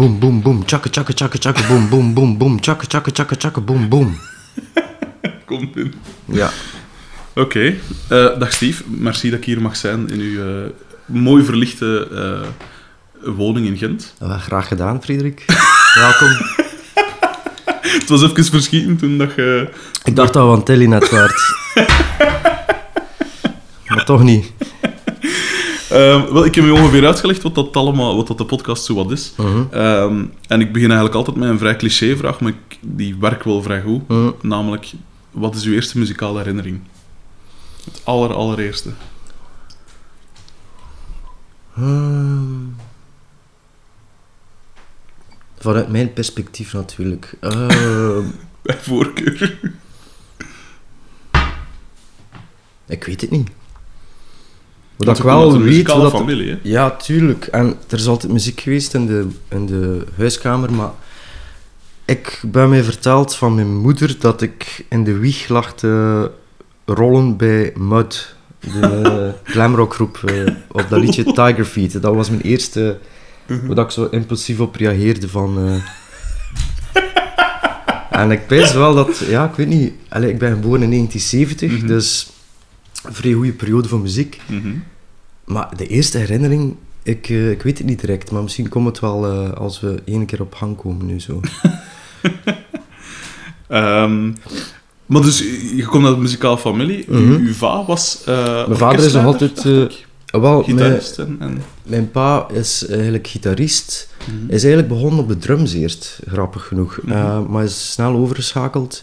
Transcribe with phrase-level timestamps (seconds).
[0.00, 0.64] boom, boom, boom.
[0.64, 2.60] Tjakke, tjakke, tjakke, tjakke, boom, boom, boom, boom.
[2.60, 4.20] Tjakke, tjakke, tjakke, tjakke, boom, boom.
[5.46, 5.94] Komt in.
[6.24, 6.50] Ja.
[7.34, 7.74] Oké.
[8.08, 10.70] Eh, dag Steve, merci dat ik hier mag zijn in uw eh,
[11.06, 12.48] mooi verlichte eh,
[13.34, 14.14] woning in Gent.
[14.22, 15.44] Uh, graag gedaan, Frederik.
[15.94, 16.28] Welkom.
[17.80, 19.68] Het was even verschieten toen dat je...
[20.04, 21.54] Ik dacht dat we aan Telenet waard.
[23.88, 24.52] maar toch niet.
[25.90, 28.94] Ehm, wel, ik heb je ongeveer uitgelegd wat dat allemaal, wat dat de podcast zo
[28.94, 29.32] wat is.
[29.36, 29.62] Mhm.
[29.70, 33.62] Ehm, en ik begin eigenlijk altijd met een vrij cliché-vraag, maar ik, die werkt wel
[33.62, 34.08] vrij goed.
[34.08, 34.30] Mhm.
[34.40, 34.92] Namelijk,
[35.30, 36.80] wat is uw eerste muzikale herinnering?
[37.84, 38.90] Het aller, allereerste.
[41.72, 42.76] Hmm.
[45.58, 47.36] Vanuit mijn perspectief natuurlijk.
[47.40, 48.24] Ehm,
[48.62, 49.60] Bij voorkeur.
[52.86, 53.50] ik weet het niet.
[55.00, 55.86] Wat Dat ik wel een weet...
[55.92, 56.58] wat familie, hè?
[56.62, 57.44] Ja, tuurlijk.
[57.46, 60.90] En er is altijd muziek geweest in de, in de huiskamer, maar
[62.04, 66.30] ik ben mij verteld van mijn moeder dat ik in de wieg lag te
[66.84, 72.02] rollen bij Mud, de glamrockgroep, eh, op dat liedje Tiger Feet.
[72.02, 72.98] Dat was mijn eerste,
[73.46, 75.58] waar ik zo impulsief op reageerde van...
[75.66, 75.82] eh.
[78.10, 81.70] En ik weet wel dat, ja, ik weet niet, allee, ik ben geboren in 1970,
[81.78, 81.86] Mhm.
[81.86, 82.30] dus
[83.04, 84.40] een vrij goede periode voor muziek.
[84.46, 84.68] Mhm.
[85.44, 89.00] Maar de eerste herinnering, ik, eh, ik weet het niet direct, maar misschien komt het
[89.00, 91.40] wel eh, als we één keer op gang komen nu zo.
[93.68, 94.32] Ehm,
[95.06, 95.38] maar dus,
[95.76, 97.04] je komt uit een muzikale familie.
[97.08, 97.32] Uw- Mhm.
[97.46, 99.58] Uw va was uh, Mijn vader is nog altijd...
[99.58, 99.84] eh,
[100.40, 101.62] wel, mijn, gitarist en...
[101.82, 104.08] mijn pa is eigenlijk gitarist.
[104.18, 104.46] Mhm.
[104.46, 106.98] Hij is eigenlijk begonnen op de drums eerst, grappig genoeg.
[107.08, 109.00] Eh, maar is snel overgeschakeld.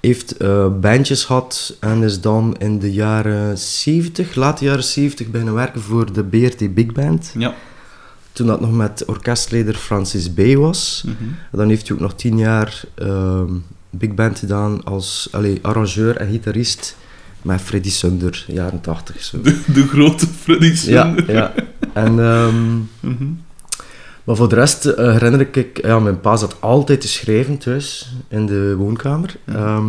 [0.00, 5.54] Heeft eh, bandjes gehad en is dan in de jaren 70, late jaren 70, beginnen
[5.54, 7.32] werken voor de BRT Big Band.
[7.38, 7.54] Ja.
[8.32, 10.40] Toen dat nog met orkestleider Francis B.
[10.54, 11.04] was.
[11.50, 13.52] En dan heeft hij ook nog tien jaar ehm,
[13.90, 16.96] big band gedaan als allee, arrangeur en gitarist
[17.42, 19.22] met Freddy Sunder, jaren tachtig.
[19.24, 19.40] Zo.
[19.40, 21.32] De, de grote Freddy Ja, Sunder.
[21.32, 21.54] ja.
[21.92, 23.24] En, ehm, Mhm.
[24.24, 27.58] Maar voor de rest eh, herinner ik, ik, ja, mijn pa zat altijd te schrijven
[27.58, 29.36] thuis in de woonkamer.
[29.44, 29.56] Mhm.
[29.56, 29.88] Ehm,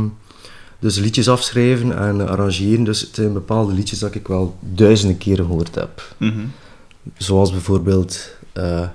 [0.80, 2.84] dus liedjes afschrijven en arrangeren.
[2.84, 6.16] Dus het zijn bepaalde liedjes dat ik wel duizenden keren gehoord heb.
[6.18, 6.40] Mhm.
[7.18, 8.88] Zoals bijvoorbeeld eh,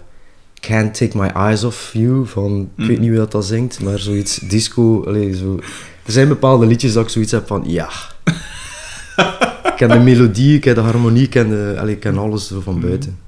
[0.60, 3.00] Can't Take My Eyes Off You van, ik weet Mhm.
[3.00, 5.03] niet wie dat, dat zingt, maar zoiets disco.
[5.34, 5.58] Zo.
[6.04, 7.88] Er zijn bepaalde liedjes dat ik zoiets heb van, ja.
[9.70, 12.60] ik ken de melodie, ik ken de harmonie, ik ken, de, ik ken alles zo
[12.60, 13.18] van buiten.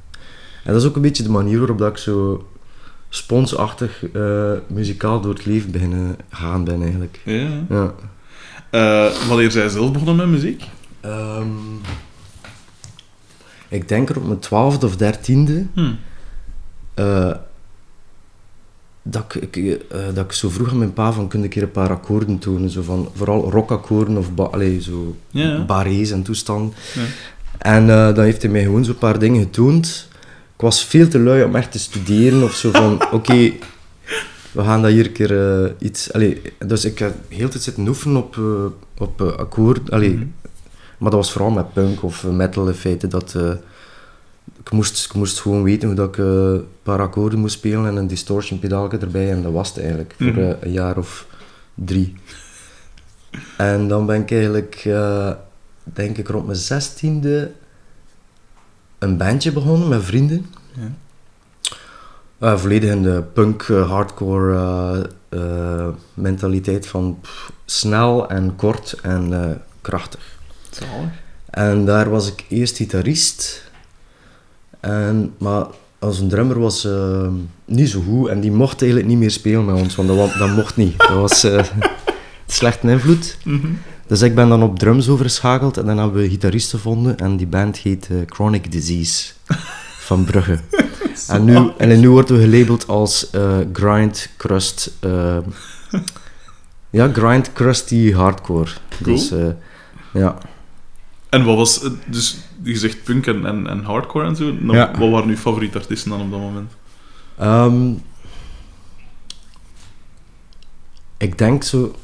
[0.68, 2.46] En dat is ook een beetje de manier waarop dat ik zo
[3.08, 7.20] sponsachtig eh, muzikaal door het leven beginnen gaan ben eigenlijk.
[7.24, 7.48] Ja.
[7.68, 7.94] Ja.
[8.70, 10.64] Eh, wanneer zij zelf begonnen met muziek?
[11.00, 11.46] Ehm,
[13.68, 15.92] ik denk er op mijn twaalfde of dertiende Hm.
[16.94, 17.32] eh,
[19.02, 21.62] dat, ik, ik, eh, dat ik zo vroeg aan mijn pa van, kun ik hier
[21.62, 22.70] een paar akkoorden tonen?
[22.70, 25.64] Zo van, vooral rockakkoorden of ba zo Ja.
[25.86, 26.74] en toestand.
[26.94, 27.02] Ja.
[27.58, 30.08] En eh, dan heeft hij mij gewoon zo'n paar dingen getoond.
[30.58, 33.52] Ik was veel te lui om echt te studeren of zo van, oké,
[34.52, 36.12] we gaan dat hier een keer eh, iets...
[36.12, 39.91] Allee, dus ik heb heel de tijd zitten oefenen op, eh, op eh, akkoord.
[39.91, 40.26] Allee, Mhm.
[40.98, 43.06] Maar dat was vooral met punk of eh, metal in feite.
[43.06, 43.50] Dat, eh,
[44.60, 47.86] ik, moest, ik moest gewoon weten hoe dat ik eh, een paar akkoorden moest spelen
[47.86, 49.30] en een distortion pedaalje erbij.
[49.30, 50.38] En dat was het eigenlijk, voor Mhm.
[50.40, 51.26] eh, een jaar of
[51.75, 52.14] drie.
[53.56, 55.30] En dan ben ik eigenlijk, eh,
[55.82, 57.50] denk ik rond mijn zestiende,
[58.98, 60.47] een bandje begonnen met vrienden.
[60.72, 60.92] Ja.
[62.38, 69.62] Eh, volledig in de punk, eh, hardcore eh, mentaliteit van pff, snel en kort en
[69.81, 70.38] krachtig.
[70.70, 71.10] Zalig.
[71.50, 73.70] En daar was ik eerst gitarist.
[74.81, 75.66] En, maar
[75.98, 76.88] als een drummer was
[77.64, 80.08] niet zo goed en die mocht eigenlijk niet meer spelen met ons, want
[80.38, 80.98] dat, mocht niet.
[80.98, 81.46] Dat was
[82.46, 83.38] slecht invloed.
[83.44, 83.67] Mhm.
[84.08, 87.46] Dus ik ben dan op drums overgeschakeld en dan hebben we gitaristen gevonden en die
[87.46, 89.32] band heet eh, Chronic Disease
[89.99, 90.58] van Brugge.
[91.28, 95.38] en, nu, en nu worden we gelabeld als eh, grind, crust, eh,
[96.90, 98.70] ja, grind, crusty, hardcore.
[98.99, 99.32] Dus
[100.12, 100.38] ja.
[101.28, 101.90] En wat was...
[102.06, 104.52] Dus je zegt punk en, en, en hardcore en zo.
[104.52, 104.99] Nou, Ja.
[104.99, 106.72] Wat waren uw favoriete artiesten dan op dat moment?
[107.38, 107.93] Ehm,
[111.16, 111.94] ik denk zo...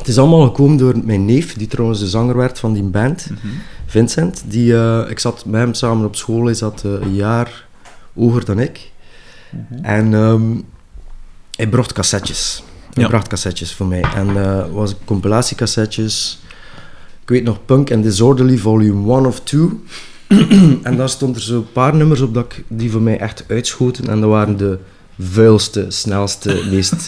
[0.00, 3.26] Het is allemaal gekomen door mijn neef, die trouwens de zanger werd van die band,
[3.30, 3.46] Mhm.
[3.86, 4.42] Vincent.
[4.46, 7.66] Die, eh, ik zat met hem samen op school, hij zat eh, een jaar
[8.14, 8.90] hoger dan ik.
[9.82, 10.42] En ehm,
[11.56, 12.62] hij bracht cassettes.
[12.94, 13.08] Hij Ja.
[13.08, 14.04] bracht cassettes voor mij.
[14.14, 16.38] En eh was compilatiecassettes.
[17.22, 19.68] Ik weet nog Punk and Disorderly Volume 1 of 2.
[20.82, 23.44] en daar stond er zo een paar nummers op dat ik, die voor mij echt
[23.48, 24.08] uitschoten.
[24.08, 24.78] En dat waren de
[25.20, 27.06] vuilste, snelste, meest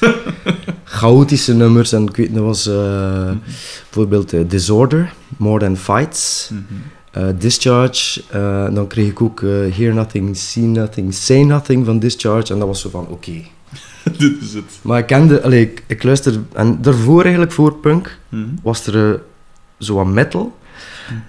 [0.84, 1.92] chaotische nummers.
[1.92, 3.30] En ik weet, dat was eh,
[3.84, 6.62] bijvoorbeeld eh, Disorder, More Than Fights, Mhm.
[7.10, 8.22] eh, Discharge.
[8.74, 9.40] dan kreeg ik ook
[9.76, 12.52] Hear Nothing, See Nothing, Say Nothing van Discharge.
[12.52, 13.32] En dat was zo van, oké.
[14.18, 14.64] Dit is het.
[14.82, 16.40] Maar ik kende, allee, ik, ik luisterde...
[16.52, 18.42] En daarvoor eigenlijk, voor punk, Mhm.
[18.62, 19.22] was er
[19.78, 20.56] zo wat metal.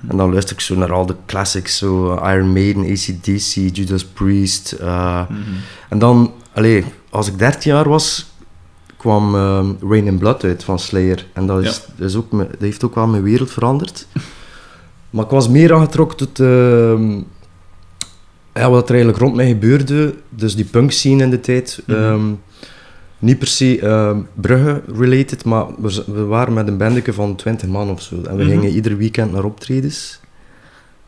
[0.08, 4.06] En dan luister ik zo naar al de classics, zo eh, Iron Maiden, ACDC, Judas
[4.06, 4.72] Priest.
[4.72, 5.40] eh, Mhm.
[5.90, 8.32] en dan, allee, als ik 13 jaar was,
[8.98, 11.26] kwam ehm, Rain in Blood uit van Slayer.
[11.34, 14.08] En dat, is, ook, me- dat heeft ook wel mijn wereld veranderd.
[15.10, 17.12] maar ik was meer aangetrokken tot ehm,
[18.54, 20.16] ja, wat er eigenlijk rond mij gebeurde.
[20.30, 21.82] Dus die punk scene in de tijd.
[21.86, 21.98] Mhm.
[21.98, 22.22] ehm,
[23.24, 27.90] niet per se ehm, Brugge-related, maar we, we waren met een bandje van 20 man
[27.90, 28.16] of zo.
[28.16, 28.52] En we Mhm.
[28.52, 30.20] gingen ieder weekend naar optredens.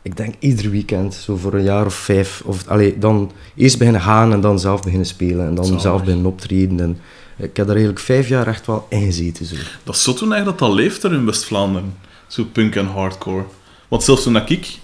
[0.02, 2.42] Ik denk ieder weekend, zo voor een jaar of vijf.
[2.44, 5.46] Of, allee, dan eerst beginnen gaan en dan zelf beginnen spelen.
[5.46, 5.80] En dan Zalig.
[5.80, 6.80] zelf beginnen optreden.
[6.80, 6.98] En
[7.36, 9.46] ik heb daar eigenlijk vijf jaar echt wel in gezeten.
[9.46, 9.54] Zo.
[9.82, 11.94] Dat is zo toen eigenlijk dat dat leeft er in West-Vlaanderen.
[12.26, 13.44] Zo punk en hardcore.
[13.88, 14.78] Want zelfs toen ik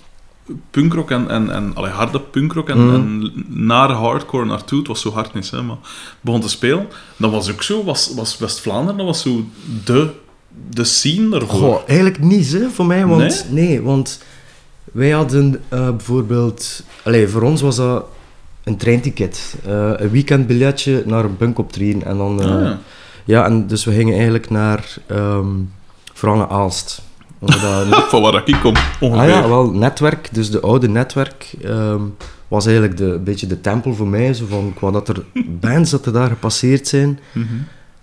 [0.71, 2.95] punkrock en, en, en allee, harde punkrock en, Mhm.
[2.95, 5.77] en naar hardcore naartoe, het was zo hard niet, hè, maar
[6.21, 6.87] begon te spelen,
[7.17, 9.45] dan was ook zo, was, was West-Vlaanderen, dat was zo
[9.85, 10.11] de,
[10.71, 11.59] de scene daarvoor.
[11.59, 13.07] Goh, eigenlijk niet hè, voor mij.
[13.07, 13.83] Want, nee?
[13.83, 14.23] want
[14.93, 16.83] wij hadden eh, bijvoorbeeld...
[17.05, 18.05] Allee, voor ons was dat
[18.65, 19.55] een treinticket.
[19.67, 22.05] Eh, een weekendbiljetje naar een punk optreden.
[22.05, 22.41] En dan...
[22.43, 22.79] eh, Ah, ja.
[23.25, 24.97] Ja, en dus we gingen eigenlijk naar...
[25.07, 25.47] ehm
[26.15, 27.03] vooral naar Aalst.
[27.47, 29.23] Dat- Van waar ik kom, ongeveer.
[29.23, 32.01] Ah ja, wel, netwerk, dus de oude netwerk, ehm,
[32.49, 34.35] was eigenlijk de, een beetje de tempel voor mij.
[34.35, 35.23] Zo van, qua dat er
[35.61, 37.19] bands dat er daar gepasseerd zijn.
[37.33, 37.47] Mhm.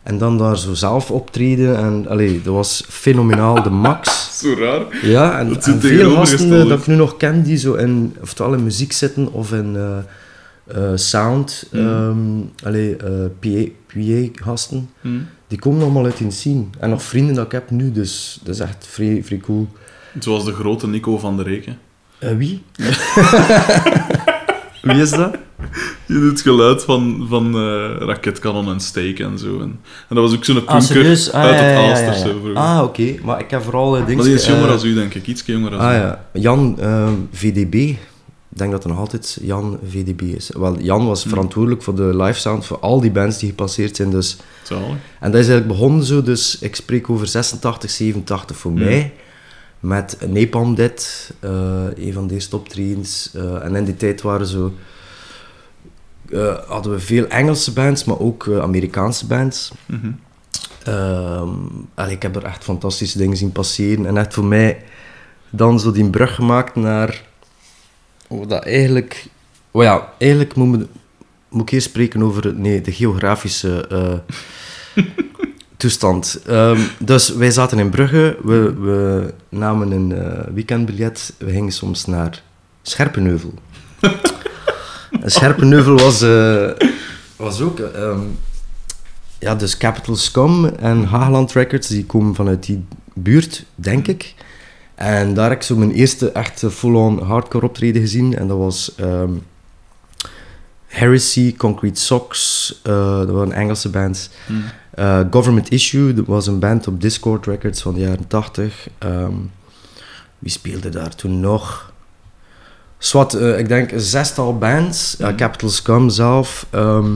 [0.04, 1.78] En dan daar zo zelf optreden.
[1.78, 4.28] En allee, dat was fenomenaal, de max.
[4.42, 4.82] Zo raar.
[5.02, 8.64] Ja, en, en veel gasten dat ik nu nog ken, die zo in, oftewel in
[8.64, 9.98] muziek zitten of in eh,
[10.78, 11.84] eh, sound, Mhm.
[11.88, 12.18] ehm
[12.64, 13.10] allee, eh,
[13.90, 14.90] PA-gasten.
[15.50, 16.64] Die komen allemaal uit die scene.
[16.80, 19.68] En nog vrienden dat ik heb nu, dus dat is echt vrij, vrij cool.
[20.20, 21.78] Zoals de grote Nico van der Reken.
[22.20, 22.64] Eh, wie?
[24.82, 25.36] wie is dat?
[26.06, 29.60] Je doet het geluid van, van eh, raketkanon en steak en zo.
[29.60, 29.80] En,
[30.10, 31.32] en dat was ook zo'n Ah, punker serieus?
[31.32, 32.22] Ah, uit ja, het ja, ja, Aalst ja, of ja.
[32.22, 32.56] zo vroeger.
[32.56, 33.16] Ah, oké.
[33.24, 34.16] Maar ik heb vooral uh, dingen...
[34.16, 35.28] maar die is jonger als u, denk ik.
[35.28, 35.96] Iets jonger als Ah u.
[35.96, 37.94] ja, Jan eh, VDB.
[38.60, 40.50] Ik denk dat het nog altijd Jan VDB is.
[40.58, 41.32] Wel, Jan was Hmm.
[41.32, 44.10] verantwoordelijk voor de live sound voor al die bands die gepasseerd zijn.
[44.10, 44.38] Dus.
[44.64, 44.86] Zalig.
[45.20, 48.80] En dat is eigenlijk begonnen zo, dus ik spreek over 86, 87 voor Hmm.
[48.80, 49.14] mij.
[49.80, 51.52] Met Napalm Dead, eh,
[51.96, 53.30] een van de eerste optredens.
[53.34, 54.74] Eh, en in die tijd waren zo...
[56.32, 59.72] eh, hadden we veel Engelse bands, maar ook eh, Amerikaanse bands.
[61.96, 64.06] Allee, ik heb er echt fantastische dingen zien passeren.
[64.06, 64.84] En echt voor mij
[65.50, 67.28] dan zo die brug gemaakt naar...
[68.30, 69.26] Dat eigenlijk...
[69.72, 70.86] Oh ja, eigenlijk moet,
[71.52, 75.04] ik eerst spreken over nee, de geografische eh,
[75.78, 76.42] toestand.
[76.46, 78.38] Ehm, dus wij zaten in Brugge.
[78.44, 81.34] We, we namen een eh, weekendbiljet.
[81.38, 82.44] We gingen soms naar
[82.82, 83.54] Scherpenheuvel.
[85.22, 86.70] En Scherpenheuvel was, eh,
[87.36, 87.80] was ook...
[87.80, 88.20] ehm,
[89.40, 94.36] ja, dus Capital Scum en Hageland Records, die komen vanuit die buurt, denk ik.
[95.00, 98.38] En daar heb ik zo mijn eerste echte full-on hardcore optreden gezien.
[98.38, 99.32] En dat was ehm,
[100.86, 104.30] Heresy, Concrete Socks, eh, dat waren Engelse bands.
[104.48, 104.60] Mhm.
[104.92, 108.88] Eh, Government Issue, dat was een band op Discord Records van de jaren 80.
[108.98, 109.34] Ehm,
[110.40, 111.94] wie speelde daar toen nog?
[112.98, 115.16] Swat, eh, ik denk een zestal bands.
[115.18, 115.36] Mhm.
[115.36, 116.66] Capital Scum zelf.
[116.70, 117.12] ehm,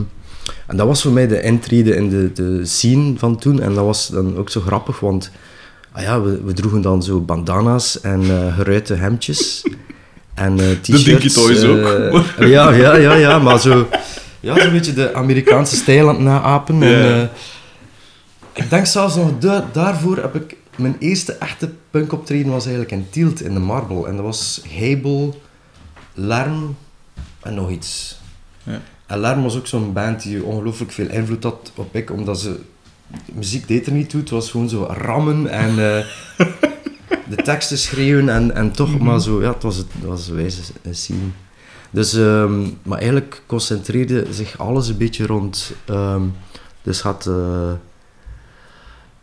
[0.66, 3.60] en dat was voor mij de intrede in de, de scene van toen.
[3.60, 5.30] En dat was dan ook zo grappig, want
[5.94, 9.62] ah ja, we, we droegen dan zo bandana's en eh geruite hemdjes.
[10.34, 11.04] En eh, t-shirts.
[11.04, 12.24] Dinky Toys eh, ook.
[12.56, 13.88] ja, ja, ja, ja, maar zo...
[14.40, 16.82] Ja, zo'n beetje de Amerikaanse stijl aan het naapen.
[16.82, 17.30] En,
[18.52, 20.56] ik denk zelfs nog, da- daarvoor heb ik...
[20.76, 24.06] Mijn eerste echte punkoptreden was eigenlijk in Tielt, in de Marble.
[24.06, 25.40] En dat was Hebel,
[26.14, 26.76] Lerm
[27.42, 28.20] en nog iets.
[28.62, 28.80] Ja.
[29.06, 32.60] En Lerm was ook zo'n band die ongelooflijk veel invloed had op ik, omdat ze...
[33.32, 35.70] Muziek deed er niet toe, het was gewoon zo rammen en...
[35.70, 36.04] eh,
[37.36, 39.42] de teksten schreeuwen en, en toch maar zo...
[39.42, 41.18] Ja, het was, het was wijze scene.
[41.90, 45.72] Dus, ehm, maar eigenlijk concentreerde zich alles een beetje rond...
[45.84, 46.22] ehm,
[46.82, 47.26] dus had...
[47.26, 47.72] eh,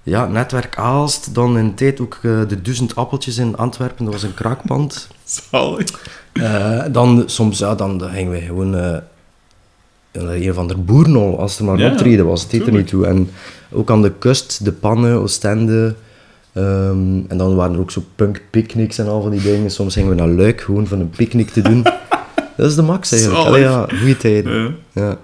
[0.03, 4.13] ja, netwerk Aalst, dan in de tijd ook eh, de Duizend Appeltjes in Antwerpen, dat
[4.13, 5.07] was een kraakpand.
[5.51, 6.09] Zalig.
[6.33, 9.03] Eh, dan soms, ja, dan, dan gingen we gewoon naar
[10.11, 12.41] een van de boernol, als er maar Ja, een optreden was.
[12.41, 13.07] Het deed er niet toe.
[13.07, 13.29] En
[13.71, 15.95] ook aan de kust, de pannen, Oostende.
[16.53, 19.71] ehm, en dan waren er ook zo punk-picnics en al van die dingen.
[19.71, 21.83] Soms gingen we naar Luik, gewoon van een picknick te doen.
[22.57, 23.45] Dat is de max eigenlijk.
[23.45, 24.63] Allee, ja, goede tijden.
[24.63, 25.01] Ja.
[25.01, 25.17] Ja.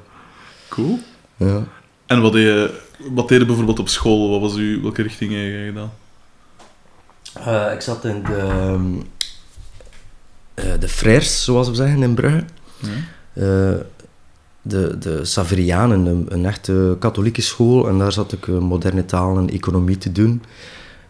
[0.69, 0.99] Cool.
[1.37, 1.63] Ja.
[2.05, 2.79] En wat deed je,
[3.11, 4.29] wat deed je bijvoorbeeld op school?
[4.29, 5.91] Wat was u, welke richting heb je gedaan?
[7.33, 8.47] Eh, ik zat in de,
[10.53, 12.43] eh, de Frères, zoals we zeggen, in Brugge.
[12.81, 12.89] Ja.
[13.33, 13.79] Eh,
[14.67, 17.87] de, de Saverianen, een, een echte katholieke school.
[17.87, 20.41] En daar zat ik eh, moderne taal en economie te doen.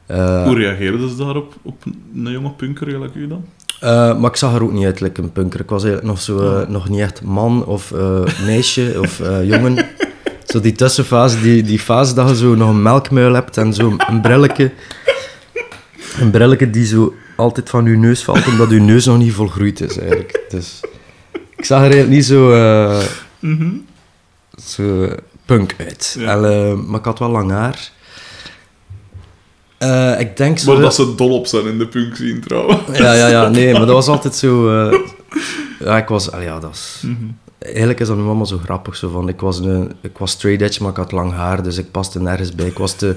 [0.06, 1.84] Eh, Hoe reageerden ze daarop, op
[2.16, 3.46] een jonge punker gelijk u dan?
[3.80, 5.60] Eh, maar ik zag er ook niet uit like een punker.
[5.60, 6.68] Ik was eigenlijk nog, zo, Oh.
[6.68, 7.94] nog niet echt man of
[8.46, 9.86] meisje of jongen.
[10.46, 13.96] Zo die tussenfase, die, die fase dat je zo nog een melkmuil hebt en zo
[13.98, 14.72] een brilletje.
[16.20, 19.82] Een brilletje die zo altijd van je neus valt, omdat je neus nog niet volgroeid
[19.82, 20.42] is eigenlijk.
[20.50, 20.80] Dus
[21.56, 22.52] ik zag er eigenlijk niet zo,
[23.42, 23.68] eh,
[24.64, 25.08] zo
[25.46, 26.16] punk uit.
[26.20, 26.32] Ja.
[26.32, 27.92] En, eh, maar ik had wel lang haar.
[29.78, 30.72] Eh, ik denk zo...
[30.74, 32.98] Maar dat ze dol op zijn in de punk zien trouwens.
[32.98, 34.70] Ja, ja, ja, nee, maar dat was altijd zo...
[34.90, 35.00] eh,
[35.80, 36.32] ja, ik was...
[36.32, 37.04] allee, Ja, dat is...
[37.60, 38.96] Eigenlijk is dat nu allemaal zo grappig.
[38.96, 41.78] Zo van, ik, was een, ik was straight edge, maar ik had lang haar, dus
[41.78, 42.66] ik paste nergens bij.
[42.66, 43.16] Ik was te,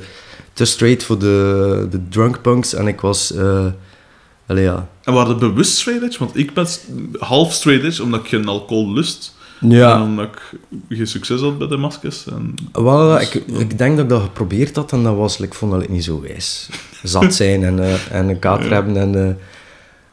[0.53, 3.33] te straight voor de, de drunk punks en ik was...
[3.33, 3.67] eh
[4.47, 4.89] allee, ja.
[5.05, 6.19] En waren het bewust straight edge?
[6.19, 6.67] Want ik ben
[7.19, 9.35] half straight edge, omdat ik geen alcohol lust.
[9.61, 12.27] En Ja, omdat ik geen succes had bij de maskers.
[12.27, 12.55] En...
[12.73, 15.89] wel, ik, ik denk dat ik dat geprobeerd had en dat was, ik vond dat
[15.89, 16.69] niet zo wijs.
[17.03, 19.29] Zat zijn en, eh, en een kater hebben en...
[19.29, 19.35] eh,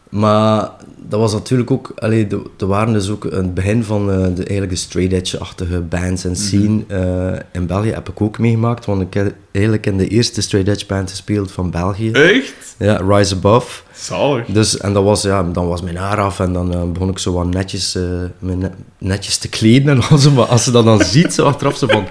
[0.09, 0.69] maar
[1.09, 1.91] dat was natuurlijk ook...
[1.95, 5.79] Allee, de- er waren dus ook het begin van eh, de, eigenlijk de straight edge-achtige
[5.79, 6.83] bands en scene.
[6.87, 10.69] eh, in België heb ik ook meegemaakt, want ik heb eigenlijk in de eerste straight
[10.71, 12.11] edge band gespeeld van België.
[12.11, 12.53] Echt?
[12.77, 13.81] Ja, Rise Above.
[13.93, 14.45] Zalig.
[14.45, 17.19] Dus, en dat was, ja, dan was mijn haar af en dan eh, begon ik
[17.19, 17.97] zo wat netjes,
[18.39, 20.31] net- netjes te kleden en zo.
[20.31, 22.07] Maar als ze dat dan ziet, zo achteraf, zo van...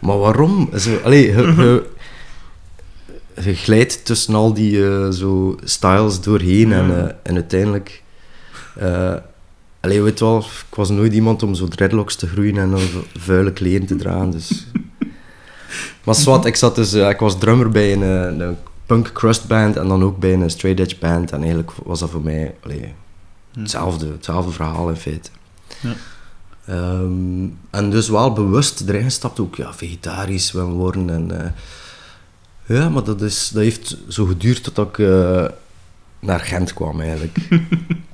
[0.00, 0.70] Maar waarom?
[0.78, 1.82] Zo, allee, je,
[3.42, 8.02] je glijdt tussen al die eh, zo styles doorheen en, eh, en uiteindelijk...
[8.80, 9.14] eh
[9.80, 13.52] allee, weet wel, ik was nooit iemand om zo dreadlocks te groeien en zo vuile
[13.52, 14.50] kleren te dragen, dus...
[16.04, 18.56] Maar zwart, ik, zat dus, eh, ik was drummer bij een, eh, een
[18.86, 21.32] punk crust band en dan ook bij een straight edge band.
[21.32, 22.94] En eigenlijk was dat voor mij allee,
[23.58, 25.30] hetzelfde, hetzelfde verhaal in feite.
[25.80, 25.92] Ja.
[26.66, 31.10] Ehm, en dus wel bewust erin gestapt, ook ja, vegetarisch willen worden.
[31.10, 31.54] En,
[32.66, 34.98] ja, maar dat, is, dat heeft zo geduurd tot ik
[36.18, 37.38] naar Gent kwam eigenlijk.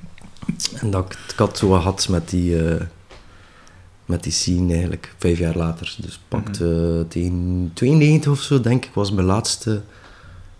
[0.73, 2.81] en dat ik het had zo wat had met die, eh,
[4.05, 5.95] met die scene eigenlijk, vijf jaar later.
[5.97, 9.81] Dus pakt eh, tegen 92 of zo, denk ik, was mijn laatste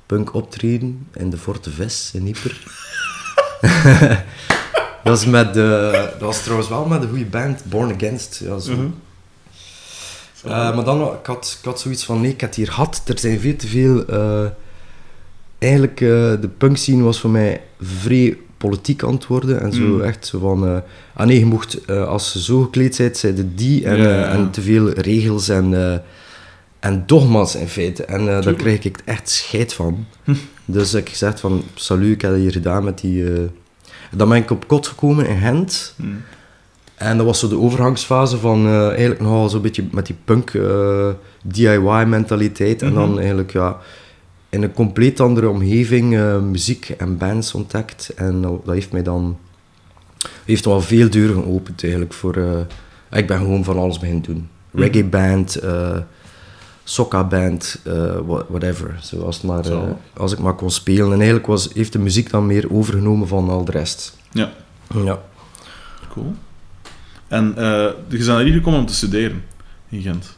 [0.05, 2.63] punk optreden in de Forte Ves in Yper.
[5.03, 8.41] dat, was met de, dat was trouwens wel met een goede band, Born Against.
[8.43, 8.75] Ja, zo.
[8.75, 8.89] Mhm.
[10.43, 13.01] Eh, maar dan, ik had, ik had zoiets van, nee, ik heb het hier gehad.
[13.05, 14.05] Er zijn veel te veel...
[14.05, 14.45] eh,
[15.57, 16.07] eigenlijk, eh,
[16.41, 19.61] de punk scene was voor mij vrij politiek worden.
[19.61, 20.01] En zo Mm.
[20.01, 20.67] echt zo van...
[20.67, 20.77] eh,
[21.13, 23.85] ah nee, je mocht, eh, als ze zo gekleed bent, zeiden die.
[23.85, 24.27] En, Ja, eh, ja, ja.
[24.29, 26.01] en te veel regels en,
[26.79, 28.05] en dogma's in feite.
[28.05, 30.05] En daar kreeg ik echt scheid van.
[30.65, 33.23] dus ik gezegd van, salut, ik heb het hier gedaan met die...
[34.11, 35.93] dan ben ik op kot gekomen in Gent.
[35.95, 36.21] Hmm.
[36.95, 41.09] En dat was zo de overgangsfase van eigenlijk nogal zo'n beetje met die punk eh,
[41.43, 42.81] DIY-mentaliteit.
[42.81, 43.17] En dan Mhm.
[43.17, 43.77] eigenlijk ja,
[44.49, 48.09] in een compleet andere omgeving eh, muziek en bands ontdekt.
[48.15, 49.37] En dat, dat heeft mij dan
[50.45, 52.13] heeft wel veel deuren geopend eigenlijk.
[52.13, 54.47] Voor, eh, ik ben gewoon van alles beginnen doen.
[54.71, 54.83] Mhm.
[54.83, 55.59] Reggae band,
[56.83, 57.79] soca band,
[58.25, 58.99] wha- whatever.
[59.01, 59.97] Zo, als, het maar, Zo.
[60.13, 61.05] als ik maar kon spelen.
[61.11, 64.17] En eigenlijk was, heeft de muziek dan meer overgenomen van al de rest.
[64.31, 64.51] Ja,
[65.03, 65.19] Ja.
[66.09, 66.33] cool.
[67.27, 69.43] En je bent naar hier gekomen om te studeren
[69.89, 70.36] in Gent.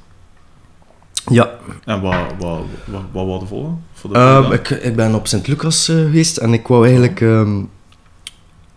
[1.25, 1.49] Ja,
[1.85, 3.83] En wat, wat, wat, wat wou je volgen?
[3.93, 4.55] Voor de volgende?
[4.55, 7.61] ik, ik ben op Sint-Lucas eh, geweest en ik wou eigenlijk ehm,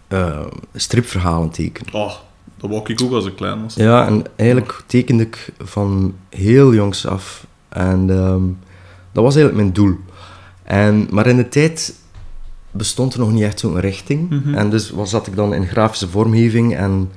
[0.08, 1.94] eh, stripverhalen tekenen.
[1.94, 2.12] Oh,
[2.56, 3.74] dat wou ik ook als ik klein was.
[3.74, 7.46] Ja, en eigenlijk tekende ik van heel jongs af.
[7.68, 8.42] En ehm,
[9.12, 9.96] dat was eigenlijk mijn doel.
[10.62, 11.94] En, maar in de tijd
[12.70, 14.30] bestond er nog niet echt zo'n richting.
[14.30, 14.54] Mhm.
[14.54, 17.10] En dus was, zat ik dan in grafische vormgeving en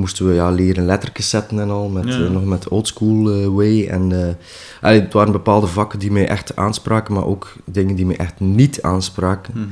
[0.00, 2.24] moesten we ja, leren lettertjes zetten en al, met, Ja.
[2.24, 3.86] eh, nog met oldschool eh, way.
[3.86, 4.34] En, eh,
[4.80, 8.40] allee, het waren bepaalde vakken die mij echt aanspraken, maar ook dingen die mij echt
[8.40, 9.54] niet aanspraken.
[9.56, 9.66] Mhm.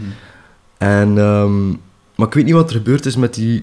[0.79, 1.69] En, ehm,
[2.15, 3.63] maar ik weet niet wat er gebeurd is met die,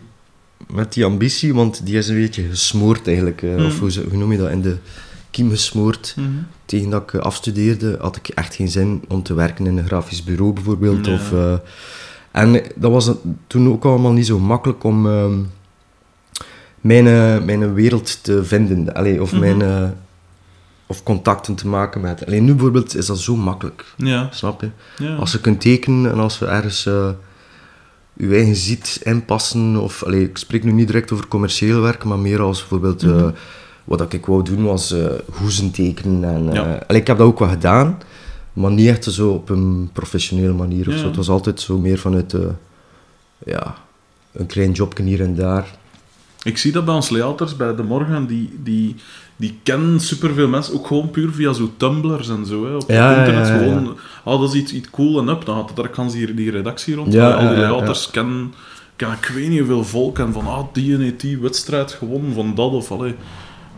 [0.73, 3.41] met die ambitie, want die is een beetje gesmoord eigenlijk.
[3.41, 3.65] eh, Mhm.
[3.65, 4.49] Of hoe, noem je dat?
[4.51, 4.75] In de
[5.31, 6.13] kiem gesmoord.
[6.17, 6.27] Mhm.
[6.65, 10.23] Tegen dat ik afstudeerde, had ik echt geen zin om te werken in een grafisch
[10.23, 11.05] bureau bijvoorbeeld.
[11.05, 11.13] Ja.
[11.13, 11.33] Of,
[12.31, 13.11] en dat was
[13.47, 15.33] toen ook allemaal niet zo makkelijk om ehm,
[16.85, 18.93] mijn, eh, mijn wereld te vinden.
[18.93, 19.83] Allee, of, mijn, eh,
[20.87, 22.25] of contacten te maken met.
[22.25, 23.85] Alleen nu bijvoorbeeld is dat zo makkelijk.
[23.97, 24.69] Ja, Snap je?
[24.97, 25.15] ja.
[25.15, 27.09] Als je kunt tekenen en als je ergens eh
[28.17, 32.19] je eigen ziet inpassen, of allee, ik spreek nu niet direct over commercieel werk, maar
[32.19, 33.29] meer als bijvoorbeeld Mhm.
[33.83, 36.23] wat ik wou doen was eh hoezen tekenen.
[36.23, 36.61] En, Ja.
[36.87, 37.97] allee, ik heb dat ook wel gedaan,
[38.53, 41.05] maar niet echt zo op een professionele manier of zo.
[41.05, 42.35] Het was altijd zo meer vanuit
[43.45, 43.75] ja,
[44.31, 45.77] een klein jobje hier en daar.
[46.45, 48.95] Ik zie dat bij ons layoutters, bij De Morgen, die, die,
[49.35, 53.07] die kennen superveel mensen, ook gewoon puur via zo Tumblrs en zo, hè, op Ja,
[53.09, 53.47] het ja, internet.
[53.47, 53.59] ja, ja.
[53.59, 56.17] Gewoon, ah, dat is iets, iets cool en up, dan gaat het daar kan ze
[56.17, 57.13] hier die redactie rond.
[57.13, 58.53] Ja, al die layoutters kennen,
[58.95, 62.55] kennen ik weet niet hoeveel volk en van, ah, die en die wedstrijd gewonnen van
[62.55, 63.15] dat of, allee.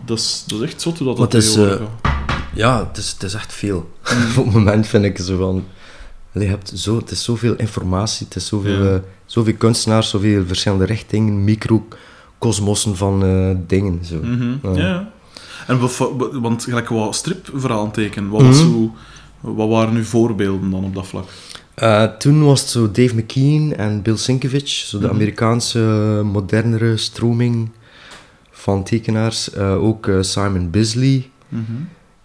[0.06, 1.82] Dat is, dat is echt zot hoe dat, dat is, eh.
[2.54, 3.78] Ja, het is, het is echt veel.
[4.38, 5.64] Op het moment vind ik zo van...
[6.34, 10.46] allee, Je hebt zo, het is zoveel informatie, het is zoveel, eh, zoveel kunstenaars, zoveel
[10.46, 11.44] verschillende richtingen,
[12.40, 14.00] microcosmossen van eh, dingen.
[14.06, 14.16] Zo.
[14.24, 14.88] Mhm, Ja.
[14.88, 15.12] ja.
[15.68, 15.80] En
[16.42, 18.70] want gelijk wat stripverhaal tekenen, wat, was Mhm.
[18.72, 18.94] zo,
[19.42, 21.26] wat waren uw voorbeelden dan op dat vlak?
[21.74, 25.14] Eh, toen was het zo Dave McKean en Bill Sienkiewicz, zo de Mhm.
[25.16, 25.80] Amerikaanse
[26.24, 27.70] modernere stroming
[28.52, 29.52] van tekenaars.
[29.52, 31.30] Eh, ook Simon Bisley,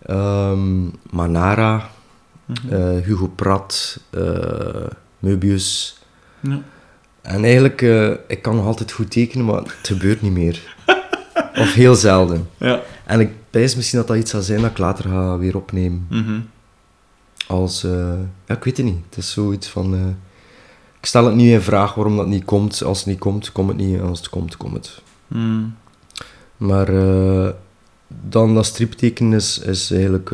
[0.07, 1.90] ehm, Manara,
[3.04, 4.00] Hugo Pratt,
[5.19, 5.97] Möbius.
[6.40, 6.61] Ja.
[7.23, 10.76] En eigenlijk, eh, ik kan nog altijd goed tekenen, maar het gebeurt niet meer.
[11.55, 12.49] of heel zelden.
[12.57, 12.81] Ja.
[13.05, 16.07] En ik pijs misschien dat dat iets zal zijn dat ik later ga weer opnemen.
[16.11, 16.41] Mhm.
[17.47, 18.14] Als, eh,
[18.47, 19.05] ja, ik weet het niet.
[19.09, 19.95] Het is zoiets van...
[19.95, 20.07] eh,
[20.99, 22.83] ik stel het niet in vraag waarom dat niet komt.
[22.83, 24.00] Als het niet komt, komt het niet.
[24.00, 25.02] Als het komt, komt het.
[25.26, 25.75] Mm.
[26.57, 26.87] Maar
[28.29, 30.31] dan dat striptekenen is, is eigenlijk...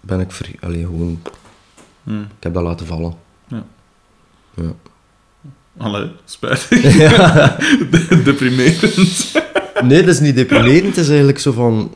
[0.00, 0.56] ben ik.
[0.60, 1.22] Allee, gewoon...
[2.02, 2.20] Mm.
[2.20, 3.14] Ik heb dat laten vallen.
[3.46, 3.64] Ja.
[4.54, 4.72] Ja.
[5.78, 6.68] Allee, spijtig.
[7.90, 9.32] De- Deprimerend.
[9.84, 10.86] Nee, dat is niet deprimerend.
[10.86, 11.94] Het is eigenlijk zo van...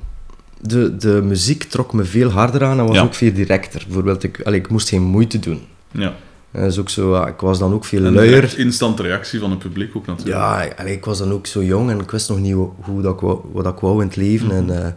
[0.61, 3.03] De, de muziek trok me veel harder aan en was Ja.
[3.03, 3.83] ook veel directer.
[3.87, 5.61] Bijvoorbeeld, ik, allee, ik moest geen moeite doen.
[5.91, 6.15] Ja.
[6.51, 8.55] En dat is ook zo, ja, ik was dan ook veel En luier.
[8.59, 10.37] instant reactie van het publiek ook natuurlijk.
[10.37, 13.03] Ja, allee, ik was dan ook zo jong en ik wist nog niet hoe, hoe
[13.03, 14.47] dat ik wou, wat ik wou in het leven.
[14.47, 14.57] Mhm.
[14.57, 14.93] En, eh,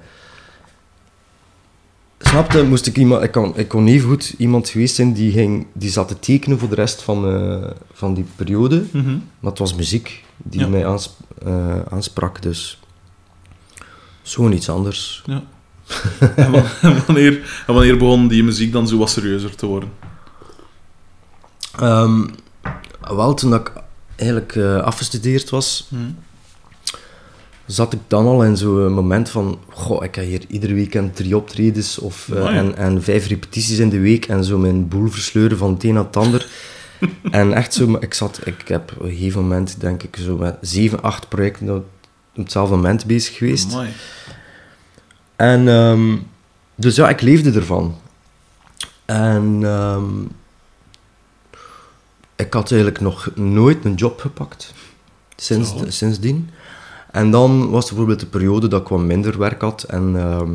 [2.20, 3.24] snapte, moest ik iemand...
[3.24, 6.60] Ik kon, ik kon even goed iemand geweest zijn die, ging, die zat te tekenen
[6.60, 8.84] voor de rest van, eh, van die periode.
[8.92, 9.18] Mhm.
[9.40, 10.68] Maar het was muziek die Ja.
[10.68, 12.80] mij eh, aansprak, dus...
[14.22, 15.24] Zo'n iets anders.
[15.26, 15.44] Ja.
[16.36, 19.90] en, wa- en wanneer, en wanneer begon die muziek dan zo wat serieuzer te worden?
[21.80, 22.28] Ehm,
[23.02, 23.72] wel, toen ik
[24.16, 26.04] eigenlijk eh, afgestudeerd was, Mhm.
[27.72, 29.60] Zat ik dan al in zo'n moment van...
[29.70, 33.90] Goh, ik heb hier iedere weekend drie optredens of, eh, en, en vijf repetities in
[33.90, 36.48] de week en zo mijn boel versleuren van het een naar het ander.
[37.32, 37.98] en echt zo...
[38.00, 38.40] Ik zat...
[38.44, 41.86] Ik heb op een gegeven moment, denk ik, zo met zeven, acht projecten op
[42.34, 43.78] hetzelfde moment bezig geweest.
[45.36, 46.18] En ehm,
[46.76, 47.96] dus ja, ik leefde ervan.
[49.06, 50.22] En ehm,
[52.36, 54.74] ik had eigenlijk nog nooit een job gepakt.
[55.36, 56.50] Sinds, sindsdien.
[57.12, 59.84] En dan was er bijvoorbeeld de periode dat ik wat minder werk had.
[59.84, 60.52] En ehm,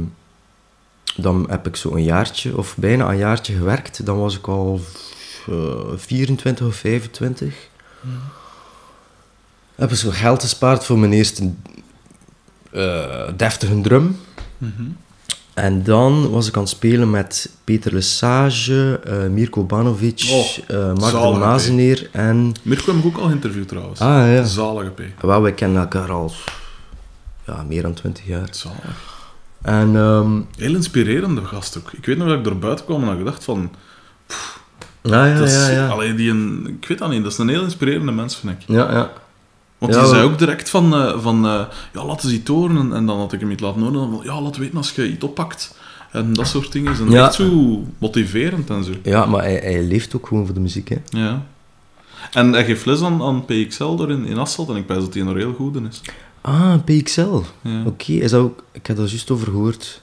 [1.16, 4.06] dan heb ik zo een jaartje, of bijna een jaartje gewerkt.
[4.06, 4.80] Dan was ik al
[5.46, 7.68] eh, 24 of 25.
[9.74, 11.52] Heb ik zo geld gespaard voor mijn eerste
[12.70, 14.20] eh, deftige drum.
[14.58, 14.82] Mhm.
[15.54, 20.94] En dan was ik aan het spelen met Peter Lesage, eh, Mirko Banovic, Oh, eh,
[20.94, 22.54] Mark de Mazeneer en...
[22.62, 24.00] Mirko heb ik ook al geïnterviewd trouwens.
[24.00, 25.00] Ah ja, Zalige P.
[25.20, 26.32] wel, wij kennen elkaar al
[27.46, 28.48] ja, meer dan twintig jaar.
[28.50, 29.12] Zalig.
[29.62, 31.92] En ehm, Heel inspirerende gast ook.
[31.92, 33.70] Ik weet nog dat ik er buiten kwam en dat ik dacht van...
[34.28, 34.36] ah,
[35.02, 35.88] ja, dat is, ja, ja.
[35.88, 38.64] allee, die een, ik weet dat niet, dat is een heel inspirerende mens, vind ik.
[38.66, 39.12] Ja, ja.
[39.86, 41.60] Want Ja, die zei ook direct van, eh, van eh,
[41.92, 42.76] ja, laten ze iets horen.
[42.76, 43.94] En, en dan had ik hem iets laten horen.
[43.94, 45.76] En dan van, ja, laat weten als je iets oppakt.
[46.12, 46.94] En dat soort dingen.
[46.94, 47.24] En Ja.
[47.24, 48.90] echt zo motiverend en zo.
[49.02, 50.96] Ja, maar hij, hij leeft ook gewoon voor de muziek, hè.
[51.08, 51.42] Ja.
[52.32, 54.68] En hij geeft les aan, aan PXL door in, in Asselt.
[54.68, 56.00] En ik pijs dat hij er heel goed in is.
[56.40, 57.40] Ah, PXL.
[57.60, 58.62] Ja, Oké, is dat ook...
[58.72, 60.00] Ik heb daar juist over gehoord.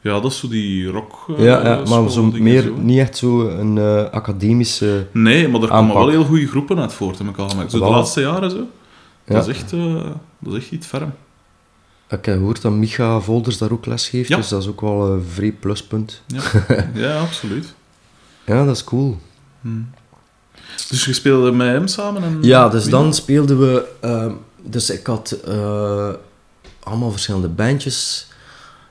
[0.00, 2.74] ja dat is zo die rock eh, ja, ja, maar zo meer, zo.
[2.80, 3.78] niet echt zo een
[4.10, 5.06] academische...
[5.12, 7.70] Nee, maar er komen wel heel goede groepen uit voort, heb ik al gemerkt.
[7.70, 8.66] Zo de laatste jaren zo.
[9.26, 9.34] Ja.
[9.34, 11.12] Dat, is echt, eh, dat is echt iets ferm.
[12.08, 15.12] Ik heb gehoord dat Micha Volders daar ook les geeft, dus dat is ook wel
[15.12, 16.22] een vrij pluspunt.
[16.94, 17.74] Ja, absoluut.
[18.46, 19.18] Ja, dat is cool.
[19.60, 19.68] Hm.
[20.88, 22.22] Dus je speelde met hem samen?
[22.22, 23.86] En Ja, dus dan speelden we...
[24.00, 24.32] ehm,
[24.62, 26.10] dus ik had eh,
[26.82, 28.28] allemaal verschillende bandjes.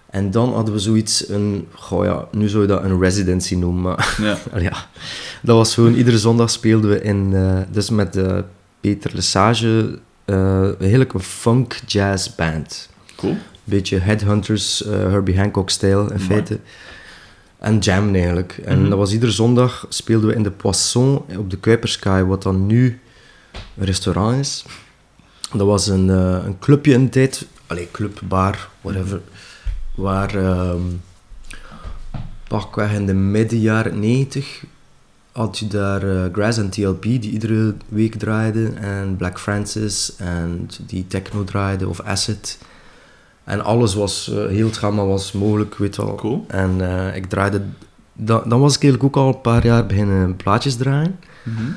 [0.10, 1.68] En dan hadden we zoiets, een...
[1.74, 4.18] Goh ja, nu zou je dat een residency noemen, maar...
[4.62, 4.74] Ja.
[5.44, 5.94] Dat was gewoon...
[5.94, 7.32] Iedere zondag speelden we in...
[7.34, 8.20] eh, dus met
[8.82, 10.00] Peter Lesage...
[10.26, 12.90] eh, eigenlijk een funk jazz band.
[13.16, 13.38] Cool.
[13.64, 16.60] beetje Headhunters, eh, Herbie Hancock-stijl in feite.
[17.60, 18.60] En jam eigenlijk.
[18.66, 18.90] En Mhm.
[18.90, 23.00] dat was iedere zondag speelden we in de Poisson op de Kuipersky, wat dan nu
[23.78, 24.66] een restaurant is.
[25.54, 27.46] Dat was een, eh, een clubje in de tijd.
[27.68, 29.22] Allee, club, bar, whatever.
[29.96, 30.82] waar ehm
[32.48, 34.64] pakweg in de midden jaren 90
[35.34, 40.70] had je daar eh, Grass en TLP die iedere week draaiden en Black Francis en
[40.86, 42.58] die techno draaide of Acid.
[43.44, 46.16] En alles was, eh, heel het gamma was mogelijk, weet wel.
[46.16, 46.46] Cool.
[46.48, 47.62] En eh, ik draaide,
[48.14, 51.20] dan, dan was ik eigenlijk ook al een paar jaar beginnen plaatjes draaien.
[51.44, 51.72] Mhm.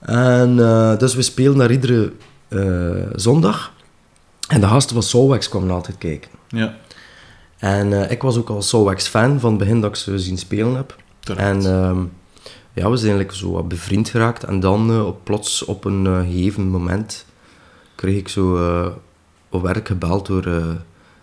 [0.00, 0.56] En
[0.98, 2.12] dus we speelden daar iedere
[3.14, 3.72] zondag.
[4.48, 6.30] En de gasten van Soulwax kwamen altijd kijken.
[6.48, 6.74] Ja,
[7.58, 10.74] En ik was ook al Soulwax fan van het begin dat ik ze zien spelen
[10.74, 10.96] heb.
[11.36, 12.02] En ehm,
[12.72, 14.44] ja, we zijn eigenlijk zo wat bevriend geraakt.
[14.44, 17.26] En dan eh, op, plots op een eh, gegeven moment
[17.94, 18.86] kreeg ik zo eh,
[19.48, 20.66] op werk gebeld door eh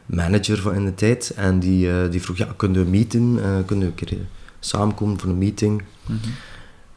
[0.06, 1.34] manager van in de tijd.
[1.36, 3.40] En die, die vroeg, ja, kunnen we meeten?
[3.66, 4.18] Kunnen we een keer
[4.60, 5.84] samenkomen voor een meeting?
[6.06, 6.18] Mhm.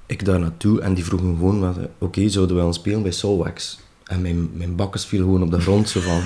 [0.06, 3.80] Ik daar naartoe en die vroegen gewoon, wat, oké, zouden we gaan spelen bij Soulwax?
[4.04, 6.22] En mijn, mijn bakkes viel gewoon op de grond, zo van...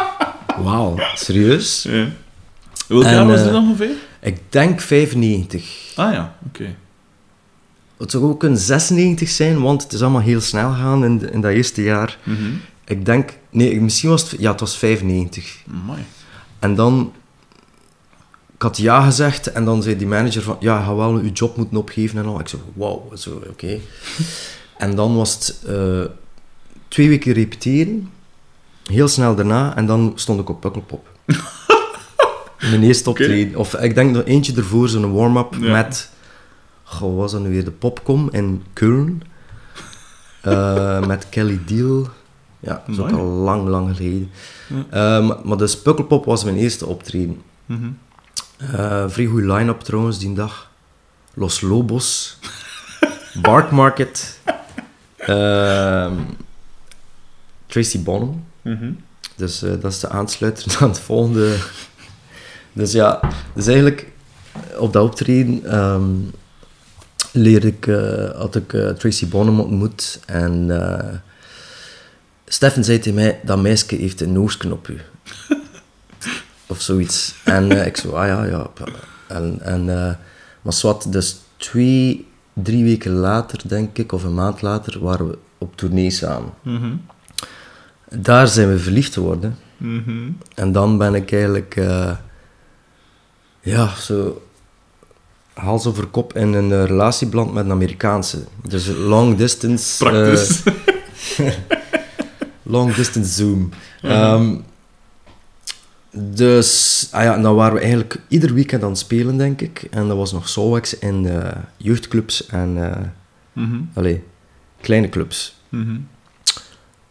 [0.64, 1.82] Wauw, serieus?
[1.82, 2.08] Ja.
[2.88, 3.94] Welk En, jaar was dit ongeveer?
[4.20, 5.92] Ik denk 95.
[5.94, 6.74] Ah ja, oké.
[7.96, 11.40] Het zou ook een 96 zijn, want het is allemaal heel snel gegaan in, in
[11.40, 12.18] dat eerste jaar.
[12.22, 12.50] Mhm.
[12.84, 15.56] Ik denk, nee, misschien was het, ja, het was 95.
[15.70, 16.04] Amai.
[16.58, 17.12] En dan,
[18.54, 21.56] ik had ja gezegd en dan zei die manager van, ja, gaat wel je job
[21.56, 22.40] moeten opgeven en al.
[22.40, 23.78] Ik zei, wauw, zo, oké.
[24.78, 26.04] en dan was het eh,
[26.88, 28.10] twee weken repeteren,
[28.90, 31.06] heel snel daarna, en dan stond ik op Pukkelpop.
[32.70, 33.56] Mijn eerste optreden.
[33.58, 35.72] Of ik denk nog eentje ervoor, zo'n warm-up Ja.
[35.72, 36.10] met,
[36.84, 39.18] goh, was dat nu weer, de Popcom in Köln.
[40.44, 42.08] Eh, met Kelly Deal.
[42.60, 44.30] Ja, dat is ook al lang, lang geleden.
[44.68, 45.18] Ja.
[45.18, 47.42] Eh, maar, dus Pukkelpop was mijn eerste optreden.
[48.58, 50.70] Eh vrij goede line-up trouwens die dag.
[51.34, 52.38] Los Lobos.
[53.42, 54.40] Bark Market.
[55.16, 56.14] ehm,
[57.66, 58.44] Tracy Bonham.
[58.62, 58.92] Mhm.
[59.36, 61.56] Dus dat is de aansluiter aan het volgende.
[62.72, 63.20] Dus ja,
[63.54, 64.12] dus eigenlijk
[64.78, 66.04] op dat optreden ehm,
[67.34, 70.20] leerde ik, eh, had ik eh, Tracy Bonham ontmoet.
[70.26, 71.14] En eh
[72.46, 75.00] Stefan zei tegen mij, dat meisje heeft een noosknop op u.
[76.72, 77.34] of zoiets.
[77.44, 78.70] En ik zo, ah ja, ja.
[79.28, 79.84] En, en,
[80.62, 85.38] maar zwart, dus twee, drie weken later, denk ik, of een maand later, waren we
[85.58, 86.52] op tournee samen.
[86.62, 86.92] Mhm.
[88.10, 89.56] Daar zijn we verliefd geworden.
[89.76, 90.30] Mhm.
[90.54, 91.74] En dan ben ik eigenlijk,
[93.60, 94.42] ja, zo
[95.54, 98.44] hals over kop in een eh, relatie beland met een Amerikaanse.
[98.68, 100.10] Dus long distance.
[100.10, 101.52] eh,
[102.62, 103.68] long distance zoom.
[104.02, 104.54] Ehm,
[106.16, 109.86] dus, ah ja, dan waren we eigenlijk ieder weekend aan het spelen, denk ik.
[109.90, 112.72] En dat was nog Soulwax in eh, jeugdclubs en,
[113.52, 113.80] Mhm.
[113.94, 114.22] allee,
[114.80, 115.60] kleine clubs.
[115.68, 115.96] Mhm.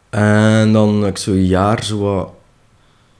[0.09, 2.29] En dan ik zo'n jaar zo wat,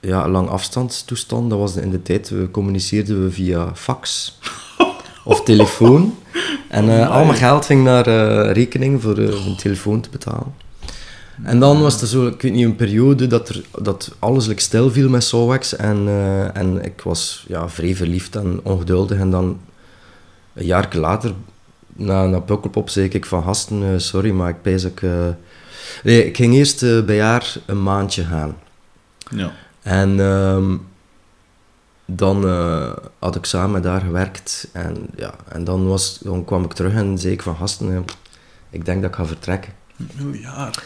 [0.00, 1.50] ja, lang afstandstoestand.
[1.50, 4.32] Dat was in de tijd, we communiceerden we via fax
[5.24, 6.14] of telefoon.
[6.68, 10.54] En eh, al mijn geld ging naar eh, rekening voor eh, een telefoon te betalen.
[11.42, 14.60] En dan was er zo, ik weet niet, een periode dat, er, dat alles like,
[14.60, 15.76] stil viel met Soulwax.
[15.76, 16.08] En,
[16.54, 19.18] en ik was ja, vrij verliefd en ongeduldig.
[19.18, 19.60] En dan,
[20.54, 21.32] een jaar later,
[21.92, 25.02] na, na Pukkelpop, zei ik van gasten, sorry, maar ik pijs ik...
[26.02, 28.56] Nee, ik ging eerst bij haar een maandje gaan.
[29.30, 29.52] Ja.
[29.82, 30.76] En ehm,
[32.06, 34.68] dan eh, had ik samen haar gewerkt.
[34.72, 38.00] En, ja, en dan, was, dan kwam ik terug en zei ik van gasten, eh,
[38.70, 39.72] ik denk dat ik ga vertrekken.
[39.96, 40.76] Een miljard.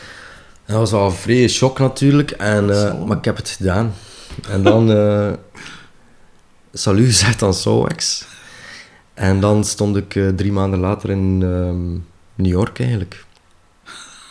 [0.64, 3.92] En dat was wel een vrije shock natuurlijk, en, eh, maar ik heb het gedaan.
[4.48, 5.32] En dan eh
[6.72, 8.26] salut gezegd aan Soulwax.
[9.14, 11.92] En dan stond ik drie maanden later in ehm,
[12.34, 13.24] New York eigenlijk.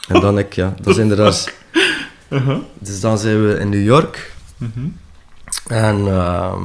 [0.08, 1.52] En dan ik, ja, dat is inderdaad...
[2.30, 2.58] Uh-huh.
[2.80, 4.34] Dus dan zijn we in New York.
[4.58, 4.88] Mhm.
[5.68, 6.64] En ehm,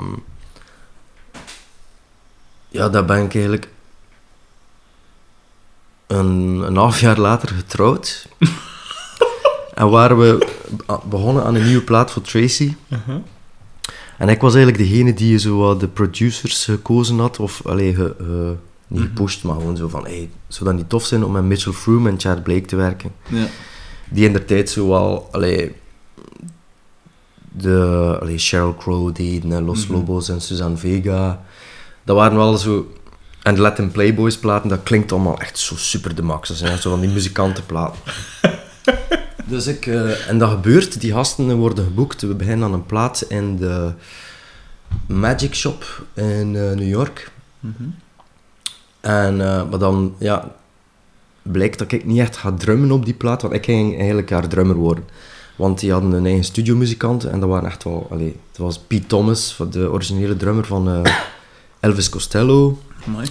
[2.69, 3.69] ja, daar ben ik eigenlijk
[6.07, 6.27] een,
[6.67, 8.29] een half jaar later getrouwd.
[9.75, 10.47] en waren we
[10.87, 12.75] be- begonnen aan een nieuwe plaat voor Tracy.
[12.89, 13.17] Uh-huh.
[14.19, 18.55] En ik was eigenlijk degene die zo de producers gekozen had, of allee, ge, ge-
[18.87, 19.09] niet Mhm.
[19.09, 22.09] gepusht, maar gewoon zo van, hey, zou dat niet tof zijn om met Mitchell Froome
[22.11, 23.13] en Chad Blake te werken?
[23.29, 23.47] Ja.
[24.11, 24.95] die in de tijd zo
[25.33, 25.75] allee,
[27.57, 29.93] de allee, Sheryl Crow deden, hè, Los Mhm.
[29.93, 31.43] Lobos en Suzanne Vega.
[32.05, 32.93] Dat waren wel zo...
[33.43, 36.49] En de Latin Playboys platen, dat klinkt allemaal echt zo super de max.
[36.49, 38.01] Dat zijn echt zo van die muzikantenplaten.
[39.45, 39.87] dus ik...
[39.87, 42.21] eh, en dat gebeurt, die gasten worden geboekt.
[42.23, 43.93] We beginnen aan een plaat in de
[45.07, 47.31] Magic Shop in eh, New York.
[47.61, 47.83] Mhm.
[49.01, 50.55] En, eh, maar dan, ja,
[51.43, 54.49] blijkt dat ik niet echt ga drummen op die plaat, want ik ging eigenlijk haar
[54.49, 55.05] drummer worden.
[55.57, 58.07] Want die hadden een eigen studiomuzikanten en dat waren echt wel...
[58.11, 61.13] Allee, het was Pete Thomas, de originele drummer van eh,
[61.81, 62.79] Elvis Costello.
[63.07, 63.27] Amai.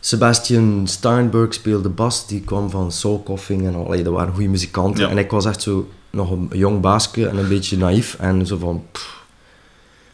[0.00, 3.86] Sebastian Steinberg speelde bas, die kwam van Soul Coughing en al.
[3.86, 5.04] Allee, dat waren goede muzikanten.
[5.04, 5.10] Ja.
[5.10, 8.16] En ik was echt zo nog een jong baasje en een beetje naïef.
[8.18, 8.84] En zo van...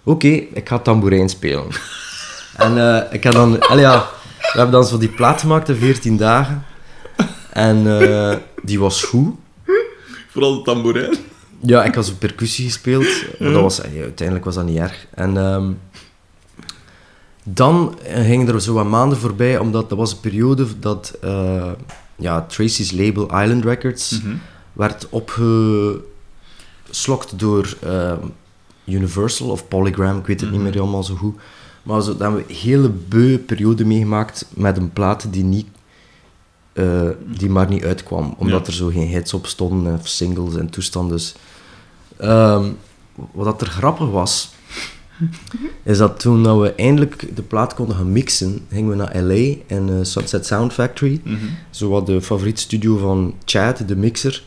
[0.03, 1.67] Oké, ik ga tamboerijn spelen.
[2.57, 3.61] en eh, ik heb dan...
[3.61, 6.65] Allee, ja, we hebben dan zo die plaat gemaakt in 14 dagen.
[7.53, 9.35] En eh, die was goed.
[10.37, 11.15] Vooral de tamboerijn.
[11.61, 13.07] Ja, ik had zo percussie gespeeld.
[13.39, 15.07] Maar dat was, eh, uiteindelijk was dat niet erg.
[15.15, 15.73] En ehm,
[17.45, 21.71] dan eh, gingen er zo wat maanden voorbij, omdat dat was een periode dat eh,
[22.17, 24.35] ja, Tracy's label Island Records Mhm.
[24.73, 26.05] werd opgeslokt
[27.39, 28.19] door ehm,
[28.85, 31.37] Universal of Polygram, ik weet het niet meer helemaal zo goed.
[31.83, 35.67] Maar zo, dan hebben we een hele beu periode meegemaakt met een plaat die, niet,
[36.77, 37.09] eh,
[37.39, 38.35] die maar niet uitkwam.
[38.39, 38.67] Omdat Ja.
[38.67, 41.17] er zo geen hits op stonden, of singles en toestanden.
[41.17, 41.35] Dus,
[42.17, 42.65] ehm,
[43.33, 44.51] wat er grappig was,
[45.83, 49.55] is dat toen dat we eindelijk de plaat konden gaan mixen, gingen we naar LA
[49.67, 51.21] en eh, Sunset Sound Factory.
[51.25, 51.37] Mhm.
[51.71, 54.43] Zo wat de favoriet studio van Chad, de mixer.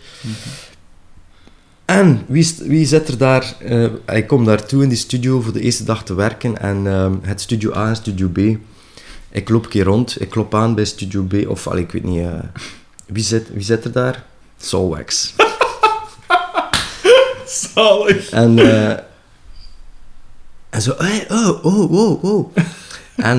[1.85, 3.55] En wie, wie zit er daar?
[3.59, 6.59] eh ik kom daartoe in die studio voor de eerste dag te werken.
[6.61, 8.39] En ehm, het studio A en studio B.
[9.31, 10.21] Ik loop een keer rond.
[10.21, 11.33] Ik klop aan bij studio B.
[11.47, 12.21] Of, allee, ik weet niet.
[12.21, 12.39] eh,
[13.05, 14.23] wie, zit, wie zit er daar?
[14.57, 15.33] Soulwax.
[17.73, 18.29] Zalig.
[18.29, 18.89] En, eh,
[20.69, 22.55] en zo, hey, oh, oh, oh, oh.
[23.15, 23.37] En,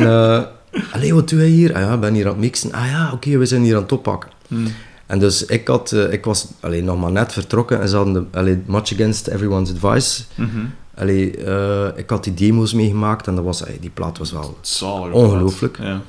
[0.93, 1.75] allee, wat doe jij hier?
[1.75, 2.73] Ah ja, ik ben hier aan het mixen.
[2.73, 4.31] Ah ja, oké, we zijn hier aan het oppakken.
[4.49, 4.69] Mhm.
[5.07, 8.39] En dus ik, had, ik was allee, nog maar net vertrokken en ze hadden de,
[8.39, 10.23] allee, Much Against Everyone's Advice.
[10.35, 10.65] Mhm.
[11.01, 14.59] Allee, eh, ik had die demo's meegemaakt en dat was, allee, die plaat was wel...
[14.61, 15.15] Zalig.
[15.15, 15.79] Ongelooflijk.
[15.79, 16.01] Ja.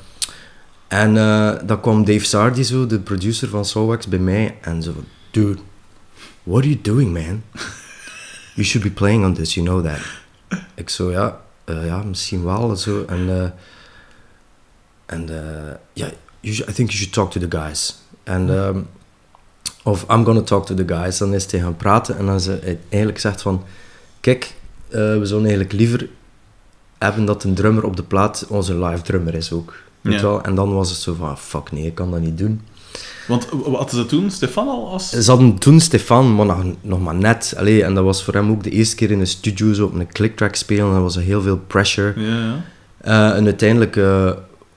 [0.87, 4.91] En eh, dan kwam Dave Sardi, zo, de producer van Soulwax, bij mij en zo
[4.91, 5.59] van, Dude,
[6.43, 7.43] what are you doing, man?
[8.55, 9.99] You should be playing on this, you know that.
[10.75, 12.75] Ik zo, ja, eh, ja misschien wel.
[12.75, 13.05] Zo.
[13.07, 13.49] En, eh,
[15.05, 16.07] en eh, ja,
[16.41, 17.95] I think you should talk to the guys.
[18.23, 18.79] En, ehm,
[19.83, 21.17] of I'm gonna talk to the guys.
[21.17, 23.63] Dan is hij gaan praten en dan hij eigenlijk zegt van,
[24.19, 24.53] kijk,
[24.91, 26.07] eh, we zouden eigenlijk liever
[26.97, 29.73] hebben dat een drummer op de plaat onze live drummer is ook.
[30.01, 30.21] Weet Ja.
[30.21, 30.41] wel?
[30.41, 32.61] En dan was het zo van, fuck nee, ik kan dat niet doen.
[33.27, 34.31] Want w- wat hadden ze toen?
[34.31, 35.09] Stefan al als...
[35.09, 37.53] Ze hadden toen Stefan, maar nog, nog maar net.
[37.57, 39.93] Allee, en dat was voor hem ook de eerste keer in een studio zo op
[39.93, 40.85] een clicktrack spelen.
[40.87, 42.21] En dat was er heel veel pressure.
[42.21, 42.61] Ja, ja.
[42.97, 44.31] Eh, en uiteindelijk eh,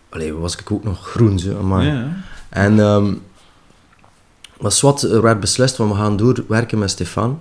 [0.09, 1.39] allee, was ik ook nog groen.
[1.39, 1.85] Zo, maar.
[1.85, 2.17] Ja.
[2.49, 3.13] En ehm
[4.61, 7.41] maar zwart, er werd beslist van we gaan doorwerken met Stefan.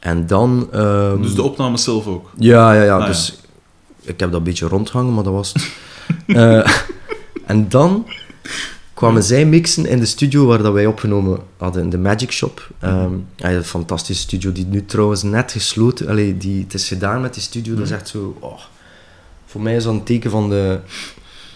[0.00, 0.68] En dan...
[0.72, 2.30] ehm, Dus de opnames zelf ook.
[2.38, 2.94] Ja, ja, ja.
[2.94, 3.06] Ah, ja.
[3.06, 3.38] dus
[4.00, 5.68] ik heb dat een beetje rondhangen, maar dat was het.
[6.26, 6.70] Eh,
[7.46, 8.06] en dan
[8.94, 12.68] kwamen zij mixen in de studio waar dat wij opgenomen hadden, in de Magic Shop.
[12.80, 16.08] Ja, een fantastische studio, die nu trouwens net gesloten...
[16.08, 18.36] Allee, die, het is gedaan met die studio, dat is echt zo...
[18.40, 18.58] Oh,
[19.46, 20.78] voor mij is dat een teken van de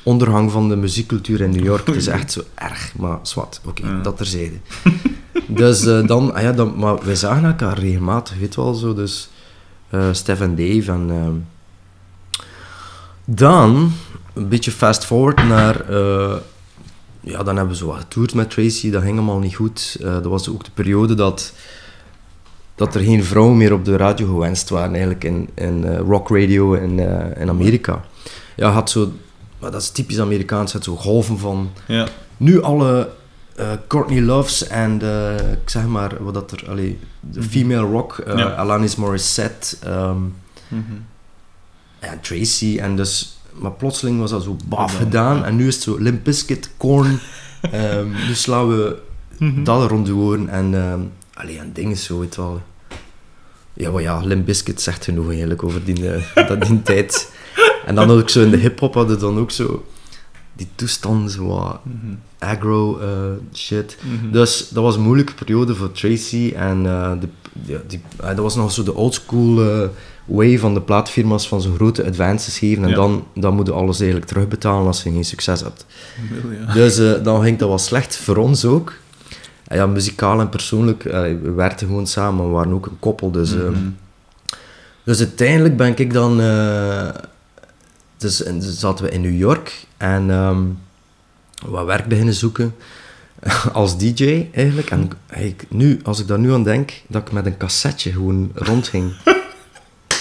[0.03, 1.87] ondergang van de muziekcultuur in New York.
[1.87, 3.61] Het is echt zo erg, maar zwart.
[3.65, 4.01] Oké, Ja.
[4.03, 4.57] dat terzijde.
[5.47, 6.75] dus eh, dan, ah ja, dan...
[6.77, 9.29] Maar wij zagen elkaar regelmatig, weet wel zo, dus...
[9.91, 11.11] eh Stef en Dave en...
[11.11, 11.35] ehm,
[13.25, 13.93] dan,
[14.35, 15.89] een beetje fast forward naar...
[15.91, 16.37] eh,
[17.21, 18.91] ja, dan hebben we zo wat getoerd met Tracy.
[18.91, 19.97] Dat ging allemaal niet goed.
[20.01, 21.53] Dat was ook de periode dat,
[22.75, 26.73] dat er geen vrouwen meer op de radio gewenst waren, eigenlijk in, in rock radio
[26.73, 26.99] in,
[27.39, 28.05] in Amerika.
[28.57, 29.13] Ja, had zo...
[29.59, 30.73] Maar dat is typisch Amerikaans.
[30.73, 31.71] Het zo golven van...
[31.87, 32.09] Ja.
[32.37, 33.11] Nu alle
[33.57, 36.65] eh, Courtney Loves en de, ik zeg maar, wat dat er...
[36.69, 38.45] Allee, de female rock, eh, Ja.
[38.55, 39.77] Alanis Morissette...
[39.83, 40.19] ehm,
[40.69, 40.83] Mhm.
[42.01, 43.39] ja, Tracy en dus...
[43.53, 45.45] Maar plotseling was dat zo baf Gedaan.
[45.45, 47.19] En nu is het zo Limp Bizkit, Korn.
[47.61, 48.99] ehm, nu slaan we
[49.39, 49.65] Mhm.
[49.65, 50.49] dat rond de oren.
[50.49, 51.01] En, ehm
[51.35, 52.63] allee, en dingen zo, weet wel.
[53.73, 57.33] Ja, maar ja, Limp Bizkit zegt genoeg eigenlijk over die, eh, dat, die tijd.
[57.87, 59.85] En dan ook zo in de hip-hop hadden dan ook zo
[60.57, 62.15] die toestanden, zo wat Mhm.
[62.39, 63.09] aggro eh,
[63.55, 63.97] shit.
[64.01, 64.33] Mhm.
[64.33, 66.53] Dus dat was een moeilijke periode voor Tracy.
[66.57, 67.29] En eh, de,
[67.87, 69.63] die, eh, dat was nog zo de oldschool
[70.25, 72.83] way van de plaatfirma's van zo'n grote advances geven.
[72.83, 72.95] En Ja.
[72.95, 75.87] dan, dan moet je alles eigenlijk terugbetalen als je geen succes hebt.
[76.67, 76.73] Ja.
[76.73, 78.93] Dus dan ging dat wel slecht voor ons ook.
[79.67, 83.31] En ja, muzikaal en persoonlijk, we werkten gewoon samen, we waren ook een koppel.
[83.31, 83.73] Dus, Mhm.
[85.05, 86.41] dus uiteindelijk ben ik dan...
[88.25, 90.63] dus, en dus zaten we in New York en ehm,
[91.67, 92.75] wat werk beginnen zoeken
[93.73, 94.91] als DJ eigenlijk.
[94.91, 98.51] En eigenlijk nu, als ik daar nu aan denk, dat ik met een cassetje gewoon
[98.55, 99.13] rondging.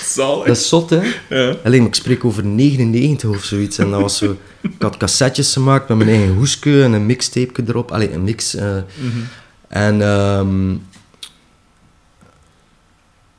[0.06, 0.46] Zalig.
[0.46, 1.02] Dat is zot, hè?
[1.30, 1.56] Ja.
[1.64, 3.78] Alleen, ik spreek over 99 of zoiets.
[3.78, 4.38] En dat was zo...
[4.62, 7.92] Ik had cassettes gemaakt met mijn eigen hoeske en een mixtape erop.
[7.92, 8.56] Allee, een mix.
[8.56, 8.76] eh.
[9.00, 9.20] Mhm.
[9.68, 10.02] en...
[10.02, 10.72] ehm,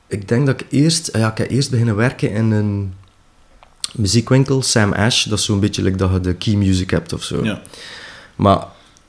[0.07, 1.11] ik denk dat ik eerst...
[1.13, 2.95] Ja, ik heb eerst beginnen werken in een
[3.93, 5.25] muziekwinkel, Sam Ash.
[5.25, 7.45] Dat is zo'n beetje like dat je de key music hebt of zo.
[7.45, 7.63] Ja.
[8.37, 8.67] Maar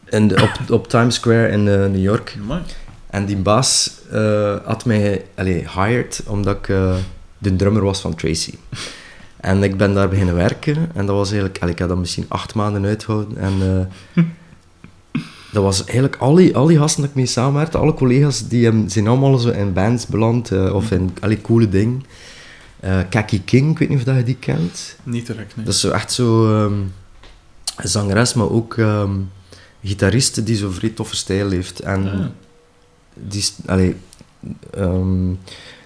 [0.10, 2.38] in de, op, op Times Square in eh, New York.
[3.10, 6.96] En die baas eh, had mij allee, hired omdat ik eh,
[7.38, 8.54] de drummer was van Tracy.
[9.38, 10.76] En ik ben daar beginnen werken.
[10.94, 11.62] En dat was eigenlijk...
[11.62, 13.38] allee, ik had dat misschien acht maanden uitgehouden.
[13.38, 13.90] En
[15.54, 16.16] dat was eigenlijk...
[16.16, 19.50] Al die, al die gasten dat ik mee samenwerkte, alle collega's, die zijn allemaal zo
[19.50, 20.52] in bands beland.
[20.52, 22.04] of in allee, coole dingen.
[22.86, 24.96] Eh Kaki King, ik weet niet of dat je die kent.
[25.04, 25.66] Niet direct, nee.
[25.66, 26.56] Dat is zo echt zo...
[26.66, 26.92] een
[27.84, 29.12] zangeres, maar ook ehm
[29.84, 31.80] gitariste die zo'n vrij toffe stijl heeft.
[31.80, 32.26] En Ah,
[33.14, 33.96] die, allee,
[34.74, 35.34] ehm,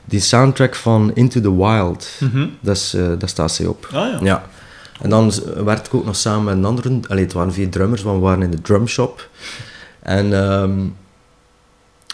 [0.06, 2.48] die soundtrack van Into the Wild, mhm.
[2.60, 3.90] dat, is, eh, daar staat zij op.
[3.92, 4.20] Ah ja.
[4.24, 4.50] Ja.
[5.02, 5.32] En dan
[5.64, 7.00] werkte ik ook nog samen met een andere...
[7.08, 9.30] Allee, het waren vier drummers, want we waren in de drumshop.
[10.00, 10.34] En...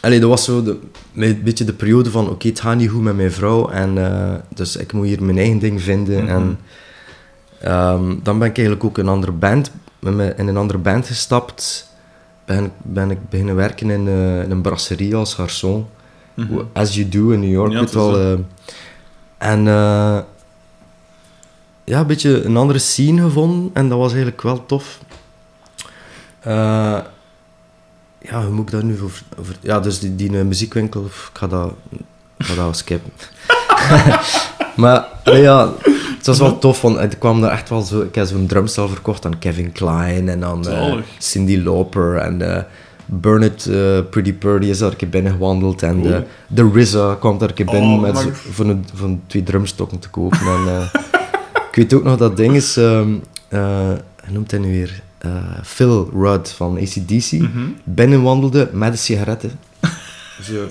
[0.05, 0.79] allee, dat was zo de,
[1.15, 2.29] een beetje de periode van...
[2.29, 3.69] Oké, het gaat niet goed met mijn vrouw.
[3.69, 6.23] En eh, dus ik moet hier mijn eigen ding vinden.
[6.23, 6.33] Mhm.
[6.33, 6.59] En
[7.59, 9.71] ehm, dan ben ik eigenlijk ook een andere band,
[10.35, 11.89] in een andere band gestapt.
[12.45, 15.85] Ben, ben ik beginnen werken in, eh, in een brasserie als garçon.
[16.33, 16.61] Mhm.
[16.73, 17.71] As you do in New York.
[17.71, 18.15] Ja, het zo.
[18.15, 18.39] eh.
[19.37, 19.67] en
[21.85, 23.69] ja, een beetje een andere scene gevonden.
[23.73, 24.99] En dat was eigenlijk wel tof.
[26.39, 26.99] Eh,
[28.29, 31.47] ja, hoe moet ik dat nu over ja, dus die, die eh, muziekwinkel, ik ga
[31.47, 31.73] dat,
[32.37, 33.11] ik ga dat skippen.
[34.75, 35.73] maar ja,
[36.17, 38.01] het was wel tof, want ik kwam daar echt wel zo...
[38.01, 41.05] Ik heb zo'n drumstel verkocht aan Kevin Klein en dan eh, Zalig.
[41.17, 42.63] Cindy Lauper en eh
[43.67, 46.23] uh, Pretty Purdy is daar een keer binnengewandeld en Cool.
[46.47, 49.21] de, de RZA kwam daar een keer binnen Oh, met maar- voor, een, voor een
[49.27, 50.39] twee drumstokken te kopen.
[50.39, 50.93] En, eh,
[51.69, 52.77] ik weet ook nog dat ding is...
[52.77, 53.01] eh,
[53.49, 55.01] hoe noemt hij nu weer?
[55.25, 55.31] Eh,
[55.63, 57.65] Phil Rudd van ACDC Mhm.
[57.83, 59.51] binnenwandelde met een sigaretten.
[60.51, 60.67] Zo.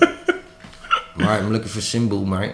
[1.15, 2.53] Maar I'm looking for symbol, maar...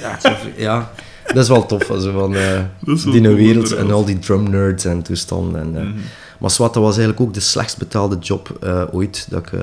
[0.00, 0.18] ja,
[0.56, 0.90] ja,
[1.26, 1.90] dat is wel tof.
[1.90, 2.68] Also, van, wel
[3.12, 5.60] die wereld en al die drum nerds en toestanden.
[5.60, 5.92] En, eh, Mhm.
[6.38, 8.58] Maar zwart, dat was eigenlijk ook de slechtst betaalde job
[8.92, 9.58] ooit dat ik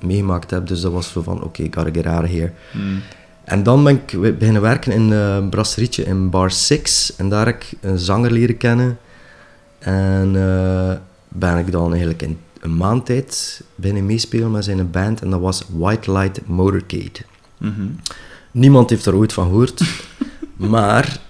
[0.00, 0.66] meegemaakt heb.
[0.66, 2.52] Dus dat was zo van, oké, ik gotta get out of here.
[2.72, 2.84] Mhm.
[3.44, 7.12] En dan ben ik beginnen werken in een brasserietje in Bar 6.
[7.16, 8.98] En daar heb ik een zanger leren kennen.
[9.82, 10.92] En eh,
[11.28, 15.20] ben ik dan eigenlijk in een maand tijd binnen meespelen met zijn band.
[15.22, 17.20] En dat was White Light Motorcade.
[17.58, 17.86] Mhm.
[18.50, 19.82] Niemand heeft er ooit van gehoord.
[20.56, 21.20] maar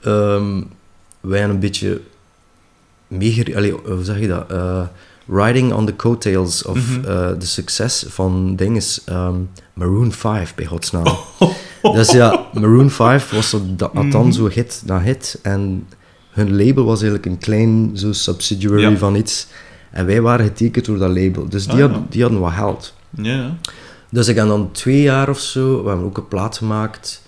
[0.00, 0.62] ehm,
[1.20, 2.00] wij hebben een beetje
[3.08, 3.80] meeger...
[3.92, 4.50] hoe zeg je dat?
[4.50, 4.82] Eh,
[5.28, 7.04] riding on the coattails of Mhm.
[7.08, 9.34] eh, de succes van dinges ehm,
[9.72, 11.16] Maroon 5, bij godsnaam.
[11.92, 14.32] Dus ja, Maroon 5 was zo, dat, had dan Mhm.
[14.32, 15.38] zo hit na hit.
[15.42, 15.86] En
[16.36, 18.96] hun label was eigenlijk een klein zo subsidiary Ja.
[18.96, 19.46] van iets.
[19.90, 21.48] En wij waren getekend door dat label.
[21.48, 22.02] Dus die, Ah, ja.
[22.08, 22.94] die hadden wat geld.
[23.10, 23.56] Ja.
[24.10, 27.22] Dus ik heb dan twee jaar of zo, we hebben ook een plaat gemaakt.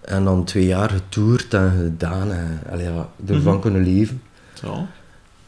[0.00, 3.62] En dan twee jaar getoerd en gedaan en allee, ja, ervan Mhm.
[3.62, 4.22] kunnen leven.
[4.54, 4.86] Zo.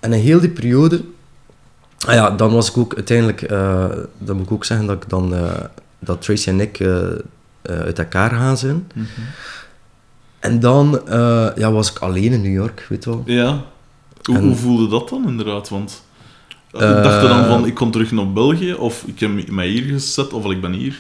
[0.01, 1.05] En in heel die periode,
[2.07, 3.85] ah ja, dan was ik ook uiteindelijk, eh,
[4.18, 5.51] dan moet ik ook zeggen dat ik dan, eh,
[5.99, 6.99] dat Tracy en ik eh,
[7.62, 8.87] uit elkaar gaan zijn.
[8.94, 9.05] Mhm.
[10.46, 13.22] En dan eh, ja, was ik alleen in New York, weet je wel.
[13.26, 13.62] Ja.
[14.22, 15.68] Hoe, En- hoe voelde dat dan, inderdaad?
[15.68, 16.04] Want
[16.72, 19.82] Eh, dacht je dan van, ik kom terug naar België, of ik heb mij hier
[19.82, 20.96] gezet, of ik ben hier?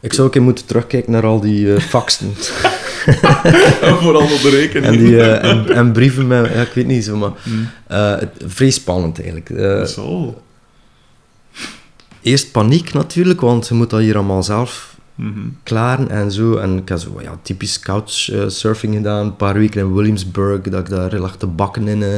[0.00, 2.26] Ik zou ook eens moeten terugkijken naar al die eh, faxen
[3.82, 4.92] en vooral op de rekening.
[4.92, 7.30] en, die, eh, en, en brieven met, ja, ik weet niet zo, maar
[7.86, 9.50] eh, het, vrij spannend eigenlijk.
[9.50, 10.34] Eh, Zo.
[12.22, 14.91] eerst paniek natuurlijk, want je moet dat hier allemaal zelf
[15.62, 16.56] Klaren en zo.
[16.56, 20.88] En ik heb zo ja, typisch couchsurfing gedaan, een paar weken in Williamsburg, dat ik
[20.88, 22.16] daar lag te bakken in eh,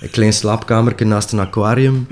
[0.00, 2.06] een klein slaapkamertje naast een aquarium.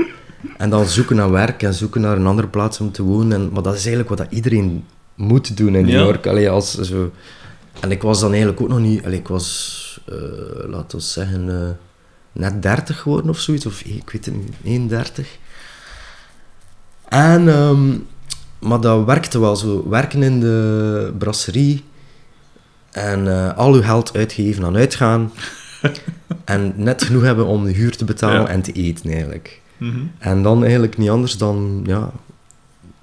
[0.57, 3.33] En dan zoeken naar werk en zoeken naar een andere plaats om te wonen.
[3.33, 6.03] En, maar dat is eigenlijk wat dat iedereen moet doen in New Ja.
[6.03, 6.27] York.
[6.27, 7.13] Allee, als, zo.
[7.81, 9.05] En ik was dan eigenlijk ook nog niet...
[9.05, 10.15] Allee, ik was, eh,
[10.69, 11.71] laten we zeggen, eh,
[12.33, 13.67] net 30 geworden of zoiets.
[13.67, 15.39] Of ik weet het niet, 31.
[17.09, 17.49] En...
[17.49, 17.93] ehm,
[18.59, 19.89] maar dat werkte wel zo.
[19.89, 21.85] Werken in de brasserie
[22.91, 25.33] en eh, al uw geld uitgeven aan uitgaan.
[26.45, 28.47] en net genoeg hebben om de huur te betalen Ja.
[28.49, 29.61] en te eten eigenlijk.
[29.77, 29.99] Mhm.
[30.19, 32.11] En dan eigenlijk niet anders dan ja,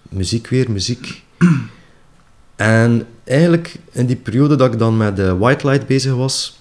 [0.09, 1.23] muziek weer, muziek.
[2.55, 6.59] en eigenlijk in die periode dat ik dan met de White Light bezig was,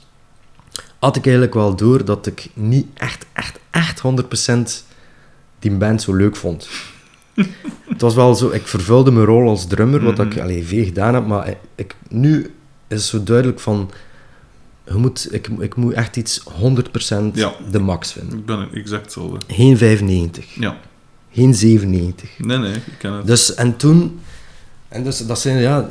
[0.98, 4.84] had ik eigenlijk wel door dat ik niet echt, echt, echt 100%
[5.58, 6.68] die band zo leuk vond.
[7.88, 10.40] Het was wel zo, ik vervulde mijn rol als drummer, wat ik Mhm.
[10.42, 12.40] allee, veel gedaan heb, maar ik, nu
[12.88, 13.90] is het zo duidelijk van,
[14.86, 17.52] je moet, ik, ik moet echt iets 100% Ja.
[17.70, 18.38] de max vinden.
[18.38, 19.38] Ik ben exact hetzelfde.
[19.54, 20.54] Geen 95.
[20.54, 20.76] Ja.
[21.32, 22.28] Geen 97.
[22.38, 23.26] Nee, nee, ik ken het.
[23.26, 24.20] Dus, en toen...
[24.88, 25.90] En dus, dat zijn, ja...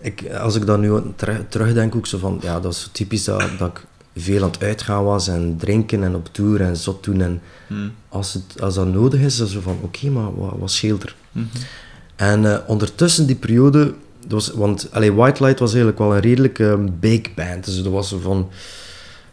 [0.00, 3.24] ik, als ik dan nu ter- terugdenk, ook zo van, ja, dat is zo typisch
[3.24, 3.84] dat, dat ik
[4.16, 7.20] veel aan het uitgaan was en drinken en op tour en zot doen.
[7.20, 7.92] En Hmm.
[8.08, 11.14] als, het, als dat nodig is, dan zo van, oké, maar wat, wat scheelt er?
[11.32, 11.44] Mhm.
[12.16, 13.94] En eh, ondertussen die periode,
[14.28, 17.64] was, want allee, White Light was eigenlijk wel een redelijk eh, big band.
[17.64, 18.48] Dus dat was zo van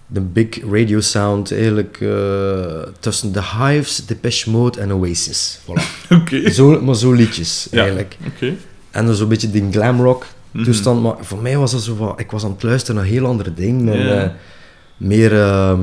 [0.08, 5.60] de big radio sound, eigenlijk eh, tussen The Hives, Depeche Mode en Oasis.
[5.64, 6.10] Voilà.
[6.22, 6.50] Oké.
[6.52, 7.80] zo, maar zo liedjes, Ja.
[7.80, 8.18] eigenlijk.
[8.92, 10.64] En dan zo'n beetje die glamrock Mhm.
[10.64, 11.02] toestand.
[11.02, 12.14] Maar voor mij was dat zo van...
[12.18, 13.94] Ik was aan het luisteren naar heel andere dingen.
[13.94, 14.36] En, Ja.
[14.98, 15.40] Meer...
[15.42, 15.82] ehm,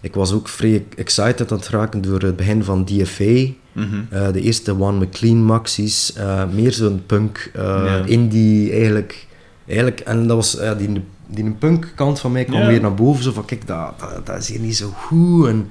[0.00, 3.46] ik was ook vrij excited aan het raken door het begin van DFA.
[3.72, 4.00] Mhm.
[4.10, 6.12] eh, de eerste One McLean maxis.
[6.12, 8.02] eh, meer zo'n punk, Ja.
[8.04, 9.26] indie eigenlijk.
[9.66, 10.00] eigenlijk.
[10.00, 10.52] En dat was...
[10.60, 13.22] ja die, die punk kant van mij kwam weer naar boven.
[13.22, 15.46] Zo van, kijk, dat, dat, dat is hier niet zo goed.
[15.46, 15.66] En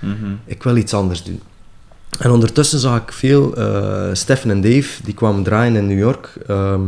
[0.00, 0.32] Mhm.
[0.44, 1.40] ik wil iets anders doen.
[2.18, 3.54] En ondertussen zag ik veel
[4.12, 6.32] Stefan en Dave, die kwamen draaien in New York.
[6.46, 6.80] ehm,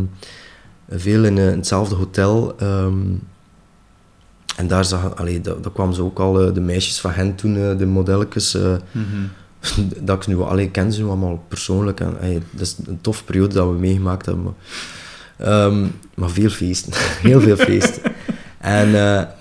[0.91, 2.55] veel in, in hetzelfde hotel.
[2.59, 2.97] ehm,
[4.59, 7.57] en daar, zag, allee, daar kwamen ze ook al, eh, de meisjes van hen toen,
[7.57, 8.55] eh, de modelletjes.
[8.55, 9.07] eh, Mhm.
[10.07, 12.01] dat ik ze nu allee, ik ken ze nu allemaal persoonlijk.
[12.01, 12.17] En,
[12.51, 14.45] dat is een tof periode dat we meegemaakt hebben.
[14.45, 14.53] Maar,
[15.37, 16.93] Ehm, maar veel feesten.
[17.29, 18.03] Heel veel feesten.
[18.59, 18.91] En,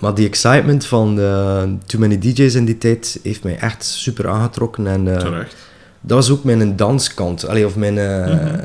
[0.00, 4.28] maar die excitement van eh, Too Many DJ's in die tijd heeft mij echt super
[4.28, 4.86] aangetrokken.
[4.86, 5.56] En Terecht.
[6.00, 7.46] dat was ook mijn danskant.
[7.48, 7.94] Allee, of mijn...
[7.94, 8.64] Mhm.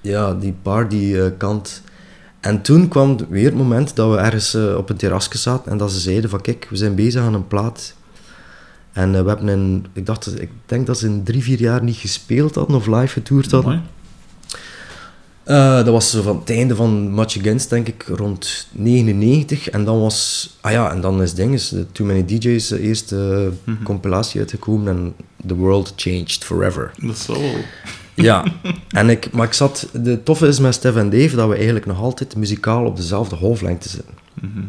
[0.00, 1.82] Ja, die partykant.
[2.44, 5.78] En toen kwam weer het moment dat we ergens eh, op een terrasje zaten en
[5.78, 7.94] dat ze zeiden van kijk, we zijn bezig aan een plaat.
[8.92, 9.86] En eh, we hebben een...
[9.92, 13.06] Ik, dacht, ik denk dat ze in drie, vier jaar niet gespeeld hadden of live
[13.06, 13.70] getoerd hadden.
[13.72, 13.82] Mooi.
[15.44, 19.70] Eh, dat was zo van het einde van Much Against, denk ik, rond 99.
[19.70, 20.50] En dan was...
[20.60, 23.82] Ah ja, en dan is ding, is de Too Many DJ's de eerste Mhm.
[23.82, 25.14] compilatie uitgekomen en
[25.46, 26.90] The World Changed Forever.
[26.96, 27.42] Dat wel.
[28.14, 28.44] Ja,
[28.88, 29.88] en ik, maar ik zat...
[29.92, 33.36] De toffe is met Stef en Dave dat we eigenlijk nog altijd muzikaal op dezelfde
[33.36, 34.14] golflengte zitten.
[34.34, 34.64] Mhm.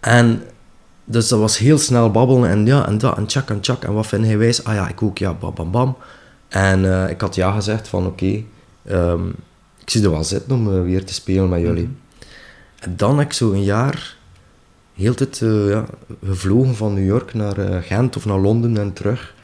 [0.00, 0.42] En
[1.04, 3.84] dus dat was heel snel babbelen en ja, en dat, en tjak, en tjak.
[3.84, 4.64] En wat vind hij wijs?
[4.64, 5.96] Ah ja, ik ook, ja, bam, bam, bam.
[6.48, 8.42] En eh, ik had ja gezegd van, oké,
[8.84, 9.28] ehm,
[9.80, 11.82] ik zie er wel zitten om eh, weer te spelen met jullie.
[11.82, 11.92] Mhm.
[12.78, 14.16] En dan heb ik zo een jaar
[14.94, 15.84] heel tijd eh, ja,
[16.24, 19.34] gevlogen van New York naar Gent of naar Londen en terug.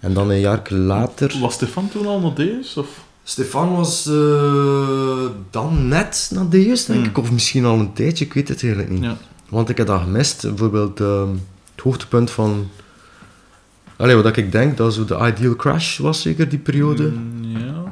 [0.00, 1.36] En dan een jaar later...
[1.40, 2.80] Was Stefan toen al nog deze?
[2.80, 2.88] Of?
[3.24, 7.08] Stefan was eh, dan net naar Deus, denk Hmm.
[7.08, 7.18] ik.
[7.18, 9.02] Of misschien al een tijdje, ik weet het eigenlijk niet.
[9.02, 9.16] Ja.
[9.48, 10.42] Want ik heb dat gemist.
[10.42, 11.28] Bijvoorbeeld ehm,
[11.74, 12.70] het hoogtepunt van...
[13.96, 17.10] Allee, wat ik denk, dat zo de Ideal Crash was zeker, die periode.
[17.10, 17.82] Mm, ja.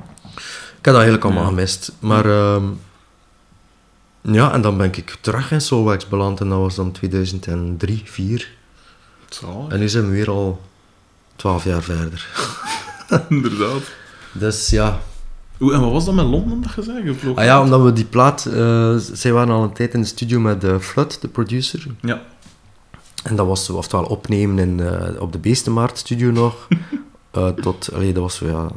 [0.79, 1.49] Ik heb dat eigenlijk allemaal Ja.
[1.49, 1.93] gemist.
[1.99, 2.25] Maar...
[2.25, 2.65] ehm,
[4.21, 6.41] ja, en dan ben ik terug in Soulwax beland.
[6.41, 8.51] En dat was dan 2003, 2004.
[9.29, 9.69] Zalig.
[9.73, 10.61] En nu zijn we weer al
[11.39, 12.29] 12 jaar verder.
[13.29, 13.83] Inderdaad.
[14.33, 15.01] Dus ja,
[15.61, 17.35] Oeh, en wat was dat met Londen dat je zei?
[17.35, 18.47] Ah ja, omdat we die plaat...
[18.47, 21.87] eh, zij waren al een tijd in de studio met uh, Flood, de producer.
[22.01, 22.23] Ja.
[23.23, 26.69] En dat was oftewel opnemen in, eh, op de Beestenmaart studio nog.
[27.61, 27.93] tot...
[27.93, 28.69] Allee, dat was ja...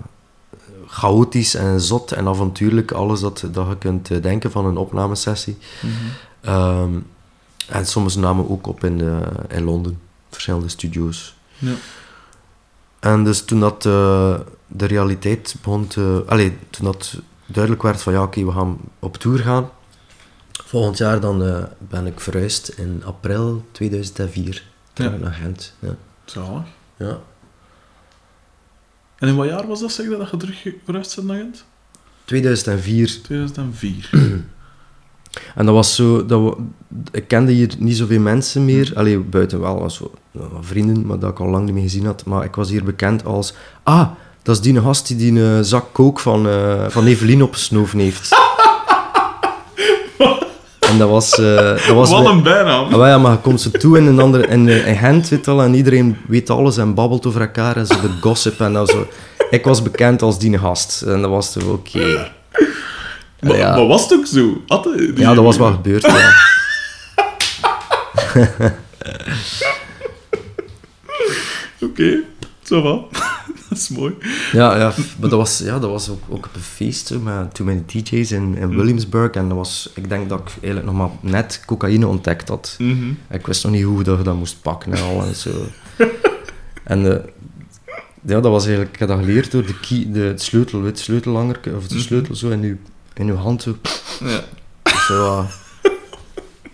[0.88, 2.92] Chaotisch en zot en avontuurlijk.
[2.92, 5.58] Alles dat, dat je kunt denken van een opnamesessie.
[5.82, 5.94] Mhm.
[6.42, 6.94] Ehm,
[7.68, 10.00] en soms namen we ook op in, in Londen.
[10.30, 11.36] Verschillende studio's.
[11.58, 11.74] Ja.
[13.02, 16.24] En dus toen dat eh, de realiteit begon te...
[16.28, 19.70] Allee, toen dat duidelijk werd van ja, oké, we gaan op tour gaan.
[20.66, 25.18] Volgend jaar dan eh, ben ik verhuisd in april 2004 terug Ja.
[25.18, 25.74] naar Gent.
[25.80, 25.96] Ja.
[26.26, 26.64] Zalig.
[26.98, 27.20] ja.
[29.18, 31.66] En in wat jaar was dat, zeg je, dat je terug verhuisd bent naar Gent?
[32.26, 33.22] 2004.
[33.24, 34.10] 2004.
[35.56, 36.26] En dat was zo...
[36.26, 36.56] Dat we,
[37.12, 38.92] ik kende hier niet zoveel mensen meer.
[38.96, 40.12] Allee, buiten wel was zo,
[40.62, 42.26] vrienden, maar dat ik al lang niet meer gezien had.
[42.26, 43.54] Maar ik was hier bekend als...
[43.84, 44.08] Ah,
[44.44, 48.30] dat is die gast die die eh, zak kook van, eh, van Evelien opgesnoven heeft.
[50.90, 51.40] en dat was...
[51.40, 51.56] eh,
[51.88, 52.94] dat was Wat een bijnaam.
[52.94, 55.62] Ah, ja, maar je komt zo toe in een andere, in, in Gent, weet wel,
[55.62, 59.08] en iedereen weet alles en babbelt over elkaar en zo de gossip en dat zo.
[59.50, 62.32] Ik was bekend als die gast en dat was toch oké.
[63.42, 63.76] Maar, ja.
[63.76, 64.62] maar was het ook zo?
[64.96, 66.32] Die- Ja, dat was wel gebeurd, ja.
[71.82, 72.24] Oké,
[72.62, 73.08] zo wel.
[73.70, 74.14] dat is mooi.
[74.52, 77.66] Ja, ja, maar dat was, ja, dat was ook, ook op een feest met Too
[77.66, 81.10] Many DJ's in, in Williamsburg en dat was, ik denk dat ik eigenlijk nog maar
[81.32, 82.76] net cocaïne ontdekt had.
[82.80, 83.10] Mhm.
[83.30, 85.50] Ik wist nog niet hoe dat je dat moest pakken en al en zo.
[86.84, 87.26] En eh,
[88.26, 91.60] ja, dat was eigenlijk, ik heb dat geleerd door de, key, de sleutel, het sleutellanger,
[91.76, 92.04] of de Mhm.
[92.04, 92.78] sleutel zo in uw,
[93.14, 93.68] in uw hand.
[94.20, 94.44] Ja.
[95.08, 95.46] zo ah.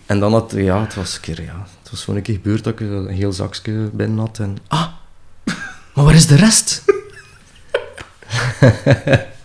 [0.06, 2.64] En dan had, ja, het was een keer, ja, het was gewoon een keer gebeurd
[2.64, 4.86] dat ik een heel zakje binnen had en, ah,
[5.94, 6.84] maar waar is de rest?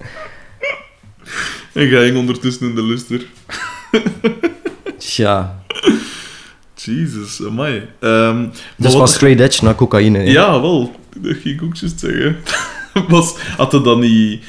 [1.73, 3.25] En jij ging ondertussen in de luster.
[4.97, 5.63] Tja,
[6.75, 7.87] Jesus, amai.
[7.99, 10.19] Maar dus was straight edge naar cocaïne.
[10.19, 10.95] Ja, wel.
[11.17, 12.37] Dat ging ik ook juist zeggen.
[13.07, 14.43] Was, had het dan niet...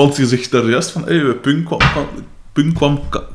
[0.00, 1.78] Want je zegt daar juist van, hey, punk kwam,
[2.52, 3.26] punk kwam, ka-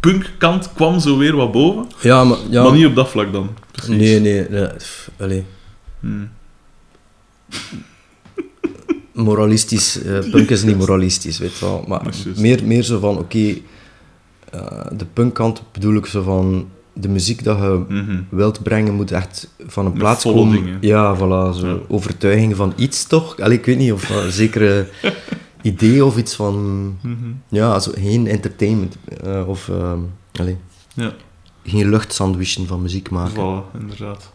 [0.00, 1.86] punkkant kwam zo weer wat boven.
[2.00, 2.38] Ja, maar...
[2.50, 3.48] Ja, Maar niet op dat vlak dan.
[3.70, 3.96] Precies.
[3.96, 4.46] Nee, nee.
[4.48, 4.66] nee
[5.18, 5.44] allee.
[6.00, 6.28] Hmm.
[9.12, 11.84] moralistisch, eh, punk is niet moralistisch, weet je wel.
[11.88, 12.02] Maar
[12.36, 13.54] meer, meer zo van, oké,
[14.50, 18.20] eh, de punkkant bedoel ik zo van, de muziek dat je Mhm.
[18.28, 20.54] wilt brengen moet echt van een plaats komen.
[20.56, 20.78] dingen.
[20.80, 21.76] Ja, voilà, zo Ja.
[21.88, 23.40] overtuiging van iets toch?
[23.40, 24.86] Allee, ik weet niet, of een zekere
[25.62, 26.54] idee of iets van,
[27.02, 27.16] Mhm.
[27.48, 29.98] ja, also geen entertainment, eh, of, ehm
[30.40, 30.56] allee,
[30.94, 31.12] Ja,
[31.64, 33.34] geen luchtsandwichen van muziek maken.
[33.34, 34.32] voilà, inderdaad.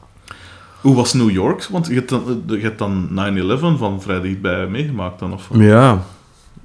[0.81, 1.67] Hoe was New York?
[1.71, 5.49] Want je hebt dan, je hebt dan 9-11 van vrij dichtbij meegemaakt dan, of?
[5.53, 6.03] Ja,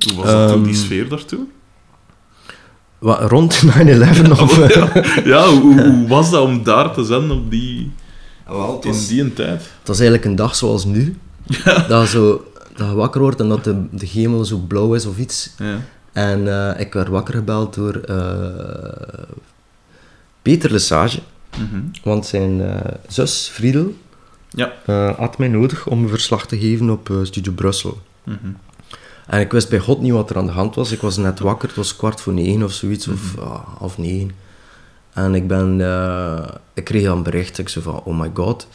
[0.06, 1.46] Hoe was dat toen, die Ehm, sfeer daartoe?
[2.98, 4.59] wat, rond 9-11 of...
[4.59, 7.90] eh, ja, ja hoe, was dat om daar te zijn op die,
[8.46, 9.61] Wel, in die tijd?
[9.78, 11.16] Het was eigenlijk een dag zoals nu.
[11.88, 12.44] Dat, je zo,
[12.79, 15.51] dat je wakker wordt en dat de, de hemel zo blauw is of iets.
[15.59, 15.81] Ja.
[16.12, 19.16] En eh, ik werd wakker gebeld door eh,
[20.43, 21.20] Peter Lesage.
[21.59, 21.81] Mhm.
[22.03, 23.95] Want zijn eh, zus, Friedel,
[24.49, 24.72] Ja.
[25.16, 27.99] had mij nodig om een verslag te geven op Studio Brussel.
[28.22, 28.37] Mhm.
[29.26, 30.93] En ik wist bij God niet wat er aan de hand was.
[30.93, 34.31] Ik was net wakker, het was kwart voor negen of zoiets, of ah, half negen.
[35.12, 35.81] En ik ben,
[36.74, 38.66] ik kreeg een bericht, ik van, oh my god.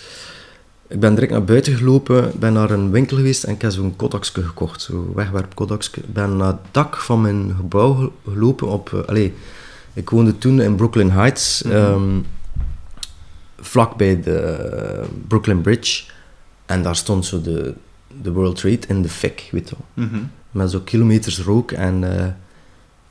[0.94, 3.96] Ik ben direct naar buiten gelopen, ben naar een winkel geweest en ik heb zo'n
[3.96, 6.00] Kodakske gekocht, zo'n wegwerp Kodakske.
[6.00, 9.30] Ik ben naar het dak van mijn gebouw ge- gelopen op, eh,
[9.94, 12.20] ik woonde toen in Brooklyn Heights, ehm,
[13.60, 16.04] vlak bij de eh, Brooklyn Bridge.
[16.66, 17.74] En daar stond zo de,
[18.22, 20.06] de World Trade in de fik, weet je wel.
[20.08, 20.20] Mhm.
[20.52, 22.26] Met zo kilometers rook en, eh,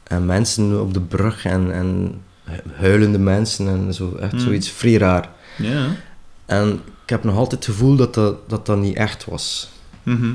[0.03, 2.15] en mensen op de brug en, en
[2.73, 4.15] huilende mensen en zo.
[4.21, 4.39] Echt Mm.
[4.39, 5.29] zoiets vrij raar.
[5.59, 5.87] Ja.
[6.47, 6.81] En
[7.13, 9.71] heb nog altijd het gevoel dat dat, dat, dat niet echt was.
[10.03, 10.33] Mhm.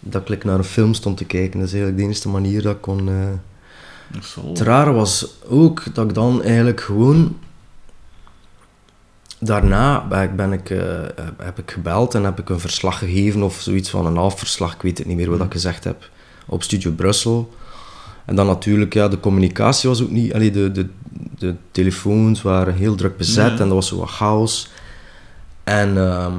[0.00, 1.58] Dat ik naar een film stond te kijken.
[1.58, 3.04] Dat is eigenlijk de enige manier dat ik kon...
[3.04, 3.40] wel-
[4.48, 7.36] Het rare was ook dat ik dan eigenlijk gewoon...
[9.38, 11.00] Daarna ben ik, ben ik, eh,
[11.42, 14.74] heb ik gebeld en heb ik een verslag gegeven of zoiets van een half verslag,
[14.74, 16.10] ik weet het niet meer wat ik gezegd heb,
[16.46, 17.54] op Studio Brussel.
[18.24, 20.34] En dan natuurlijk, ja, de communicatie was ook niet...
[20.34, 20.86] Allee, de, de,
[21.38, 23.58] de telefoons waren heel druk bezet Ja.
[23.58, 24.70] en dat was zo wat chaos.
[25.64, 25.96] En...
[25.96, 26.38] ehm,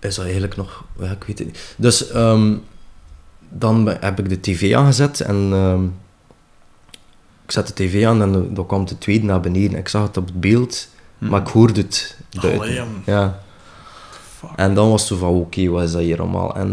[0.00, 0.84] is dat eigenlijk nog...
[0.98, 1.74] Ja, ik weet het niet.
[1.76, 2.10] Dus...
[2.10, 2.54] ehm,
[3.56, 5.84] dan heb ik de tv aangezet en ehm,
[7.44, 9.78] ik zet de tv aan en dan kwam de tweede naar beneden.
[9.78, 12.18] Ik zag het op het beeld, maar ik hoorde het.
[12.40, 13.40] Allee, ja.
[14.38, 14.50] Fuck.
[14.56, 16.56] En dan was het zo van, oké, wat is dat hier allemaal?
[16.56, 16.72] En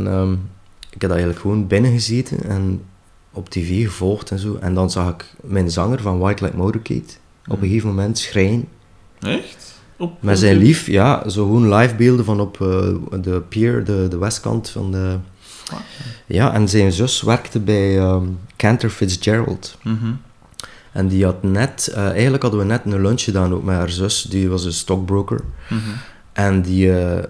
[0.79, 2.83] ik heb dat eigenlijk gewoon binnen gezeten en
[3.31, 4.57] op tv gevolgd en zo.
[4.61, 7.03] En dan zag ik mijn zanger van White Light Motorcade
[7.47, 8.67] op een gegeven moment schreien.
[9.19, 9.80] Echt?
[10.01, 12.67] Op, Met zijn lief, ja, zo gewoon live beelden van op eh,
[13.21, 15.15] de pier, de, de westkant van de...
[16.25, 18.23] Ja, en zijn zus werkte bij ehm
[18.57, 19.77] Cantor Fitzgerald.
[19.83, 20.11] Mhm.
[20.91, 23.89] En die had net, eh, eigenlijk hadden we net een lunch gedaan ook met haar
[23.89, 25.39] zus, die was een stockbroker.
[25.69, 25.79] Mhm.
[26.33, 27.23] En die, eh,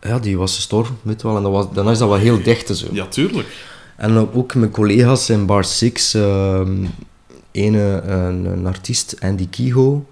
[0.00, 1.36] ja, die was gestorven, weet wel.
[1.36, 2.86] En dat was, dan is dat wel heel dicht zo.
[2.92, 3.48] Ja, tuurlijk.
[3.96, 6.84] En ook- mijn collega's in Bar 6, ehm
[7.50, 10.06] ene, een, een artiest, Andy Kiho,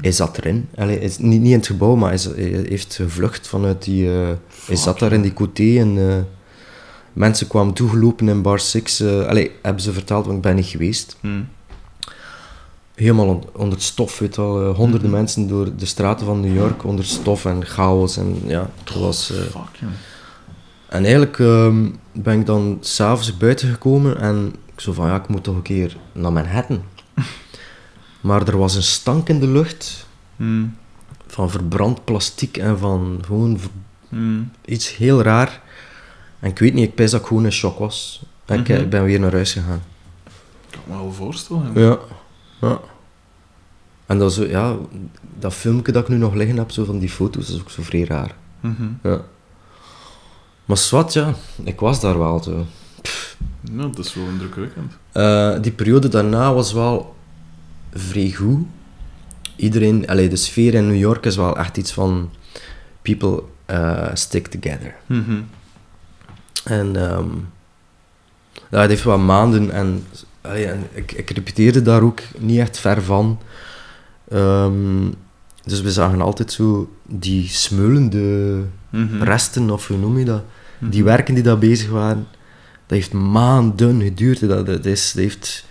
[0.00, 0.68] hij zat erin.
[0.76, 4.10] Allee, is niet, niet in het gebouw, maar hij, is- hij heeft gevlucht vanuit die...
[4.12, 4.28] eh,
[4.66, 6.16] hij zat daar in die coté en eh,
[7.12, 9.00] mensen kwamen toegelopen in Bar 6.
[9.00, 11.16] eh allee, hebben ze verteld, want ik ben niet geweest.
[11.20, 11.40] Mhm.
[12.94, 14.68] Helemaal on- onder het stof, weet wel.
[14.68, 18.16] eh, honderden mensen door de straten van New York onder stof en chaos.
[18.16, 19.30] En ja, het was...
[19.30, 19.88] eh, Fuck,
[20.88, 25.28] en eigenlijk ehm, ben ik dan s'avonds buiten gekomen en ik zo van, ja, ik
[25.28, 26.82] moet toch een keer naar Manhattan.
[28.20, 30.06] Maar er was een stank in de lucht
[30.36, 30.64] Mhm.
[31.26, 33.58] van verbrand plastic en van gewoon
[34.08, 34.40] Mhm.
[34.64, 35.60] iets heel raar.
[36.38, 38.22] En ik weet niet, ik pijs dat ik gewoon in shock was.
[38.44, 38.80] En ik, Mhm.
[38.80, 39.82] ik ben weer naar huis gegaan.
[40.70, 41.70] kan me wel voorstellen.
[41.74, 41.98] Ja.
[42.60, 42.80] ja.
[44.06, 44.76] En dat, zo, ja,
[45.38, 47.82] dat filmpje dat ik nu nog liggen heb, zo van die foto's, is ook zo
[47.82, 48.34] vrij raar.
[48.60, 48.88] Mhm.
[49.02, 49.20] Ja.
[50.64, 52.66] Maar zwart, ja, ik was daar wel zo.
[53.72, 54.92] Ja, dat is wel indrukwekkend.
[55.12, 57.16] Eh, die periode daarna was wel
[57.94, 58.66] vrij goed.
[59.56, 62.30] Iedereen, allee, de sfeer in New York is wel echt iets van
[63.02, 64.94] people eh, stick together.
[65.06, 65.40] Mhm.
[66.64, 67.28] En ehm,
[68.70, 70.04] ja, het heeft wel maanden en,
[70.40, 73.38] allee, en ik, ik repeteerde daar ook niet echt ver van.
[74.28, 75.10] Ehm,
[75.64, 79.22] dus we zagen altijd zo die smeulende Mhm.
[79.22, 80.42] resten, of hoe noem je dat?
[80.78, 80.90] Mhm.
[80.90, 82.26] Die werken die daar bezig waren.
[82.86, 84.40] dat heeft maanden geduurd.
[84.48, 85.64] Dat, dat, is, dat heeft,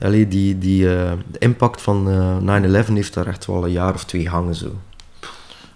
[0.00, 3.94] allee, die, die, eh, de impact van eh 9-11 heeft daar echt wel een jaar
[3.94, 4.54] of twee hangen.
[4.54, 4.78] Zo.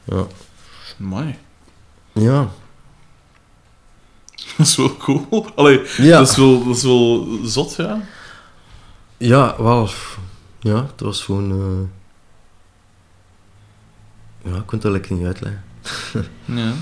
[0.05, 0.25] Ja.
[1.01, 1.39] Amai.
[2.12, 2.49] ja.
[4.57, 5.47] Dat is wel cool.
[5.55, 6.18] Allee, Ja.
[6.18, 8.01] dat, is wel, dat is wel zot, ja.
[9.16, 9.89] Ja, wel.
[10.61, 11.51] Ja, het was gewoon.
[11.51, 11.89] eh,
[14.53, 15.62] Ja, ik kan het eigenlijk niet uitleggen.
[16.45, 16.72] ja.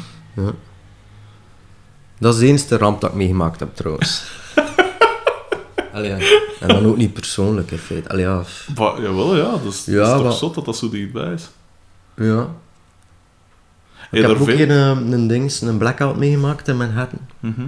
[0.42, 0.52] Ja.
[2.18, 4.24] Dat is de enige ramp dat ik meegemaakt heb, trouwens.
[5.92, 6.16] Allee, ja.
[6.60, 8.08] En dan ook niet persoonlijk, in feite.
[8.08, 8.42] Allee, ja.
[8.78, 9.50] Maar, jawel, ja.
[9.50, 11.48] Dat is, Ja, dat is toch maar- zot dat dat zo dichtbij is.
[12.16, 12.48] ja.
[14.10, 17.18] Ik heb ook veel- een, een, dings, een blackout meegemaakt in Manhattan.
[17.40, 17.66] Mhm.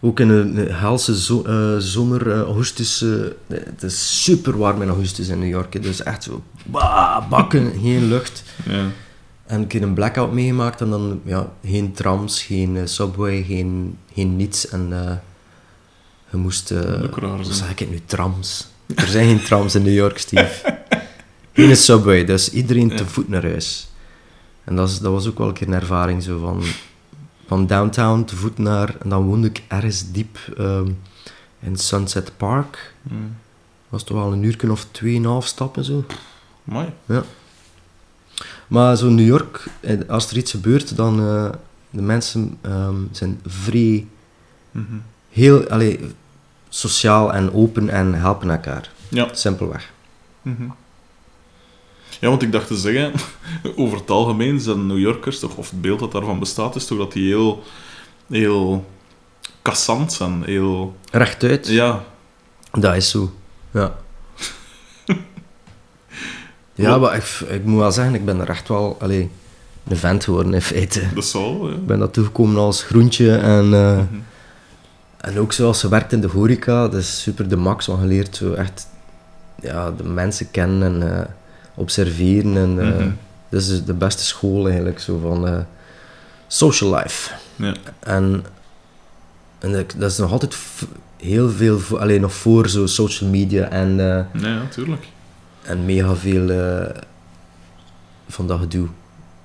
[0.00, 3.02] Ook in een, een helse zo, eh, zomer, eh, augustus.
[3.02, 3.10] eh,
[3.48, 5.82] het is super warm in augustus in New York.
[5.82, 8.42] Dus echt zo bah, bakken, geen lucht.
[8.68, 8.84] Ja.
[9.46, 13.98] En ik heb een blackout meegemaakt en dan ja, geen trams, geen eh, subway, geen,
[14.14, 14.68] geen niets.
[14.68, 15.12] En eh,
[16.30, 16.70] je moest...
[16.70, 18.00] raar, hoe zeg ik het nu?
[18.06, 18.68] Trams.
[18.94, 20.78] Er zijn geen trams in New York, Steve.
[21.52, 23.90] Geen subway, dus iedereen te voet naar huis.
[24.64, 26.62] En dat, is, dat was ook wel een keer een ervaring, zo van,
[27.46, 28.94] van downtown te voet naar...
[28.98, 30.90] En dan woonde ik ergens diep ehm,
[31.60, 32.94] in Sunset Park.
[33.02, 33.36] Mm.
[33.88, 36.04] was toch wel een uur of tweeënhalf stappen, zo.
[36.68, 36.88] Amai.
[37.06, 37.22] Ja.
[38.66, 41.50] Maar zo New York, eh, als er iets gebeurt, dan eh
[41.90, 44.06] de mensen ehm, zijn vrij,
[44.70, 44.96] Mhm.
[45.30, 46.00] heel allee,
[46.72, 48.90] sociaal en open en helpen elkaar.
[49.08, 49.28] Ja.
[49.32, 49.90] Simpelweg.
[50.42, 50.62] Mhm.
[52.20, 53.12] Ja, want ik dacht te zeggen,
[53.76, 56.98] over het algemeen zijn New Yorkers, toch, of het beeld dat daarvan bestaat, is toch
[56.98, 57.62] dat die heel,
[58.28, 58.86] heel
[59.62, 60.42] kassant zijn.
[60.44, 62.04] Heel, Rechtuit, ja,
[62.72, 63.32] dat is zo.
[63.70, 63.94] Ja.
[66.74, 69.30] ja, maar ik, ik moet wel zeggen, ik ben er echt wel allee,
[69.88, 71.14] een vent geworden in feite.
[71.14, 71.74] dat zal, ja.
[71.74, 73.74] Ik ben dat toegekomen als groentje en...
[73.74, 74.18] eh, Mhm.
[75.20, 78.06] En ook zoals ze werkt in de horeca, dat is super de max, want je
[78.06, 78.86] leert zo echt
[79.62, 81.24] ja, de mensen kennen en eh,
[81.74, 82.56] observeren.
[82.56, 83.10] En, eh, Mhm.
[83.48, 85.58] Dat is de beste school eigenlijk, zo van eh,
[86.46, 87.32] social life.
[87.56, 87.74] Ja.
[88.00, 88.44] En,
[89.58, 90.56] en dat is nog altijd
[91.16, 95.06] heel veel, alleen nog voor zo social media en, Ja, ja, tuurlijk.
[95.62, 96.48] en mega veel
[98.28, 98.88] van dat gedoe.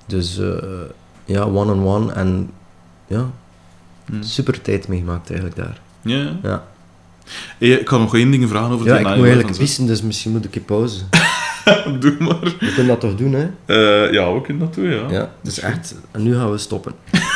[0.06, 0.40] Dus
[1.24, 2.50] ja, one-on-one en
[3.06, 3.30] ja,
[4.06, 4.22] Mhm.
[4.22, 5.80] super tijd meegemaakt eigenlijk daar.
[6.02, 6.36] Ja, ja.
[6.42, 6.66] Ja.
[7.58, 9.54] Hey, ik kan nog één ding vragen over Ja, die ik moet 9/11 eigenlijk en
[9.54, 9.60] zo.
[9.60, 11.00] pissen, dus misschien moet ik een pauze.
[12.00, 12.40] Doe maar.
[12.40, 13.48] We kunnen dat toch doen, hè?
[13.64, 15.10] Eh, ja, we kunnen dat doen, ja.
[15.10, 15.94] Ja, dus echt.
[16.10, 16.92] En nu gaan we stoppen.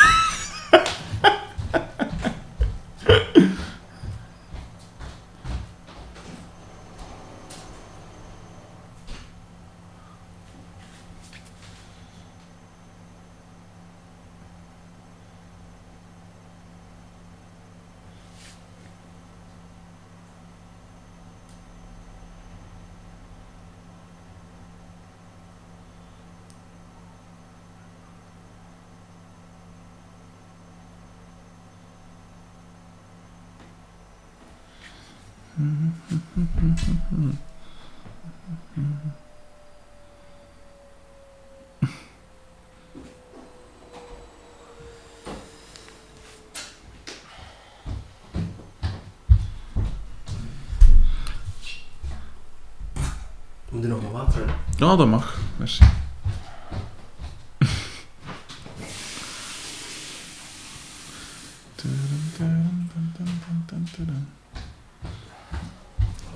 [53.69, 54.53] Moet er nog maar water hè?
[54.77, 55.39] Ja, dat mag.
[55.57, 55.85] Merci.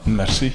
[0.04, 0.52] Merci.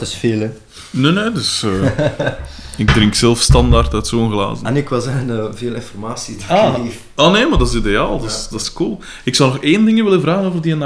[0.00, 0.50] Is veel, hè?
[0.90, 1.62] Nee, nee, dus...
[1.62, 2.28] eh,
[2.76, 4.66] ik drink zelf standaard uit zo'n glazen.
[4.66, 6.36] En ik wil zeggen, eh, veel informatie.
[6.36, 6.76] dat Ah.
[6.76, 7.00] ik geef.
[7.16, 8.18] Oh nee, maar dat is ideaal.
[8.20, 8.98] Dat is, dat is cool.
[9.24, 10.78] Ik zou nog één ding willen vragen over die 9-11.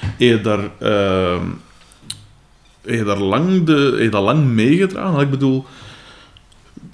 [0.00, 1.44] Heb je daar, ehm,
[2.82, 5.20] heb je daar lang, de, heb je dat lang meegedragen?
[5.20, 5.64] Ik bedoel...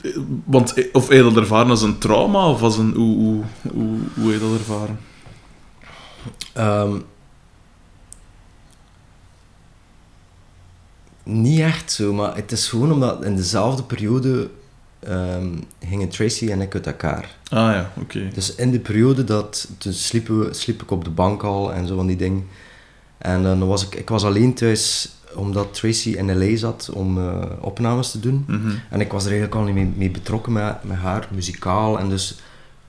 [0.03, 0.11] eh,
[0.45, 2.49] Want, of heb je dat ervaren als een trauma?
[2.49, 2.93] Of als een...
[2.97, 3.43] Hoe, hoe,
[3.73, 4.99] hoe, hoe heb je dat ervaren?
[6.53, 6.97] Ehm,
[11.27, 14.49] niet echt zo, maar het is gewoon omdat in dezelfde periode
[14.99, 15.49] ehm,
[15.87, 17.37] gingen Tracy en ik uit elkaar.
[17.49, 18.29] Ah ja, oké.
[18.35, 21.87] Dus in de periode dat, toen sliepen we, sliep ik op de bank al en
[21.87, 22.47] zo van die dingen.
[23.19, 26.57] En dan was ik, ik was alleen thuis omdat Tracy in L.A.
[26.57, 28.45] zat om eh, opnames te doen.
[28.47, 28.71] Mhm.
[28.91, 31.99] En ik was er eigenlijk al niet mee, mee betrokken met, met haar, muzikaal.
[31.99, 32.39] En dus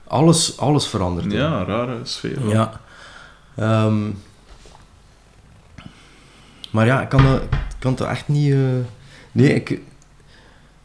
[0.04, 1.36] alles, alles veranderde.
[1.36, 2.48] Ja, rare sfeer.
[2.48, 2.80] Ja.
[3.54, 4.10] Ehm,
[6.70, 7.42] maar ja, ik kan, dat-
[7.78, 8.52] kan het echt niet...
[8.52, 8.58] eh,
[9.32, 9.68] nee, ik...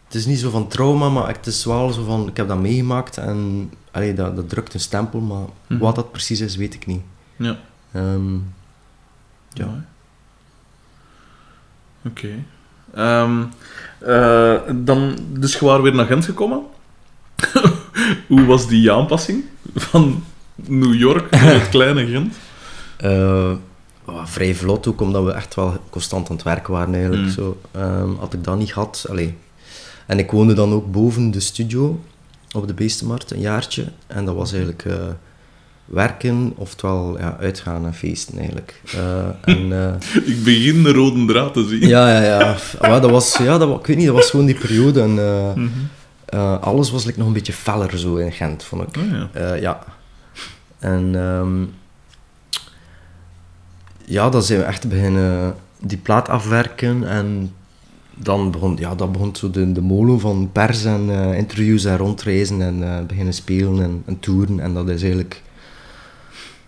[0.05, 2.57] Het is niet zo van trauma, maar het is wel zo van, ik heb dat
[2.59, 5.79] meegemaakt en allee, dat, dat drukt een stempel, maar Mhm.
[5.79, 7.01] wat dat precies is, weet ik niet.
[7.35, 7.57] Ja.
[7.91, 8.33] Ehm,
[9.53, 9.85] Ja.
[12.05, 12.29] Oké.
[12.93, 13.43] Ehm,
[13.99, 16.61] eh, dan, dus je waren weer naar Gent gekomen.
[18.27, 19.43] Hoe was die aanpassing
[19.75, 20.23] van
[20.55, 22.35] New York naar het kleine Gent?
[22.97, 23.51] eh,
[24.05, 27.23] oh, vrij vlot ook, omdat we echt wel constant aan het werken waren eigenlijk.
[27.23, 27.29] Mm.
[27.29, 29.35] Zo, Ehm, had ik dat niet gehad, allee.
[30.05, 31.99] En ik woonde dan ook boven de studio
[32.55, 33.85] op de Beestenmarkt, een jaartje.
[34.07, 34.95] En dat was eigenlijk eh,
[35.85, 38.81] werken, oftewel ja, uitgaan en feesten eigenlijk.
[38.95, 41.87] Eh, en, eh, Ik begin de rode draad te zien.
[41.87, 42.55] Ja, ja, ja.
[42.81, 45.01] Maar dat was, ja dat, ik weet niet, dat was gewoon die periode.
[45.01, 45.13] En,
[45.55, 45.69] Mhm.
[46.61, 48.97] alles was like, nog een beetje feller zo in Gent, vond ik.
[49.03, 49.53] Oh, ja.
[49.53, 49.83] Ja.
[50.79, 51.63] En ehm,
[54.05, 57.07] ja, dan zijn we echt beginnen die plaat afwerken.
[57.07, 57.53] En
[58.15, 61.97] dan begon, ja, dat begon zo de, de molen van pers en eh, interviews en
[61.97, 64.59] rondreizen en eh, beginnen spelen en, en toeren.
[64.59, 65.41] En dat is eigenlijk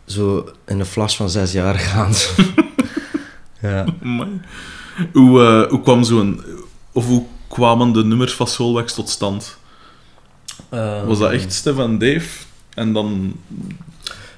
[0.06, 2.12] zo in een flash van zes jaar gegaan.
[3.62, 3.86] ja.
[4.04, 4.42] Amai.
[5.14, 6.42] Hoe, eh, hoe kwam zo'n...
[6.92, 9.58] Of hoe kwamen de nummers van Soulwax tot stand?
[11.06, 12.46] Was dat echt Stefan Dave?
[12.74, 13.36] En dan...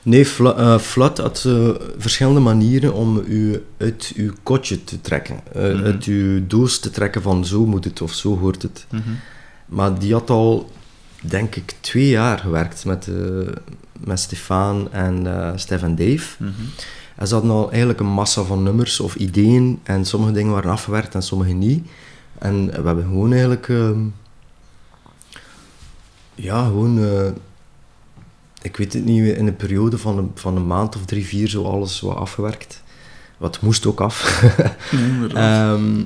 [0.07, 5.39] Nee, Fla eh, Flat had eh, verschillende manieren om u uit uw kotje te trekken.
[5.53, 5.83] Eh, Mhm.
[5.83, 8.85] Uit uw doos te trekken van zo moet het of zo hoort het.
[9.65, 10.71] Maar die had al,
[11.21, 13.09] denk ik, twee jaar gewerkt met,
[13.99, 16.43] met Stefan en Stef en Dave.
[16.43, 16.51] Mhm.
[17.15, 19.79] En ze hadden al eigenlijk een massa van nummers of ideeën.
[19.83, 21.87] En sommige dingen waren afgewerkt en sommige niet.
[22.39, 23.69] En we hebben gewoon eigenlijk...
[23.69, 23.99] ehm,
[26.35, 26.99] ja, gewoon...
[28.59, 31.25] eh, ik weet het niet, in een periode van een, van een maand of drie,
[31.25, 32.83] vier zo alles wat afgewerkt.
[33.37, 34.43] Wat moest ook af.
[35.33, 36.01] Ehm,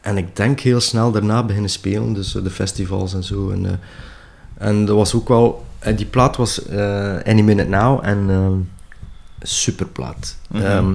[0.00, 3.50] en ik denk heel snel daarna beginnen spelen, dus eh, de festivals en zo.
[3.50, 3.72] En, eh,
[4.68, 5.66] en dat was ook wel...
[5.78, 8.52] En die plaat was eh Any Minute Now en ehm
[9.40, 10.36] super plaat.
[10.48, 10.62] Mhm.
[10.62, 10.92] Ehm,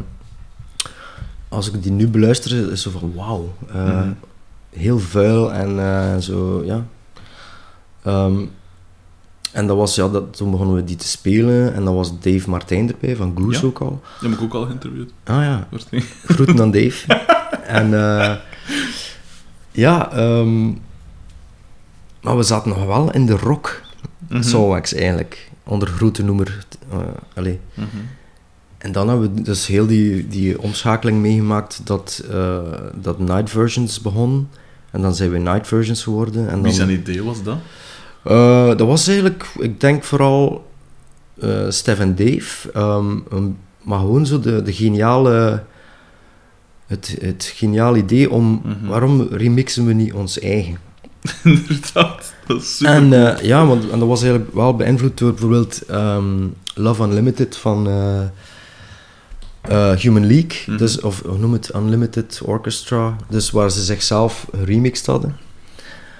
[1.50, 3.54] als ik die nu beluister, is het zo van wauw.
[3.74, 4.12] eh, Mhm.
[4.70, 6.86] Heel vuil en eh, zo, ja.
[9.52, 12.50] En dat was, ja, dat, toen begonnen we die te spelen en dan was Dave
[12.50, 13.66] Martijn erbij, van Goose Ja.
[13.68, 14.02] ook al.
[14.20, 15.12] Die heb ik ook al geïnterviewd.
[15.24, 15.68] Ah ja,
[16.26, 17.14] groeten aan Dave.
[17.80, 18.36] en eh,
[19.72, 20.66] ja, ehm,
[22.22, 23.82] maar we zaten nog wel in de rock.
[24.40, 26.66] Soulwax eigenlijk, onder grote noemer.
[26.92, 26.98] eh,
[27.36, 27.60] allee.
[27.74, 27.88] Mhm.
[28.78, 32.58] En dan hebben we dus heel die, die omschakeling meegemaakt dat, eh,
[32.96, 34.50] dat Night Versions begon.
[34.92, 36.48] En dan zijn we Night Versions geworden.
[36.50, 37.58] En Wie dan, zijn idee was dat?
[38.24, 40.66] Eh, dat was eigenlijk, ik denk vooral
[41.40, 42.72] eh Stef en Dave.
[42.72, 43.16] ehm,
[43.84, 45.64] maar gewoon zo de, de geniale...
[46.88, 48.62] Het, het geniale idee om...
[48.64, 48.88] Mhm.
[48.88, 50.78] Waarom remixen we niet ons eigen?
[51.44, 52.34] Inderdaad.
[52.48, 52.94] Dat is super.
[52.94, 57.58] En eh, ja, want en dat was eigenlijk wel beïnvloed door bijvoorbeeld ehm, Love Unlimited
[57.58, 57.88] van
[59.98, 60.62] Human League.
[60.66, 60.78] Mhm.
[60.78, 61.72] Dus, of noem het?
[61.76, 63.16] Unlimited Orchestra.
[63.30, 65.36] Dus waar ze zichzelf geremixed hadden.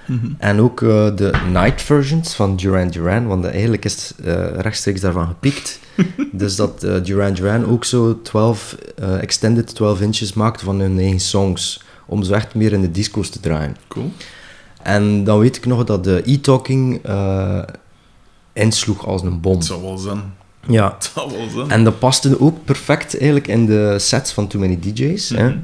[0.08, 0.26] Mhm.
[0.38, 5.00] En ook eh, de night versions van Duran Duran, want eigenlijk is het eh, rechtstreeks
[5.00, 5.78] daarvan gepikt.
[6.32, 10.98] dus dat eh, Duran Duran ook zo 12, eh, extended 12 inches maakte van hun
[10.98, 11.82] eigen songs.
[12.06, 13.76] Om zo echt meer in de disco's te draaien.
[13.88, 14.12] Cool.
[14.82, 17.00] En dan weet ik nog dat de e-talking
[18.52, 19.54] insloeg als een bom.
[19.56, 20.22] Het zou wel zijn.
[20.66, 20.94] Ja.
[20.94, 21.70] Het zou wel zijn.
[21.70, 25.28] En dat paste ook perfect eigenlijk in de sets van Too Many DJ's.
[25.28, 25.54] hè.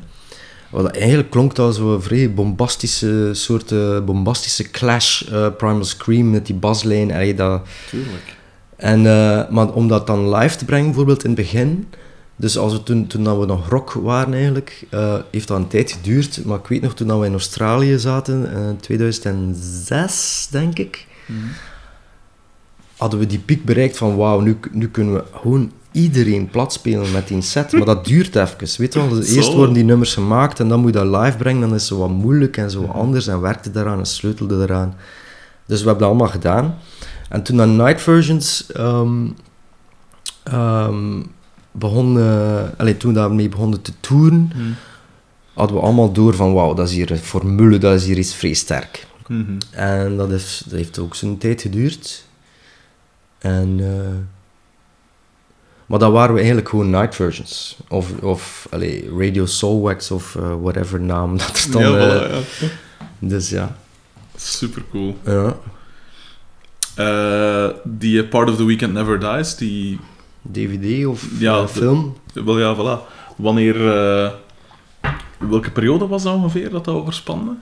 [0.74, 6.46] Wat eigenlijk klonk als een vrij bombastische soort eh, bombastische clash, eh, Primal Scream met
[6.46, 7.12] die baslijn.
[7.12, 8.36] allee, dat, Tuurlijk.
[8.76, 11.86] en, eh, maar om dat dan live te brengen, bijvoorbeeld in het begin,
[12.36, 14.86] dus als we toen, toen dat we nog rock waren eigenlijk,
[15.30, 16.44] heeft dat een tijd geduurd.
[16.44, 21.38] Maar ik weet nog, toen dat we in Australië zaten, in 2006 denk ik, Mhm.
[22.96, 27.12] hadden we die piek bereikt van wauw, nu, nu kunnen we gewoon iedereen plat spelen
[27.12, 27.72] met die set.
[27.72, 29.08] Maar dat duurt even, weet je wel.
[29.08, 31.60] Dus eerst worden die nummers gemaakt en dan moet je dat live brengen.
[31.60, 34.62] Dan is het zo wat moeilijk en zo wat anders en werkte daaraan en sleutelde
[34.62, 34.94] eraan.
[35.66, 36.74] Dus we hebben dat allemaal gedaan.
[37.28, 39.26] En toen de Night Versions ehm,
[40.42, 41.22] ehm,
[41.72, 44.70] begon, eh, allee, toen daarmee begonnen te toeren, Mhm.
[45.54, 48.34] hadden we allemaal door van wauw, dat is hier een formule, dat is hier iets
[48.34, 49.06] vrij sterk.
[49.28, 49.42] Mhm.
[49.70, 52.24] En dat, dat heeft ook zijn tijd geduurd.
[53.38, 54.16] En, eh,
[55.86, 57.76] maar dat waren we eigenlijk gewoon night versions.
[57.88, 61.82] Of, of allee, Radio Soulwax of eh, whatever naam dat er dan...
[61.82, 62.66] ja, eh, voilà, ja.
[63.18, 63.76] Dus ja.
[64.36, 65.16] Super cool.
[65.24, 65.56] ja.
[66.94, 69.98] Eh, die Part of the Weekend Never Dies, die...
[70.42, 72.16] DVD of Ja, de- film.
[72.32, 73.12] Wel ja, voilà.
[73.36, 73.74] Wanneer...
[75.38, 77.52] welke periode was dat ongeveer dat dat overspande?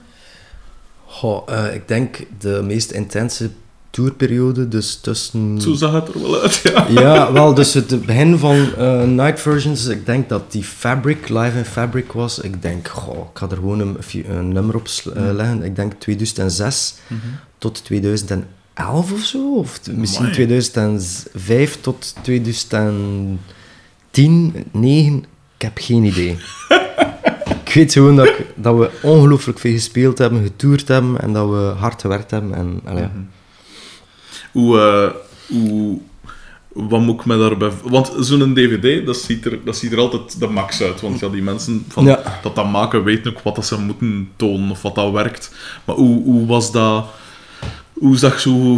[1.05, 3.51] Goh, ik denk de meest intense
[3.93, 5.61] tourperiode, dus tussen...
[5.61, 6.85] Zo zag het er wel uit, ja.
[6.89, 11.57] Ja, wel, dus het begin van eh, Night Versions, ik denk dat die Fabric, Live
[11.57, 12.39] in Fabric was.
[12.39, 15.63] Ik denk, goh, ik ga er gewoon een, een nummer op eh, leggen.
[15.63, 17.19] Ik denk 2006 Mhm.
[17.57, 18.47] tot 2011
[19.13, 19.55] of zo.
[19.55, 20.33] Of misschien Amai.
[20.35, 23.37] 2005 tot 2010,
[24.71, 25.23] 9.
[25.55, 26.37] Ik heb geen idee.
[27.65, 31.49] ik weet gewoon dat, ik- dat we ongelooflijk veel gespeeld hebben, getoerd hebben en dat
[31.49, 32.53] we hard gewerkt hebben.
[32.53, 33.11] En, allee, ja.
[34.53, 35.09] Hoe, eh,
[35.57, 35.97] hoe...
[36.73, 37.71] Wat moet ik me daarbij...
[37.83, 41.01] Want zo'n dvd, dat ziet, er, dat ziet er altijd de max uit.
[41.01, 42.39] Want ja, die mensen van, Ja.
[42.41, 45.51] dat dat maken weten ook wat dat ze moeten tonen of wat dat werkt.
[45.85, 47.05] Maar hoe, hoe was dat...
[47.93, 48.73] Hoe zag zo...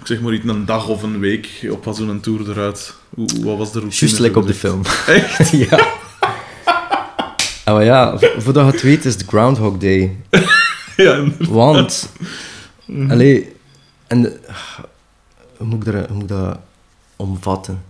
[0.00, 2.94] Ik zeg maar iets, een dag of een week op zo'n tour eruit?
[3.14, 4.00] Hoe, wat was de routine?
[4.10, 4.80] Juist like op de film.
[5.06, 5.50] Echt?
[5.70, 5.86] ja.
[7.64, 10.16] Ah, maar ja, vo- voordat je het weet is het Groundhog Day.
[10.96, 11.48] Ja, inderdaad.
[11.48, 12.08] Want,
[13.08, 13.52] allee,
[14.06, 14.40] en de-
[15.56, 16.58] hoe, moet ik dat, hoe moet ik dat
[17.16, 17.82] omvatten?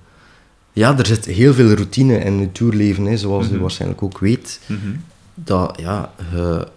[0.73, 4.61] Ja, er zit heel veel routine in het tourleven, hè, zoals je waarschijnlijk ook weet.
[4.67, 4.97] Mhm.
[5.35, 6.69] Dat, ja, je,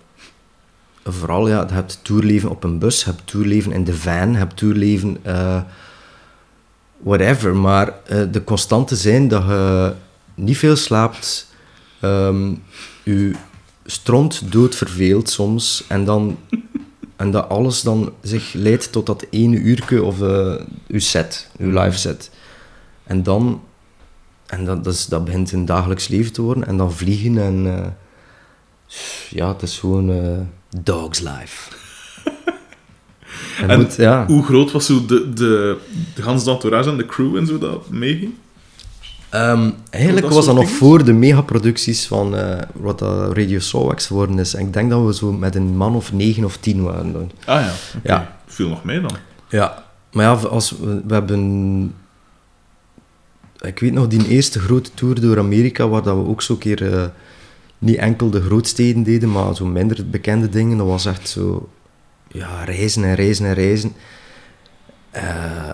[1.04, 4.38] vooral, ja, je hebt tourleven op een bus, je hebt tourleven in de van, je
[4.38, 5.62] hebt tourleven, eh,
[6.98, 7.56] whatever.
[7.56, 9.94] Maar eh, de constante zijn dat je
[10.36, 11.48] niet veel slaapt,
[12.00, 12.54] ehm
[13.04, 13.32] je
[13.86, 16.38] stront dood verveelt soms, en dan...
[17.20, 20.55] En dat alles dan zich leidt tot dat ene uurke of eh
[20.88, 22.32] uw set, uw live set.
[23.03, 23.61] En dan...
[24.45, 26.67] En dat, dat, is, dat begint een dagelijks leven te worden.
[26.67, 27.65] En dan vliegen en...
[27.65, 27.88] eh,
[29.30, 31.72] ja, het is gewoon eh dog's life.
[33.61, 34.26] en En moet, ja.
[34.26, 35.78] Hoe groot was zo de, de,
[36.15, 38.34] de ganse entourage en de crew en zo dat meeging?
[39.30, 44.39] Ehm, eigenlijk was dat nog voor de megaproducties van eh, wat dat Radio Soulwax geworden
[44.39, 44.53] is.
[44.53, 47.32] En ik denk dat we zo met een man of negen of tien waren dan.
[47.45, 47.73] Ah ja.
[48.03, 48.38] Ja.
[48.45, 49.11] Viel nog mee dan.
[49.49, 51.95] Ja, maar ja, als we, we hebben...
[53.59, 56.59] Ik weet nog, die eerste grote tour door Amerika, waar dat we ook zo een
[56.59, 57.05] keer eh,
[57.77, 60.77] niet enkel de grootsteden deden, maar zo minder bekende dingen.
[60.77, 61.69] Dat was echt zo...
[62.27, 63.91] Ja, reizen en reizen en reizen.
[65.11, 65.73] Eh,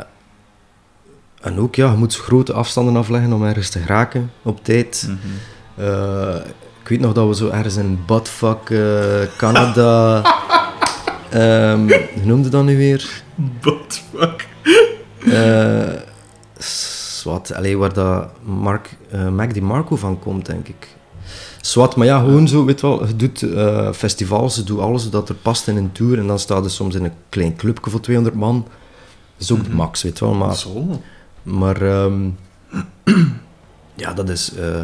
[1.46, 5.10] en ook, ja, je moet grote afstanden afleggen om ergens te geraken op tijd.
[5.76, 6.36] Eh,
[6.82, 10.22] ik weet nog dat we zo ergens in Buttfuck, eh, Canada...
[12.16, 13.24] hoe noemde dat nu weer?
[13.62, 14.48] What fuck?
[15.20, 16.02] Eh,
[16.58, 20.88] Swat, alleen waar dat Mark, eh Mac DiMarco van komt, denk ik.
[21.62, 23.46] Swat, maar ja, gewoon zo, weet wel, je doet
[23.96, 26.96] festivals, je doet alles dat er past in een tour en dan staat je soms
[26.96, 28.66] in een klein clubje voor 200 man.
[29.38, 30.56] Dat is ook de max, weet wel, maar...
[30.56, 31.02] Zo.
[31.46, 32.30] Maar ehm,
[34.04, 34.54] ja, dat is.
[34.54, 34.82] eh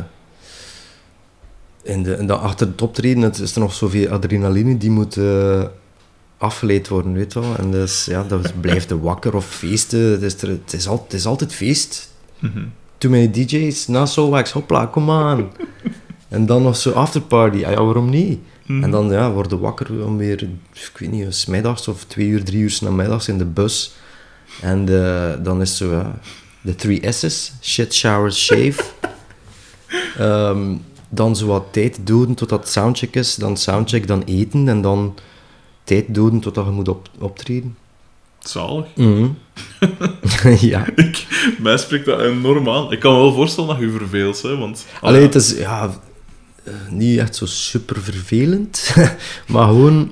[1.83, 5.17] in de, in de, achter het optreden het is er nog zoveel adrenaline die moet
[5.17, 5.63] eh,
[6.37, 7.55] afgeleid worden, weet je wel.
[7.55, 9.99] En dus, ja, dat blijft de wakker of feesten.
[9.99, 12.13] Het is, er, het, is al, het is altijd feest.
[12.39, 12.63] Mhm.
[12.97, 15.51] Too many DJ's, na Soulwax, hopla, kom aan.
[16.27, 18.39] en dan nog zo afterparty, ah ja, waarom niet?
[18.65, 18.83] Mhm.
[18.83, 20.41] En dan ja, worden wakker om weer,
[20.73, 23.93] ik weet niet, 's middags of twee uur, drie uur namiddags in de bus.
[24.61, 26.19] En eh, dan is zo, ja,
[26.61, 28.83] de three S's, shit, shower, shave.
[30.17, 30.75] Ehm,
[31.09, 33.35] dan zo wat tijd doden totdat het soundcheck is.
[33.35, 34.67] Dan soundcheck, dan eten.
[34.67, 35.15] En dan
[35.83, 37.77] tijd doden totdat je moet op, optreden.
[38.39, 38.85] Zalig.
[38.95, 39.27] Mhm.
[40.71, 40.85] ja.
[40.95, 41.27] Ik,
[41.59, 42.91] mij spreekt dat enorm aan.
[42.91, 44.85] Ik kan me wel voorstellen dat je verveelt, hè, want...
[45.01, 45.99] Alleen het is ja,
[46.63, 48.95] eh, niet echt zo super vervelend,
[49.47, 50.11] maar gewoon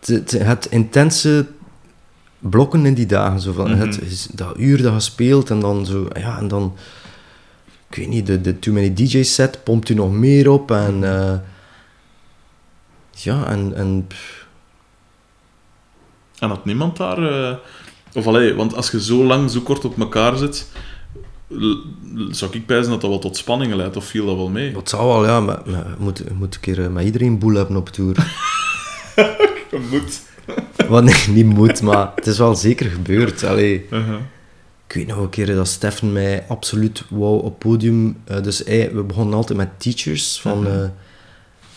[0.00, 1.46] het, het, het intense
[2.42, 3.40] blokken in die dagen.
[3.40, 3.78] Zo van, Mhm.
[3.80, 6.76] het, is dat uur dat je speelt en dan zo, ja, en dan,
[7.90, 11.04] ik weet niet, de, de Too Many DJ set pompt u nog meer op en
[11.04, 11.34] eh,
[13.10, 14.46] ja, en, en pff,
[16.38, 17.48] En had niemand daar...
[17.50, 17.56] eh,
[18.14, 20.66] Of allee, want als je zo lang, zo kort op elkaar zit,
[22.30, 24.72] zou ik pijzen dat dat wel tot spanningen leidt, of viel dat wel mee?
[24.72, 25.62] dat zou wel, ja, maar,
[25.98, 28.16] moet, moet een keer eh, met iedereen boel hebben op tour.
[29.70, 30.20] Je moet.
[30.88, 33.44] Wat nee, niet moet, maar het is wel zeker gebeurd.
[33.44, 33.86] Allee.
[33.90, 34.16] Uh-huh.
[34.86, 38.16] Ik weet nog een keer dat Stefan mij absoluut wou op podium.
[38.24, 40.84] eh, dus hij, we begonnen altijd met teachers, van, eh,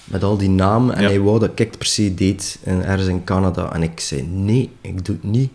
[0.04, 0.96] met al die namen.
[0.96, 1.08] En Ja.
[1.08, 3.74] hij wou dat ik het per se deed, en ergens in Canada.
[3.74, 5.52] En ik zei, nee, ik doe het niet.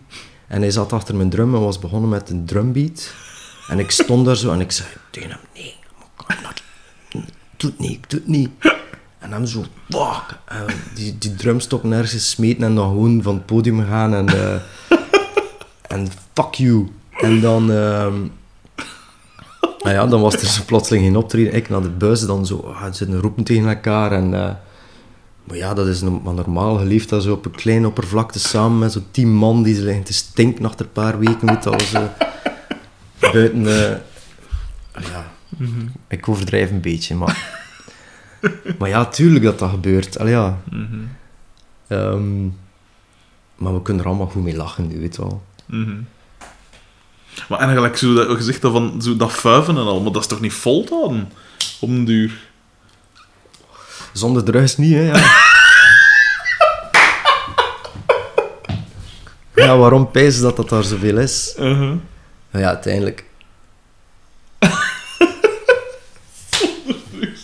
[0.47, 3.13] En hij zat achter mijn drum en was begonnen met een drumbeat.
[3.67, 5.75] En ik stond daar zo en ik zei tegen hem, nee,
[7.09, 7.23] ik
[7.57, 8.49] doe het niet, ik doe het niet.
[9.21, 10.37] En hem zo, fuck.
[10.45, 10.65] En
[10.95, 14.27] die, die drumstok nergens gesmeten en dan gewoon van het podium gaan en...
[14.29, 14.53] eh,
[15.97, 16.87] en fuck you.
[17.19, 17.71] En dan...
[17.71, 18.13] ehm
[19.83, 21.53] nou ja, dan was er zo plotseling geen optreden.
[21.53, 22.57] Ik naar de buis, dan zo...
[22.75, 24.33] ah, ze zitten roepen tegen elkaar en...
[24.33, 24.49] eh,
[25.43, 26.79] Maar ja, dat is no- maar normaal.
[26.79, 29.81] Je leeft dat zo op een kleine oppervlakte samen met zo'n tien man die ze
[29.81, 31.47] liggen te stinken achter een paar weken.
[31.47, 32.09] Weet zo.
[33.19, 33.63] Buiten
[34.93, 35.85] Ja, Mhm.
[36.07, 37.59] ik overdrijf een beetje, maar...
[38.79, 40.19] maar ja, tuurlijk dat dat gebeurt.
[40.19, 40.61] Allee, ja.
[40.69, 40.99] Mhm.
[41.87, 42.43] Ehm,
[43.55, 45.43] maar we kunnen er allemaal goed mee lachen nu, weet je wel.
[45.65, 45.97] Mhm.
[47.49, 50.41] Maar eigenlijk, zo dat, dat van zo dat vuiven en al, maar dat is toch
[50.41, 51.31] niet vol houden?
[51.79, 52.49] Om een duur.
[54.13, 55.01] Zonder drugs niet, hè.
[55.01, 55.23] Ja,
[59.65, 61.55] ja waarom pijs dat dat daar zoveel is?
[62.51, 63.29] Maar ja, uiteindelijk...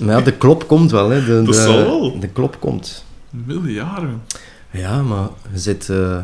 [0.07, 1.25] maar ja, de klop komt wel, hè.
[1.25, 2.19] De, Dat de, zal wel.
[2.19, 3.05] De klop komt.
[3.29, 4.21] Miljarden.
[4.71, 5.89] Ja, maar je zit...
[5.89, 6.17] eh,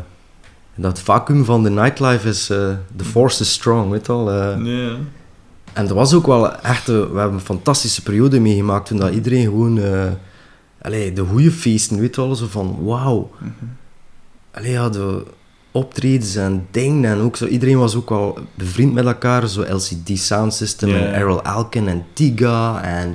[0.74, 2.50] dat vacuüm van de nightlife is...
[2.50, 4.30] eh the force is strong, weet je wel.
[4.32, 4.56] eh.
[4.56, 4.90] Nee.
[5.72, 6.86] En dat was ook wel echt...
[6.86, 9.80] we hebben een fantastische periode meegemaakt toen dat iedereen gewoon...
[10.82, 12.76] allee, de goede feesten, weet je wel, zo van...
[12.80, 13.30] Wauw.
[14.50, 15.22] Allee, ja, de
[15.72, 17.46] optredens en dingen en ook zo...
[17.46, 19.48] Iedereen was ook wel bevriend met elkaar.
[19.48, 23.14] Zo LCD Sound System en Errol Alken en Tiga en...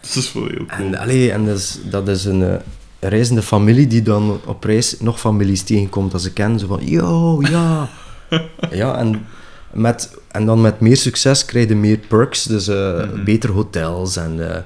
[0.00, 0.86] Dat is wel heel cool.
[0.86, 2.54] En, allee, en dat is, dat is een, eh,
[3.00, 6.58] reizende familie die dan op reis nog families tegenkomt dat ze kennen.
[6.58, 7.88] Zo van, yo, ja.
[8.70, 9.26] ja, en,
[9.72, 12.42] met, en dan met meer succes krijg je meer perks.
[12.44, 13.24] Dus Mhm.
[13.24, 14.16] beter hotels.
[14.16, 14.56] En, eh,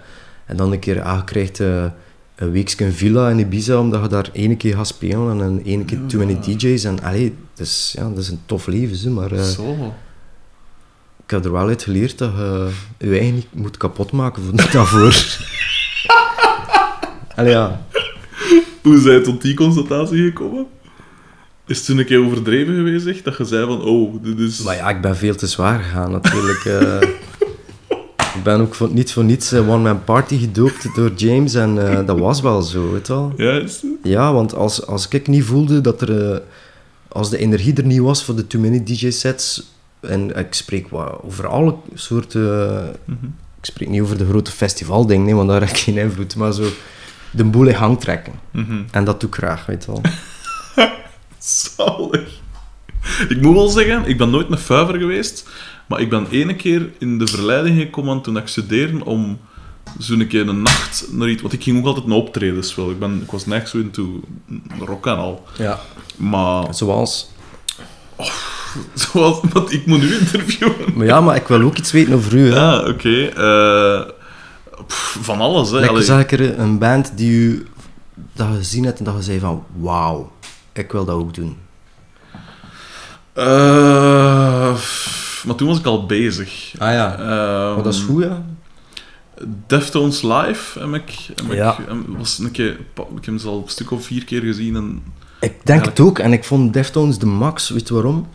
[0.46, 1.84] en dan een keer, ah, je krijgt eh,
[2.34, 5.40] een weekje een villa in Ibiza, omdat je daar één keer gaat spelen.
[5.42, 6.84] En ene keer too many DJ's.
[6.84, 9.44] En allee, dus, ja, dat is een tof leven, zo, maar...
[9.44, 9.92] Zo.
[11.32, 15.38] Ik heb er wel uit geleerd dat je je eigen niet moet kapotmaken voor daarvoor.
[17.34, 17.86] Allee, ja.
[18.82, 20.66] Hoe zij tot die constatatie gekomen?
[21.66, 23.24] Is het toen een keer overdreven geweest, echt?
[23.24, 24.62] Dat je zei van, oh, dit is...
[24.62, 26.64] Maar ja, ik ben veel te zwaar gegaan natuurlijk.
[26.64, 27.00] eh.
[28.36, 31.88] ik ben ook voor, niet voor niets eh, One Man Party gedoopt door James en
[31.88, 33.32] eh, dat was wel zo, weet je wel.
[33.36, 33.84] Ja, is?
[34.02, 36.42] Ja, want als, als ik niet voelde dat er...
[37.08, 39.71] als de energie er niet was voor de Too Many DJ-sets...
[40.02, 40.86] En ik spreek
[41.22, 42.82] over alle soorten...
[43.04, 43.26] Mhm.
[43.58, 46.36] ik spreek niet over de grote festivaldingen, nee, want daar heb ik geen invloed.
[46.36, 46.68] Maar zo
[47.30, 48.32] de boel in gang trekken.
[48.50, 48.82] Mhm.
[48.90, 50.02] En dat doe ik graag, weet je wel.
[51.38, 52.40] Zalig.
[53.28, 55.48] Ik moet wel zeggen, ik ben nooit een fuiver geweest,
[55.86, 59.38] maar ik ben ene keer in de verleiding gekomen toen ik studeerde om
[59.98, 61.42] zo'n keer een nacht naar iets...
[61.42, 62.90] Want ik ging ook altijd naar optredens wel.
[62.90, 64.20] Ik, ben, ik was nergens zo into
[64.78, 65.44] rock en al.
[65.58, 65.80] Ja.
[66.16, 67.30] Maar Zoals...
[68.94, 69.40] zoals...
[69.52, 70.74] Want ik moet nu interviewen.
[70.94, 72.56] Maar ja, maar ik wil ook iets weten over u, hè.
[72.56, 73.24] Ja, oké.
[73.26, 74.10] eh,
[75.22, 75.78] van alles, hè.
[75.80, 77.66] Lekker zag ik er een band die u...
[78.34, 79.64] Dat je gezien hebt en dat je zei van...
[79.76, 80.32] Wauw,
[80.72, 81.56] ik wil dat ook doen.
[83.32, 84.76] Eh,
[85.44, 86.72] maar toen was ik al bezig.
[86.78, 87.12] Ah ja.
[87.18, 88.42] Ehm, Maar dat is goed, ja.
[89.66, 91.76] Deftones Live heb ik, heb ik Ja.
[91.86, 92.70] hem- was een keer,
[93.16, 94.76] ik heb ze al een stuk of vier keer gezien.
[94.76, 95.02] En,
[95.40, 96.18] Ik denk het ook.
[96.18, 97.68] En ik vond Deftones de max.
[97.70, 98.28] Weet je waarom?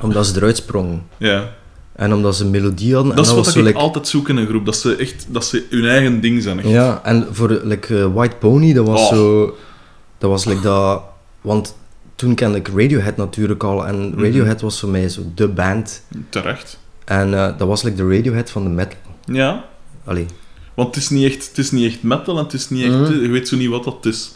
[0.00, 1.02] Omdat ze eruit sprongen.
[1.16, 1.58] ja.
[1.96, 3.16] En omdat ze melodie hadden.
[3.16, 5.44] Dat is en wat ik like- altijd zoek in een groep, dat ze echt dat
[5.44, 6.58] ze hun eigen ding zijn.
[6.58, 6.68] Echt.
[6.68, 9.08] Ja, en voor like, eh, White Pony, dat was Oh.
[9.08, 9.54] zo...
[10.18, 11.02] Dat was like dat...
[11.40, 11.76] Want
[12.14, 13.86] toen kende ik Radiohead natuurlijk al.
[13.86, 14.20] En Mhm.
[14.24, 16.02] Radiohead was voor mij zo de band.
[16.28, 16.78] Terecht.
[17.04, 18.98] En eh, dat was like de Radiohead van de metal.
[19.24, 19.64] Ja,
[20.04, 20.26] Allee.
[20.74, 22.92] want het is niet echt, het is niet echt metal en het is niet echt,
[22.98, 23.20] Mhm.
[23.22, 24.30] je weet zo niet wat dat is.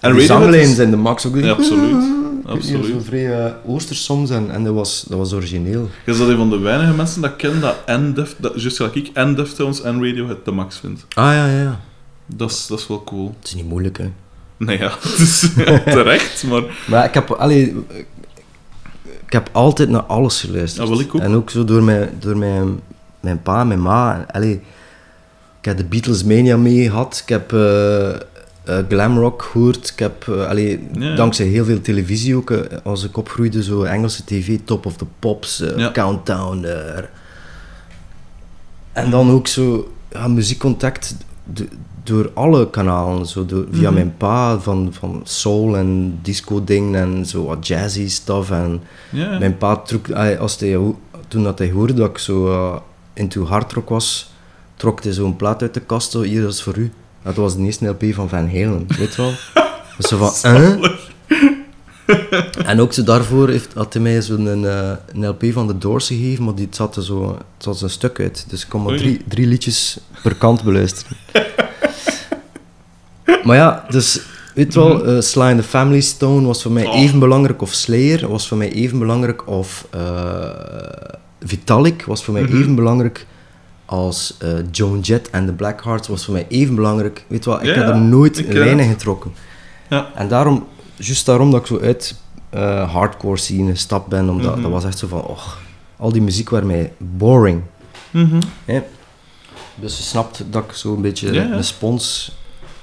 [0.00, 1.36] En die is- zijn de max ook.
[1.36, 2.04] Ja, absoluut.
[2.44, 3.04] Zo absoluut.
[3.04, 4.30] vrij uh, oosters soms.
[4.30, 5.88] En, en dat, was, dat was origineel.
[6.04, 8.60] Je is dat een van de weinige mensen dat ik ken dat en Def, dat,
[8.60, 11.06] juist gelijk ik, en Deftones en Radiohead de max vindt.
[11.14, 11.80] Ah ja, ja, ja.
[12.26, 13.34] Dat is, dat is wel cool.
[13.38, 14.10] Het is niet moeilijk, hè.
[14.56, 15.38] Nee ja, het is
[15.84, 16.62] terecht, maar...
[16.86, 17.76] Maar ik heb, allee,
[19.26, 20.88] ik heb altijd naar alles geluisterd.
[20.88, 21.20] Ja, wel, ik ook.
[21.20, 22.80] En ook zo door mijn, door mijn,
[23.20, 24.26] mijn pa en mijn ma.
[24.30, 24.60] Allee,
[25.58, 27.20] ik heb de Beatles Mania mee gehad.
[27.22, 28.12] Ik heb eh
[28.64, 29.88] eh, glam rock gehoord.
[29.90, 31.14] Ik heb, allee, Ja.
[31.14, 35.06] dankzij heel veel televisie ook, eh, als ik opgroeide, zo Engelse tv, Top of the
[35.18, 35.62] Pops.
[35.92, 36.66] Countdown.
[38.92, 41.16] en dan ook zo ja, muziekcontact
[42.04, 43.26] door alle kanalen.
[43.26, 43.94] Zo door, via Mhm.
[43.94, 48.50] mijn pa, van, van soul en disco dingen en zo wat jazzy stuff.
[48.50, 48.82] En
[49.38, 50.78] mijn pa trok, als hij,
[51.28, 54.32] toen dat hij hoorde dat ik zo into hardrock was,
[54.76, 56.92] trok hij zo'n plaat uit de kast, zo, hier, dat is voor u.
[57.24, 59.32] Dat was de eerste LP van Van Halen, weet je wel?
[59.96, 60.32] Dus zo van?
[62.66, 66.06] En ook zo daarvoor heeft, had hij mij zo'n eh, een LP van The Doors
[66.06, 68.44] gegeven, maar die het zat er zo, het zat een stuk uit.
[68.48, 71.16] Dus ik kon maar drie, drie liedjes per kant beluisteren.
[73.44, 74.20] maar ja, dus
[74.54, 76.96] weet je wel, eh, Sly and the Family Stone was voor mij Oh.
[77.00, 80.48] even belangrijk, of Slayer was voor mij even belangrijk, of eh,
[81.44, 82.56] Vitalik was voor mij Mhm.
[82.56, 83.26] even belangrijk
[83.94, 87.24] als eh, Joan Jett en de Blackhearts was voor mij even belangrijk.
[87.28, 89.32] Weet je wat, ik Ja, heb er nooit ik ken lijnen getrokken.
[89.88, 90.10] Ja.
[90.14, 90.66] En daarom,
[90.96, 92.14] juist daarom dat ik zo uit
[92.50, 94.62] eh, hardcore scene gestapt ben, omdat Mhm.
[94.62, 95.58] dat was echt zo van, och,
[95.96, 97.62] al die muziek werd mij boring.
[98.10, 98.40] Mhm.
[98.64, 98.82] Hè?
[99.74, 102.36] Dus je snapt dat ik zo een beetje Ja, een spons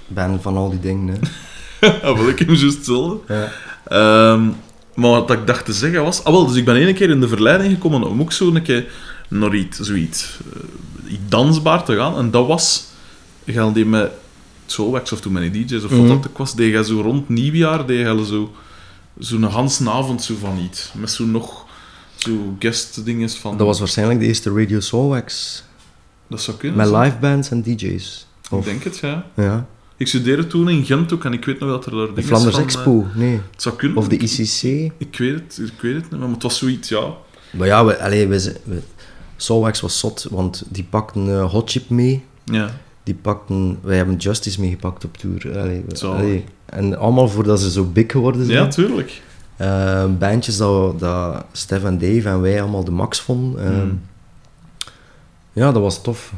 [0.07, 1.07] ben van al die dingen.
[1.79, 1.87] Hè.
[1.87, 3.17] ja, wel, ik heb juist hetzelfde.
[3.33, 3.51] Ja.
[3.87, 4.43] Ehm,
[4.95, 6.23] maar wat ik dacht te zeggen was...
[6.23, 8.61] Ah, wel, dus ik ben ene keer in de verleiding gekomen om ook zo een
[8.61, 8.85] keer
[9.29, 10.90] naar iets, zoiets, eh, iets
[11.27, 12.17] dansbaar te gaan.
[12.17, 12.83] En dat was...
[13.45, 14.11] Gaan die met
[14.65, 15.99] Soulwax of toen met die DJ's of Mhm.
[15.99, 18.51] wat dat ook was, deed je zo rond nieuwjaar, deed je zo...
[19.19, 20.91] Zo'n ganse avond zo van iets.
[20.95, 21.65] Met zo nog...
[22.15, 23.57] Zo guest dinges van...
[23.57, 25.63] Dat was waarschijnlijk de eerste Radio Soulwax.
[26.27, 26.77] Dat zou kunnen.
[26.77, 27.01] Met zijn.
[27.03, 28.27] live bands en DJ's.
[28.51, 29.25] Ik denk het, ja.
[29.35, 29.67] Ja.
[29.97, 32.29] Ik studeerde toen in Gent ook en ik weet nog dat er daar De dingen
[32.29, 32.63] Flanders van...
[32.63, 33.39] eh, Expo, nee.
[33.51, 33.97] het zou kunnen.
[33.97, 34.91] Of de ICC.
[34.97, 37.13] Ik weet het, ik weet het niet, maar het was zoiets, ja.
[37.51, 38.59] Maar ja, we, allee, we,
[39.41, 42.23] Soulwax was zot, want die pakten eh, Hot Chip mee.
[42.43, 42.69] Ja,
[43.03, 43.77] Die pakten...
[43.81, 45.59] Wij hebben Justice meegepakt op tour.
[46.01, 46.45] Allee.
[46.65, 48.57] En allemaal voordat ze zo big geworden zijn.
[48.57, 49.21] ja tuurlijk.
[49.57, 53.63] Eh, bandjes dat, dat Stef en Dave en wij allemaal de max vonden.
[53.65, 54.01] Eh, Mm.
[55.53, 56.33] Ja, dat was tof.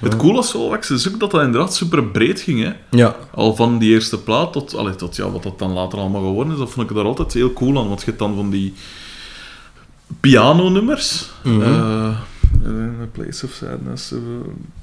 [0.00, 0.18] Het Ja.
[0.18, 2.72] coole Soulwax is ook dat dat inderdaad super breed ging, hè.
[2.90, 3.16] Ja.
[3.34, 6.52] Al van die eerste plaat tot, allee, tot ja, wat dat dan later allemaal geworden
[6.52, 7.88] is, dat vond ik daar altijd heel cool aan.
[7.88, 8.74] Want je hebt dan van die
[10.20, 11.28] pianonummers.
[11.42, 11.62] Mhm.
[11.62, 12.18] eh,
[13.02, 14.12] A Place of Sadness.
[14.12, 14.18] eh,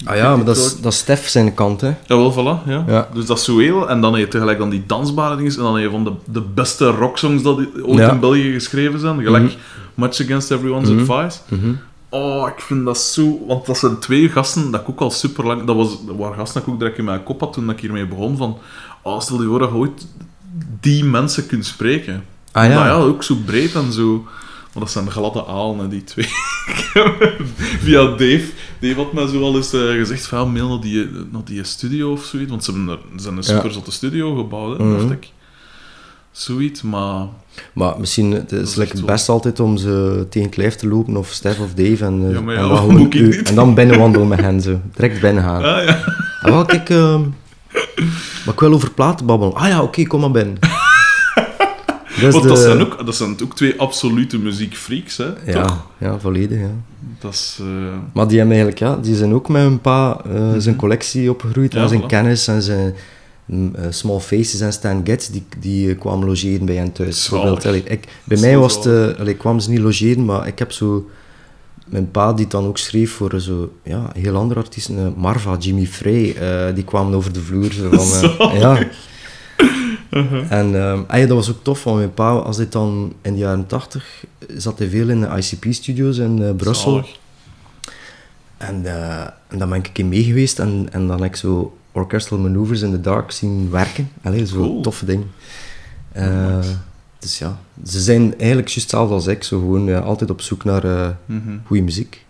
[0.10, 1.94] Ah ja, maar dat is, dat is Stef zijn kant, hè.
[2.08, 2.84] Jawel, voilà, ja.
[2.88, 3.08] Ja.
[3.14, 3.90] Dus dat is zo heel...
[3.90, 5.52] En dan heb je tegelijk dan die dansbare dingen.
[5.52, 8.12] En dan heb je van de, de beste rocksongs dat ooit Ja.
[8.12, 9.22] in België geschreven zijn.
[9.24, 9.54] Gelijk Mhm.
[9.94, 11.00] Much Against Everyone's Mhm.
[11.12, 11.40] Advice.
[12.10, 13.46] Oh, ik vind dat zo...
[13.48, 15.64] Want dat zijn twee gasten dat ik ook al super lang...
[15.64, 17.80] Dat, was, dat waren gasten dat ik ook direct in mijn kop had toen ik
[17.80, 18.38] hiermee begon.
[18.38, 18.58] Van,
[19.02, 20.08] oh, stel je voor dat je ooit
[20.80, 22.24] die mensen kunt spreken.
[22.52, 22.76] Ah ja.
[22.76, 24.26] Maar ja, ook zo breed en zo...
[24.74, 26.26] Maar dat zijn gladde aalen, hè, die twee.
[27.84, 28.44] Via Dave.
[28.80, 32.12] Dave had mij zo al eens eh, gezegd van, mail naar die, naar die studio
[32.12, 32.50] of zoiets.
[32.50, 34.98] Want ze, hebben er, ze zijn een super zotte studio gebouwd, hè, Mhm.
[35.00, 35.32] dacht ik.
[36.32, 37.26] Zoiets, maar...
[37.74, 41.28] Maar misschien het is het best altijd om ze tegen het lijf te lopen, of
[41.32, 43.74] Stef of Dave, en, eh, Ja, maar ja, en, dan gewoon u- niet en dan
[43.76, 44.80] binnenwandelen met hen, zo.
[44.96, 45.64] Direct binnen gaan.
[45.64, 46.04] Ah, ja.
[46.42, 47.22] Ah, wel, kijk, ehm,
[48.46, 49.54] maar ik wil over platen babbelen.
[49.56, 50.58] Ah ja, oké, kom maar binnen.
[52.22, 55.32] Want dat, de- zijn ook, dat zijn ook twee absolute muziekfreaks, hè?
[55.34, 55.46] Toch?
[55.54, 56.72] Ja, ja, volledig, ja.
[57.20, 57.58] Dat is...
[57.60, 57.66] eh,
[58.14, 61.70] Maar die hebben eigenlijk, ja, die zijn ook met hun pa eh, zijn collectie opgegroeid,
[61.74, 61.78] Mhm.
[61.78, 62.06] Ja, en zijn voilà.
[62.08, 62.94] kennis en zijn
[63.46, 67.26] mm, eh, Small Faces en Stan Getz, die, die kwamen logeren bij hen thuis.
[67.66, 70.72] Allee, ik, bij mij was het, eh, allee, kwamen ze niet logeren, maar ik heb
[70.72, 71.10] zo...
[71.86, 76.36] Mijn pa die dan ook schreef voor zo, ja, heel andere artiesten, Marva, Jimmy Frey,
[76.74, 77.72] die kwamen over de vloer.
[77.72, 78.80] Zo van, eh,
[80.14, 80.50] Ja.
[80.50, 83.34] En ehm, ah ja, dat was ook tof, want mijn pa, als hij dan in
[83.34, 84.24] de jaren tachtig,
[84.58, 86.92] zat hij veel in de ICP-studios in eh, Brussel.
[86.92, 87.20] zalig.
[88.58, 88.86] En,
[89.48, 92.40] en dan ben ik een keer mee geweest en, en dan heb ik zo Orchestral
[92.40, 94.10] Maneuvers in the Dark zien werken.
[94.24, 94.82] Allee, zo'n Cool.
[94.82, 95.24] toffe ding.
[96.12, 96.60] Eh,
[97.20, 101.16] dus ja, ze zijn eigenlijk juist hetzelfde als ik, zo gewoon altijd op zoek naar
[101.26, 101.58] Mhm.
[101.66, 102.26] goede muziek.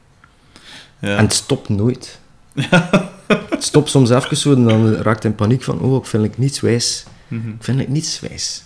[1.00, 1.18] Ja.
[1.18, 2.20] En het stopt nooit.
[3.50, 6.24] het stopt soms even zo en dan raakt hij in paniek van, oh, ik vind
[6.24, 7.06] ik niets wijs.
[7.28, 7.50] Mhm.
[7.50, 8.64] Ik vind ik niets wijs.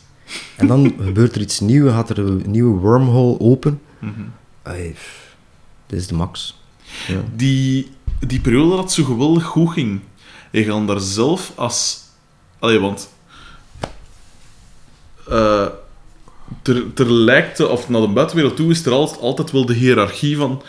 [0.56, 3.82] En dan gebeurt er iets nieuws, gaat er een nieuwe wormhole open.
[4.64, 5.36] Pff,
[5.86, 6.62] dit is de max.
[7.08, 7.24] Ja.
[7.36, 10.00] Die, die periode dat het zo geweldig goed ging,
[10.52, 12.06] je gaat daar zelf als...
[12.60, 13.10] Allee, want...
[15.30, 15.68] eh
[16.64, 20.38] er, er lijkt, of naar de buitenwereld toe, is er altijd, altijd wel de hiërarchie
[20.38, 20.62] van...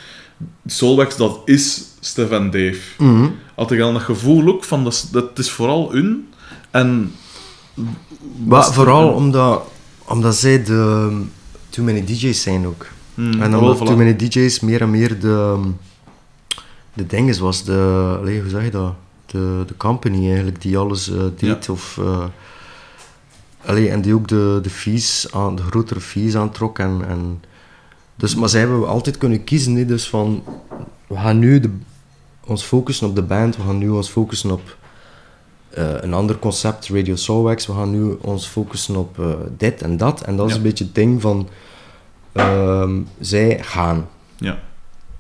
[0.67, 2.79] Solwax, dat is Stefan Dave.
[2.99, 3.29] Mhm.
[3.55, 6.29] Had ik al dat gevoel ook van, dat is, dat is vooral hun.
[6.71, 7.15] En...
[8.47, 9.63] Maar vooral omdat,
[10.05, 11.23] omdat zij de
[11.69, 12.87] Too Many DJ's zijn ook.
[13.15, 13.85] Hmm, en omdat voilà.
[13.85, 15.61] Too Many DJ's meer en meer de,
[16.93, 18.95] de dinges was, de, allee, hoe zeg je dat?
[19.27, 21.69] De, de company eigenlijk, die alles eh, deed.
[21.69, 22.25] Of, eh,
[23.65, 26.79] allee, en die ook de, de fees, aan, de grotere fees aantrok.
[26.79, 27.43] En, en,
[28.17, 30.43] dus, maar zij hebben altijd kunnen kiezen, hè, dus van,
[31.07, 31.71] we gaan nu de,
[32.45, 34.78] ons focussen op de band, we gaan nu ons focussen op
[35.71, 37.67] eh, een ander concept, Radio Soulwax.
[37.67, 40.23] We gaan nu ons focussen op eh, dit en dat.
[40.23, 40.59] En dat is Ja.
[40.59, 41.49] een beetje het ding van...
[42.33, 44.09] ehm, zij gaan.
[44.37, 44.59] Ja.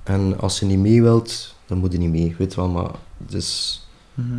[0.03, 2.35] En als je niet mee wilt, dan moet je niet mee.
[2.39, 2.91] Weet wel, maar
[3.25, 3.83] het is
[4.15, 4.33] Mhm.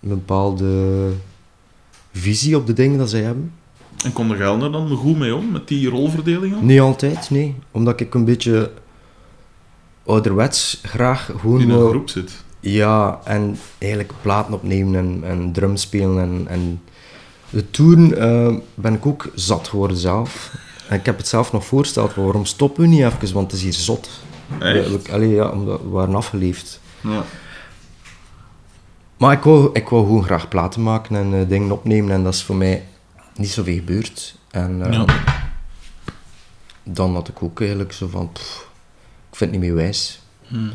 [0.00, 1.10] een bepaalde
[2.12, 3.52] visie op de dingen dat zij hebben.
[4.04, 6.66] En kon de Gelder dan goed mee om, met die rolverdelingen?
[6.66, 7.54] Niet altijd, nee.
[7.70, 8.70] Omdat ik een beetje
[10.06, 11.60] ouderwets graag gewoon...
[11.60, 12.44] In een groep zit.
[12.60, 16.82] Ja, en eigenlijk platen opnemen en, en drum spelen en, en
[17.50, 20.54] de toeren eh, ben ik ook zat geworden zelf.
[20.88, 23.62] En ik heb het zelf nog voorgesteld, waarom stoppen we niet even, want het is
[23.62, 24.10] hier zot.
[24.58, 24.88] Echt?
[24.90, 26.80] We- we- allee, ja, omdat we waren afgeleefd.
[27.00, 27.22] Ja.
[29.16, 32.34] Maar ik wou, ik wou gewoon graag platen maken en eh, dingen opnemen en dat
[32.34, 32.86] is voor mij
[33.36, 34.34] niet zoveel gebeurd.
[34.50, 35.04] En eh, Ja.
[36.82, 38.68] dan had ik ook eigenlijk zo van, pff,
[39.30, 40.20] ik vind het niet meer wijs.
[40.46, 40.72] Hmm.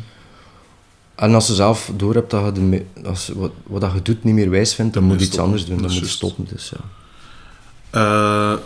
[1.16, 4.24] En als je zelf door hebt dat je de, als, wat, wat dat je doet
[4.24, 5.76] niet meer wijs vindt, dan, Dan moet je iets anders doen.
[5.82, 6.46] Dan moet je stoppen.
[6.52, 6.84] Dus, ja.
[7.90, 8.58] Eh,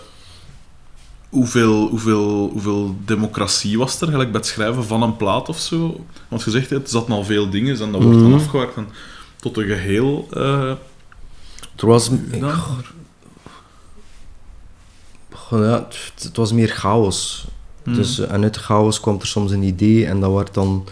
[1.29, 6.05] hoeveel, hoeveel, hoeveel democratie was er gelijk bij het schrijven van een plaat of zo?
[6.29, 8.41] Want je zegt, het zat al veel dingen en dat wordt dan Mhm.
[8.41, 8.89] afgewerkt en
[9.37, 10.29] tot een geheel.
[10.33, 10.71] eh,
[11.77, 12.11] Er was,
[15.51, 17.47] ja, het, het was meer chaos.
[17.83, 17.95] Hmm.
[17.95, 20.85] Dus, eh, en uit chaos kwam er soms een idee en dat werd dan...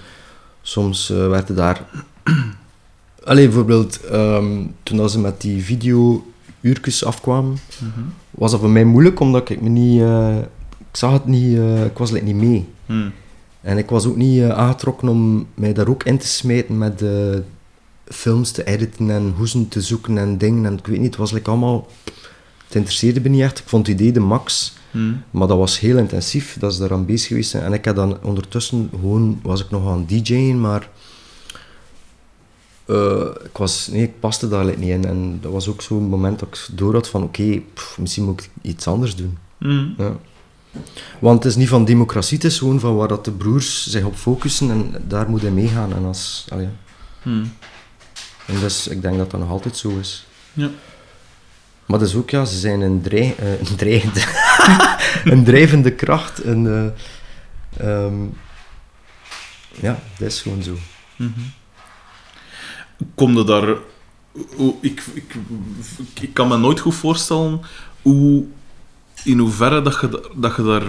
[0.69, 1.85] Soms eh, werd er daar...
[3.25, 8.01] Allee, bijvoorbeeld, ehm, toen ze met die video-uurtjes afkwamen, Mhm.
[8.31, 10.01] was dat voor mij moeilijk, omdat ik me niet...
[10.03, 10.37] eh,
[10.79, 11.57] ik zag het niet...
[11.59, 12.69] eh, ik was niet mee.
[12.87, 13.13] Hmm.
[13.61, 17.05] En ik was ook niet aangetrokken om mij daar ook in te smijten met
[18.05, 20.67] films te editen en hoezen te zoeken en dingen.
[20.67, 21.87] En ik weet niet, het was like allemaal...
[22.69, 23.59] Het interesseerde me niet echt.
[23.59, 24.73] Ik vond het idee de max.
[24.91, 25.23] Hmm.
[25.31, 27.51] Maar dat was heel intensief, dat is daaraan bezig geweest.
[27.51, 27.63] zijn.
[27.63, 30.89] En ik had dan ondertussen gewoon, was ik nog aan DJ'en, maar
[32.85, 35.05] eh, ik, was, nee, ik paste daar niet in.
[35.05, 37.63] En dat was ook zo'n moment dat ik door had van, oké,
[37.99, 39.39] misschien moet ik iets anders doen.
[39.59, 39.95] Hmm.
[39.99, 40.17] Ja.
[41.21, 44.05] Want het is niet van democratie, het is gewoon van waar dat de broers zich
[44.05, 45.95] op focussen en daar moet hij meegaan.
[45.95, 46.69] En, als, allee.
[47.23, 47.53] Hmm.
[48.47, 50.27] en dus, ik denk dat dat nog altijd zo is.
[50.53, 50.71] Ja.
[51.89, 54.25] Maar dat is ook, ja, ze zijn een, drei, eh, een, dreigende,
[55.33, 56.45] een drijvende kracht.
[56.45, 58.15] Een, eh, ehm,
[59.81, 60.77] ja, dat is gewoon zo.
[61.17, 61.41] Mhm.
[63.15, 63.69] Kom je daar...
[64.81, 65.35] Ik, ik,
[66.21, 67.61] ik kan me nooit goed voorstellen
[68.03, 68.45] hoe,
[69.25, 70.83] in hoeverre dat je, da- dat je daar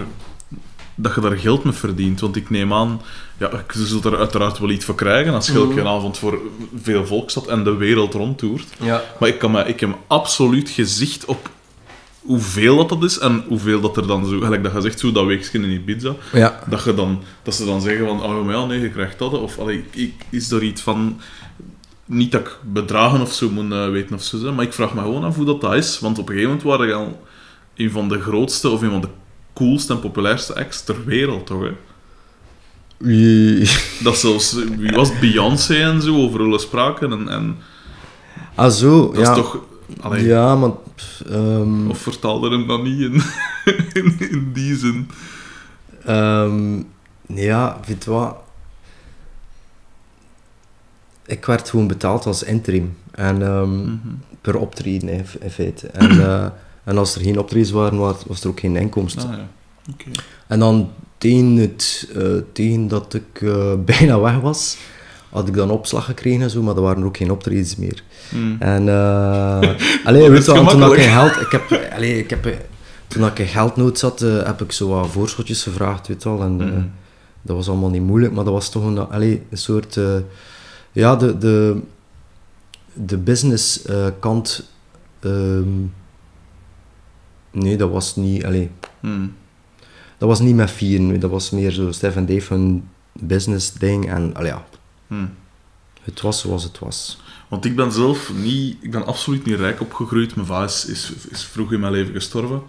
[1.01, 2.19] dat je daar geld mee verdient.
[2.19, 3.01] Want ik neem aan,
[3.38, 6.39] ja, je zult er uiteraard wel iets voor krijgen als je elke avond voor
[6.81, 8.67] veel volk staat en de wereld rondtoert.
[8.80, 9.03] Ja.
[9.19, 11.49] Maar ik, kan me, ik heb absoluut gezicht op
[12.21, 15.11] hoeveel dat, dat is en hoeveel dat er dan zo, gelijk dat je zegt, zo
[15.11, 16.63] dat weekje in Ibiza, Ja.
[16.69, 19.34] dat, je dan, dat ze dan zeggen van, oh ja, nee, je krijgt dat.
[19.34, 21.19] Of allee, ik, is er iets van...
[22.05, 25.01] Niet dat ik bedragen of zo moet eh, weten of zo, maar ik vraag me
[25.01, 25.99] gewoon af hoe dat, dat is.
[25.99, 27.26] Want op een gegeven moment waren je al
[27.76, 29.07] een van de grootste of een van de
[29.53, 31.61] coolste en populairste acts ter wereld, toch?
[31.63, 31.71] Hè?
[34.03, 37.11] Dat zelfs, wie was Beyoncé en zo, over hulle spraken.
[37.11, 37.57] En, en
[38.55, 39.11] Ah, zo.
[39.11, 39.30] dat ja.
[39.31, 39.59] is toch...
[40.01, 40.71] Allee, Ja, maar...
[41.30, 43.21] ehm, Of vertaalde hem dat niet in,
[44.03, 45.09] in, in die zin?
[46.05, 46.81] Ehm,
[47.27, 48.35] ja, weet wat?
[51.26, 52.97] Ik werd gewoon betaald als interim.
[53.11, 53.97] En ehm, Mhm.
[54.41, 55.88] per optreden in, in feite.
[55.88, 56.45] En, eh,
[56.90, 59.30] en als er geen optredens waren, was, er ook geen inkomsten.
[59.30, 60.11] Ah, ja.
[60.48, 64.78] En dan tegen, het, eh, tegen dat ik eh, bijna weg was,
[65.30, 68.03] had ik dan opslag gekregen en zo, maar er waren ook geen optredens meer.
[68.30, 68.56] Hmm.
[68.60, 69.60] En uh,
[70.07, 72.56] allee, weet je, wel, toen ik geld, ik heb, allee, ik heb,
[73.07, 76.41] toen ik in geldnood zat, heb ik zo wat voorschotjes gevraagd, weet wel.
[76.41, 76.82] En, Mhm.
[77.41, 79.99] dat was allemaal niet moeilijk, maar dat was toch een, allee, een soort,
[80.91, 81.80] ja, de, de,
[82.94, 83.82] de business
[84.20, 84.70] kant,
[85.20, 85.68] ehm,
[87.51, 88.69] nee, dat was niet, allee,
[88.99, 89.34] Hmm.
[90.17, 94.09] dat was niet met vieren, dat was meer zo Stef en Dave hun business ding
[94.09, 94.65] en, allee, ja,
[95.07, 95.30] Hmm.
[96.03, 97.21] het was zoals het was.
[97.47, 98.77] Want ik ben zelf niet...
[98.81, 100.35] Ik ben absoluut niet rijk opgegroeid.
[100.35, 102.61] Mijn vader is, is, is vroeg in mijn leven gestorven.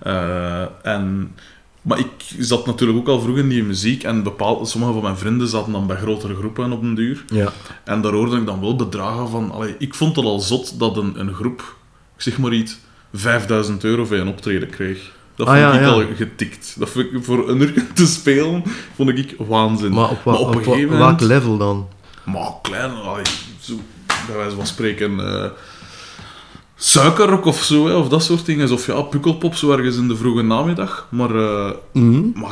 [0.00, 1.34] Eh, en,
[1.82, 4.02] maar ik zat natuurlijk ook al vroeg in die muziek.
[4.02, 7.24] En bepaald, sommige van mijn vrienden zaten dan bij grotere groepen op den duur.
[7.26, 7.52] Ja.
[7.84, 9.50] En daar hoorde ik dan wel bedragen van...
[9.50, 11.76] Allee, ik vond het al zot dat een, een groep,
[12.16, 12.78] ik zeg maar iets,
[13.12, 15.12] 5000 euro voor een optreden kreeg.
[15.34, 15.92] Dat Ah, vond ja, ik ja.
[15.92, 16.74] al getikt.
[16.78, 18.62] Dat vond ik, voor een uur te spelen,
[18.94, 19.92] vond ik waanzin.
[19.92, 21.20] Maar op, wa- op een op, wa- gegeven welk moment...
[21.20, 21.88] level dan?
[22.24, 23.24] Maar klein, allee,
[23.60, 23.74] zo,
[24.26, 25.44] bij wijze van spreken, eh
[26.76, 28.72] suikerrok of zo, hè, of dat soort dingen.
[28.72, 31.06] Of ja, pukkelpop, zo ergens in de vroege namiddag.
[31.10, 32.22] Maar, eh Mhm.
[32.34, 32.50] maar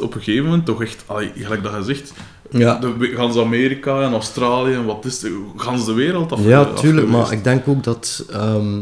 [0.00, 2.12] op een gegeven moment toch echt, allee, gelijk dat je zegt,
[2.50, 2.74] Ja.
[2.78, 6.40] de, gans Amerika en Australië en wat is het, gans de wereld af.
[6.44, 8.80] Ja, tuurlijk, maar ik denk ook dat ehm,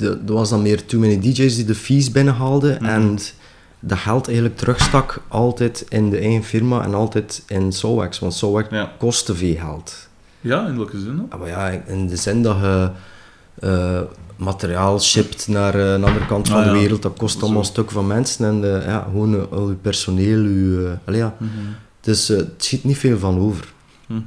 [0.00, 2.84] er was dan meer too many DJ's die de fees binnenhaalden Mhm.
[2.84, 3.18] en
[3.80, 8.68] dat geld eigenlijk terugstak altijd in de eigen firma en altijd in Soulwax, want Soulwax
[8.70, 8.92] Ja.
[8.98, 10.08] kost te veel geld.
[10.40, 11.16] ja, in welke zin?
[11.16, 11.26] dan?
[11.28, 12.90] Ah, maar ja, in de zin dat je
[13.60, 14.00] eh,
[14.36, 17.64] materiaal shipt naar eh, een andere kant van Ah, de wereld, dat kost allemaal een
[17.66, 21.36] stuk van mensen en eh, ja, gewoon al je personeel, je, allee, ja.
[22.00, 23.72] Dus eh, het schiet niet veel van over.
[24.06, 24.20] Mhm.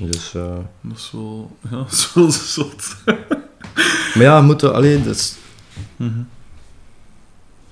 [0.00, 0.42] Dus, eh,
[0.80, 2.96] Dat is wel, ja, dat is wel zot.
[4.14, 5.34] Maar ja, moeten alleen, is,
[5.96, 6.10] Mhm.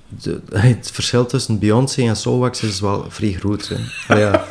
[0.09, 3.69] de, het verschil tussen Beyoncé en Soulwax is wel vrij groot.
[3.69, 3.77] Hè.
[4.09, 4.45] Maar ja,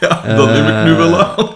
[0.00, 1.52] Ja, dat neem ik nu Eh, wel aan.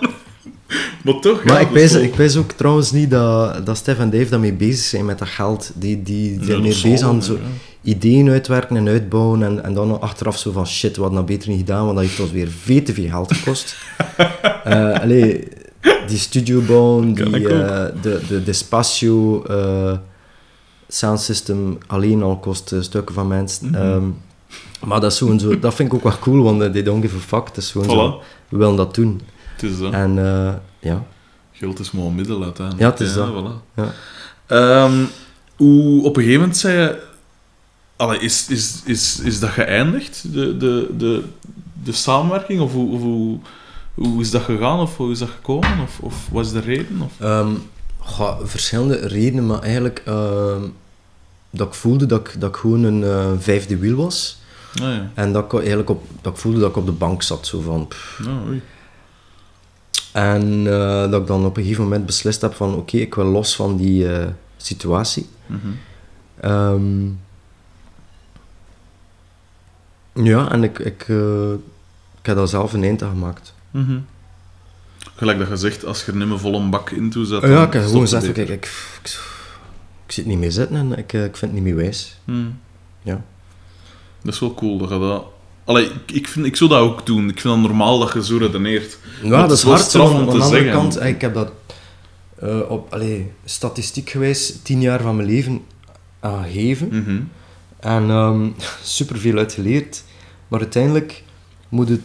[1.04, 4.10] maar toch, Maar ja, ik wijs, ik wijs ook trouwens niet dat, dat Stef en
[4.10, 5.70] Dave daarmee bezig zijn met dat geld.
[5.74, 7.38] Die, die, die zijn meer bezig aan zo
[7.82, 9.42] ideeën uitwerken en uitbouwen.
[9.42, 12.20] En, en dan achteraf zo van shit, hadden dat beter niet gedaan, want dat heeft
[12.20, 13.76] ons weer veel te veel geld gekost.
[14.64, 15.48] Eh allee,
[15.80, 19.96] die studio Kan die, eh, de, de, de Spatio eh,
[20.88, 23.74] sound system alleen al kost eh, stukken van mensen.
[23.74, 24.04] Ehm,
[24.86, 27.02] maar dat, is gewoon zo, dat vind ik ook wel cool, want eh, they don't
[27.02, 27.46] give a fuck.
[27.46, 28.24] Het is gewoon zo, Voilà.
[28.48, 29.20] we willen dat doen.
[29.52, 29.92] Het is dat.
[29.92, 30.14] En
[30.78, 31.04] ja,
[31.52, 32.86] Geld is maar een middel uiteindelijk.
[32.86, 33.28] Ja, het is dat.
[33.28, 33.74] Voilà.
[33.74, 33.92] Ja.
[34.46, 35.04] Ehm,
[35.56, 37.08] hoe, op een gegeven moment zei je...
[37.96, 41.22] Allee, is, is, is, is dat geëindigd, de, de, de,
[41.84, 42.60] de samenwerking?
[42.60, 43.38] Of hoe, of hoe,
[44.00, 44.80] hoe is dat gegaan?
[44.80, 45.80] Of hoe is dat gekomen?
[45.82, 47.00] Of, of wat is de reden?
[47.02, 47.20] Of...
[47.20, 47.54] Ehm,
[47.98, 50.62] goh, verschillende redenen, maar eigenlijk ehm,
[51.50, 54.38] dat ik voelde dat ik, dat ik gewoon een eh, vijfde wiel was.
[54.74, 55.10] Ah, ja.
[55.14, 57.46] En dat ik, eigenlijk op, dat ik voelde dat ik op de bank zat.
[57.46, 57.88] Zo van,
[58.46, 58.62] oei.
[60.12, 63.24] En eh, dat ik dan op een gegeven moment beslist heb van oké, ik wil
[63.24, 65.28] los van die eh, situatie.
[65.46, 65.68] Mhm.
[66.40, 67.06] Ehm,
[70.12, 71.08] ja, en ik, ik,
[72.20, 73.52] ik heb daar zelf een eind aan gemaakt.
[73.70, 73.98] Mhm.
[75.16, 77.42] Gelijk dat je zegt, als je er niet meer vol een bak in toe zet...
[77.42, 78.44] ja, dan ik heb stopt gewoon het gezegd, beter.
[78.44, 78.70] kijk, ik,
[79.02, 79.18] ik,
[80.06, 82.16] ik zit niet meer zitten en ik, eh, ik vind het niet meer wijs.
[82.24, 82.38] Mhm.
[83.02, 83.24] Ja.
[84.22, 85.24] Dat is wel cool dat je dat...
[85.64, 87.28] Allee, ik, ik, vind, ik zou dat ook doen.
[87.28, 88.98] Ik vind het normaal dat je zo redeneert.
[89.22, 89.80] Ja, Maar het dat is hard.
[89.80, 90.80] straf Aan, om aan te de andere zeggen.
[90.80, 91.52] kant, ik heb dat
[92.38, 95.60] eh, op, allee, statistiek gewijs tien jaar van mijn leven
[96.20, 96.88] aan gegeven.
[96.88, 97.20] Mhm.
[97.80, 98.48] En ehm
[98.82, 100.02] superveel uitgeleerd.
[100.48, 101.22] Maar uiteindelijk
[101.68, 102.00] moet je,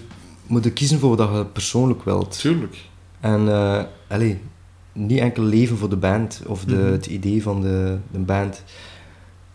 [0.47, 2.39] moet je kiezen voor wat je persoonlijk wilt.
[2.39, 2.77] Tuurlijk.
[3.19, 3.47] En
[4.07, 4.39] allee,
[4.93, 6.91] niet enkel leven voor de band of de, Mhm.
[6.91, 8.63] het idee van de, de band.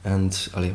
[0.03, 0.75] En allee,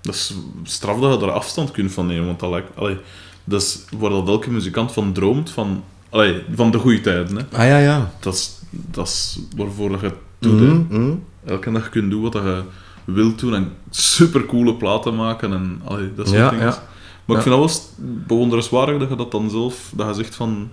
[0.00, 2.42] Dat is straf dat je er afstand kunt van nemen, want
[2.74, 2.96] allee,
[3.44, 7.36] dat is waar dat elke muzikant van droomt, van, allee, van de goede tijden.
[7.36, 7.42] Hè.
[7.58, 8.12] ah ja, ja.
[8.20, 10.60] Dat, is, dat is waarvoor dat je het doet.
[10.60, 11.14] Mhm, mhm.
[11.44, 12.62] Elke dag kun je doen wat je
[13.04, 16.66] wilt doen en supercoole platen maken en allee, dat soort Ja, dingen.
[16.66, 16.82] ja.
[17.24, 20.70] Maar ik vind dat wel bewonderenswaardig dat je dat dan zelf, dat je zegt van,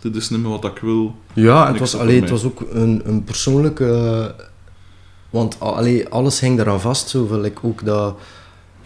[0.00, 1.14] dit is niet meer wat ik wil.
[1.32, 4.34] Ja, het ik was, allee, het was ook een, een persoonlijke...
[5.30, 8.16] want allee, alles hing eraan vast, zo, like ook dat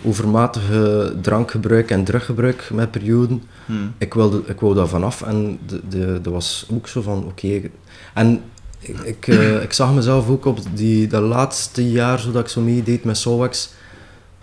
[0.03, 3.43] overmatige drankgebruik en druggebruik met perioden.
[3.67, 3.73] Hm.
[3.99, 7.61] Ik, wilde, ik wou daar vanaf en de, de, dat was ook zo van, oké...
[8.15, 8.43] en
[8.79, 12.49] ik, ik, eh, ik zag mezelf ook op die, dat laatste jaar, zo dat ik
[12.49, 13.71] zo meedeed met Solwax,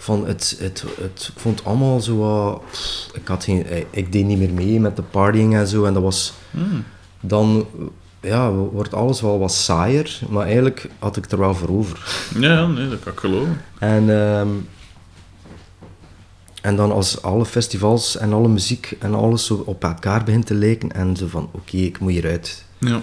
[0.04, 2.62] van het, het, het, ik vond het allemaal zo wat...
[2.72, 5.86] pff, ik, had geen, ik, ik deed niet meer mee met de partying en zo,
[5.86, 6.60] en dat was Hm.
[7.20, 7.66] dan
[8.22, 12.28] ja, wordt alles wel wat saaier, maar eigenlijk had ik er wel voor over.
[12.40, 13.62] Ja, ja, nee, dat kan ik geloven.
[13.80, 14.50] En, ehm,
[16.62, 20.54] en dan als alle festivals en alle muziek en alles zo op elkaar begint te
[20.54, 22.66] lijken en zo van, oké, ik moet hieruit.
[22.78, 23.02] Ja.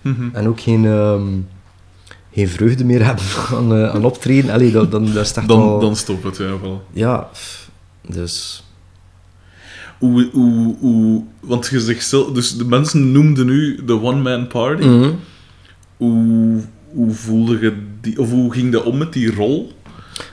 [0.00, 0.28] Mhm.
[0.32, 1.26] En ook geen, ehm,
[2.34, 3.24] geen vreugde meer hebben
[3.58, 4.50] aan, eh, aan optreden.
[4.50, 5.80] Allee, dat, dan, dat is echt Dan, wel...
[5.80, 6.82] dan stopt het, ja, wel.
[6.92, 7.28] Ja,
[8.08, 8.64] dus...
[9.98, 14.84] Hoe, hoe, hoe, want je zegt zelf, dus de mensen noemden nu de one-man party.
[14.86, 15.10] Mhm.
[15.96, 16.60] Hoe,
[16.92, 19.72] hoe voelde je die, of hoe ging dat om met die rol?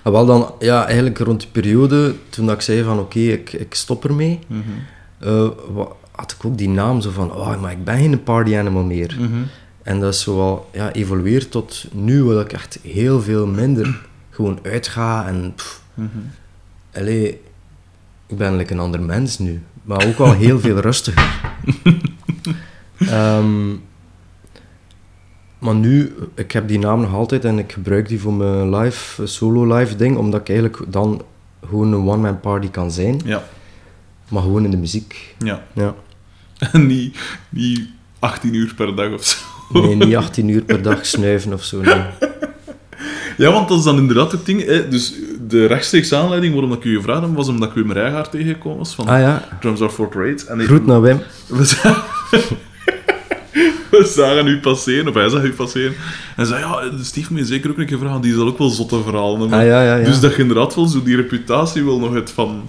[0.04, 3.54] En wel dan, ja, eigenlijk rond die periode, toen dat ik zei van, oké, ik,
[3.54, 4.40] ik stop ermee,
[5.20, 8.56] eh, wa- had ik ook die naam zo van, oh, maar ik ben geen party
[8.58, 9.18] animal meer.
[9.84, 14.02] En dat is zo wel ja, evolueerd tot nu, waar ik echt heel veel minder
[14.30, 15.54] gewoon uitga en...
[15.56, 15.82] pff,
[16.94, 17.42] allee,
[18.28, 21.40] ik ben like een ander mens nu, maar ook wel heel veel rustiger.
[22.98, 23.70] Ehm,
[25.60, 29.26] maar nu, ik heb die naam nog altijd en ik gebruik die voor mijn live,
[29.26, 31.22] solo live ding, omdat ik eigenlijk dan
[31.66, 33.44] gewoon een one-man party kan zijn, Ja,
[34.30, 35.36] maar gewoon in de muziek.
[35.38, 35.64] ja.
[35.74, 35.96] Ja.
[36.72, 37.18] En niet,
[37.50, 37.90] niet
[38.20, 39.38] 18 uur per dag of zo.
[39.74, 41.82] Nee, niet 18 uur per dag snuiven of zo.
[41.82, 42.02] Nee.
[43.38, 44.66] Ja, want dat is dan inderdaad het ding.
[44.66, 44.88] Hè.
[44.88, 45.14] Dus
[45.48, 48.96] de rechtstreeks aanleiding waarom ik u gevraagd heb, was omdat ik Wim Rijgaard tegengekomen was
[48.96, 50.38] van Ah ja, Drums Are For Trade.
[50.48, 51.20] En ik- groet naar Wim.
[51.48, 52.04] We zagen,
[53.92, 55.94] we zagen u passeren, of hij zag u passeren.
[56.36, 58.70] En zei, ja, Steve moet je zeker ook een keer vragen, die zal ook wel
[58.70, 59.60] zotte verhalen hebben.
[59.60, 60.06] Ah ja, ja, ja.
[60.06, 62.62] Dus dat je inderdaad wel zo die reputatie wil nog het van,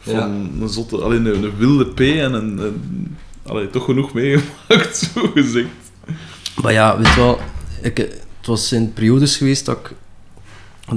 [0.00, 3.16] van een zotte, alleen een, een wilde P en een, een
[3.46, 5.66] allee, toch genoeg meegemaakt, zo gezegd.
[6.62, 7.38] Maar ja, weet je wel,
[7.82, 8.08] ik, eh,
[8.38, 9.90] het was in periodes geweest dat ik,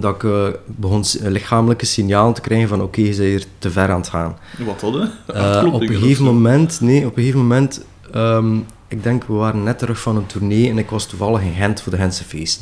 [0.01, 3.71] dat ik eh, begon s- lichamelijke signalen te krijgen van oké, je bent hier te
[3.71, 4.37] ver aan het gaan.
[4.57, 5.11] Wat hadden?
[5.33, 7.81] Eh, op een gegeven moment, nee, op een gegeven moment,
[8.13, 8.55] ehm,
[8.87, 11.81] ik denk we waren net terug van een tournee en ik was toevallig in Gent
[11.81, 12.61] voor de Gentse feest.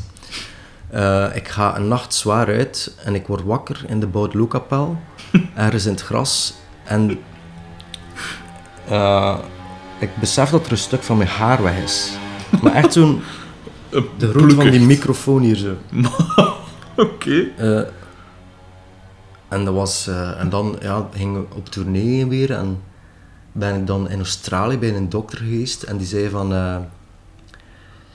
[0.90, 4.98] Eh, ik ga een nacht zwaar uit en ik word wakker in de Boudeloekapel,
[5.56, 6.54] ergens in het gras.
[6.84, 7.20] En
[8.90, 9.38] eh,
[10.00, 12.12] ik besef dat er een stuk van mijn haar weg is.
[12.62, 13.22] Maar echt zo'n...
[14.18, 15.76] De grootte van die microfoon hier zo.
[16.96, 17.48] Oké.
[17.58, 17.82] Eh,
[19.48, 22.82] en, dat was, eh, en dan ja, ging ik op tournee weer en
[23.52, 26.78] ben ik dan in Australië bij een dokter geweest en die zei van eh,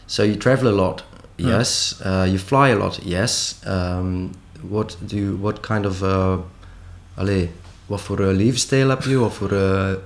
[0.08, 1.04] So you travel a lot?
[1.36, 1.96] Yes.
[2.00, 2.98] Uh, you fly a lot?
[3.04, 3.56] Yes.
[3.66, 6.02] Um, what, do you, what kind of...
[6.02, 6.36] Uh,
[7.14, 7.50] allee,
[7.88, 9.16] wat voor eh, levensstijl heb je?
[9.18, 9.96] Wat voor eh, eh,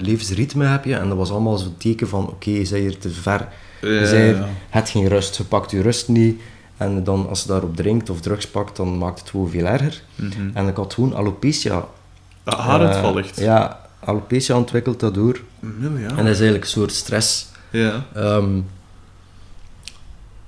[0.00, 0.94] levensritme heb je?
[0.94, 3.48] En dat was allemaal zo'n teken van oké, je bent hier te ver.
[3.80, 4.48] Je Ja.
[4.68, 6.40] het geen rust, je pakt je rust niet.
[6.76, 10.02] En dan, als je daarop drinkt of drugs pakt, dan maakt het gewoon veel erger.
[10.14, 10.30] Mhm.
[10.54, 11.84] En ik had gewoon alopecia.
[12.44, 13.40] Ah, Haaruitval echt.
[13.40, 15.40] ja, alopecia ontwikkeld daardoor.
[15.60, 16.08] Mil, ja.
[16.08, 17.46] En dat is eigenlijk een soort stress.
[17.70, 18.04] Ja.
[18.14, 18.60] Ehm,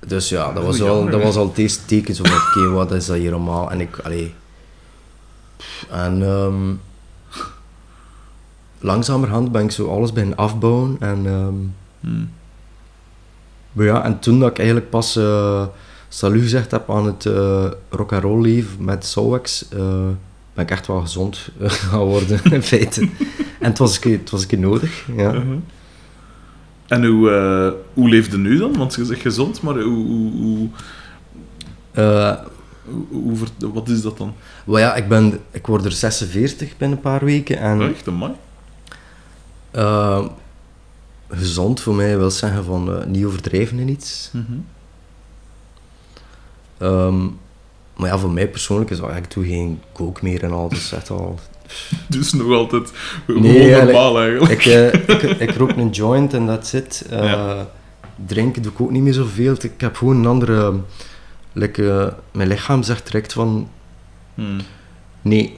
[0.07, 2.15] dus ja, dat Oh, was, al, dat was al eerste teken.
[2.15, 3.71] Zo van, oké, wat is dat hier allemaal?
[3.71, 4.33] En ik, allee...
[5.89, 6.73] En ehm,
[8.79, 10.97] langzamerhand ben ik zo alles beginnen afbouwen.
[10.99, 11.55] En ehm,
[12.05, 12.25] Hm.
[13.71, 15.65] Maar ja, en toen dat ik eigenlijk pas eh
[16.09, 20.07] salut gezegd heb aan het eh rock and roll leven met Soulwax, eh
[20.53, 23.01] ben ik echt wel gezond gaan worden, in feite.
[23.59, 25.33] en het was een keer, het was een keer nodig, ja.
[25.33, 25.57] Uh-huh.
[26.87, 28.77] En hoe, hoe leefde nu dan?
[28.77, 30.69] Want je zegt gezond, maar hoe, hoe, hoe,
[33.09, 34.33] hoe- wat is dat dan?
[34.65, 37.57] wel ja, ik, ben, ik word er 46 binnen een paar weken.
[37.57, 38.31] En Echt, mooi.
[39.71, 40.25] eh,
[41.29, 44.31] gezond voor mij wil zeggen van eh, niet overdrijven in iets.
[46.77, 47.23] Ehm,
[47.97, 50.91] maar ja, voor mij persoonlijk is wel, ik doe geen kook meer en al, dus
[50.91, 51.39] echt al
[52.07, 52.91] Dus nog altijd
[53.25, 54.51] gewoon Nee, normaal eigenlijk.
[54.51, 57.05] ik, eh, ik, ik rook een joint en dat zit.
[57.09, 57.67] Ja.
[58.25, 59.55] Drinken doe ik ook niet meer zoveel.
[59.59, 60.73] Ik heb gewoon een andere...
[61.55, 63.69] like, eh, mijn lichaam zegt direct van...
[64.35, 64.41] Hm.
[65.21, 65.55] Nee,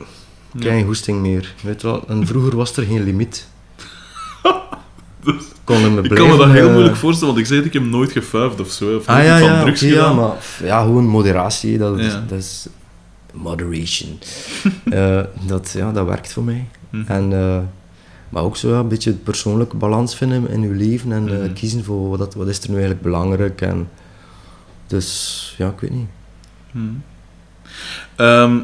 [0.54, 1.54] ik geen hoesting meer.
[1.64, 2.04] Weet je wel?
[2.08, 3.48] En vroeger was er geen limiet.
[5.24, 7.74] Dus- me Ik kan me dat heel eh, moeilijk voorstellen, want ik zei dat ik
[7.74, 8.96] heb nooit gefuifd of zo.
[8.98, 10.16] Of Ah ja, van ja, drugs oké, ja, gedaan.
[10.16, 11.78] maar ja, gewoon moderatie.
[11.78, 12.24] Dat, Ja.
[12.28, 12.68] dat is...
[13.34, 14.20] Moderation.
[14.90, 16.68] Eh, dat, ja, dat werkt voor mij.
[16.90, 17.02] Hm.
[17.08, 17.30] En,
[18.30, 21.54] maar ook zo ja, een beetje persoonlijke balans vinden in je leven en Mhm.
[21.54, 23.62] kiezen voor wat, wat is er nu eigenlijk belangrijk.
[23.62, 23.90] En,
[24.88, 26.08] dus ja, ik weet niet.
[26.72, 26.80] Hm.
[28.16, 28.60] Ehm,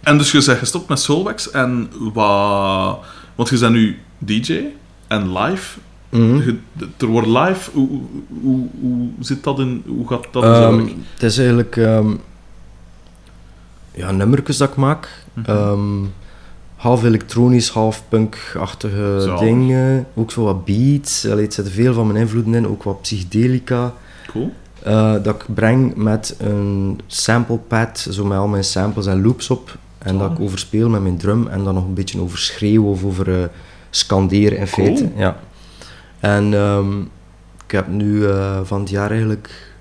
[0.00, 2.98] en dus je bent gestopt met Soulwax en wat...
[3.34, 4.64] Want je bent nu DJ
[5.06, 5.78] en live.
[6.10, 6.58] Je-
[6.98, 7.70] er wordt live.
[7.70, 7.88] Hoe,
[8.42, 9.82] hoe, hoe, zit dat in...
[9.86, 10.94] Hoe gaat dat werk?
[11.14, 12.14] het is eigenlijk ehm,
[13.94, 15.24] ja, nummertjes dat ik maak.
[15.34, 16.04] Mhm.
[16.76, 20.06] Half elektronisch, half punk-achtige dingen.
[20.14, 21.26] Ook zo wat beats.
[21.26, 22.68] Allee, het zitten veel van mijn invloeden in.
[22.68, 23.94] Ook wat psychedelica.
[24.26, 24.52] Cool.
[24.82, 29.78] Eh, dat ik breng met een samplepad, zo met al mijn samples en loops op.
[29.98, 33.04] En dat ik overspeel met mijn drum en dan nog een beetje over schreeuwen of
[33.04, 33.48] over eh,
[33.90, 34.86] scanderen in Cool.
[34.86, 35.10] feite.
[35.16, 35.36] Ja.
[36.20, 37.00] En ehm,
[37.64, 39.72] ik heb nu eh, van het jaar eigenlijk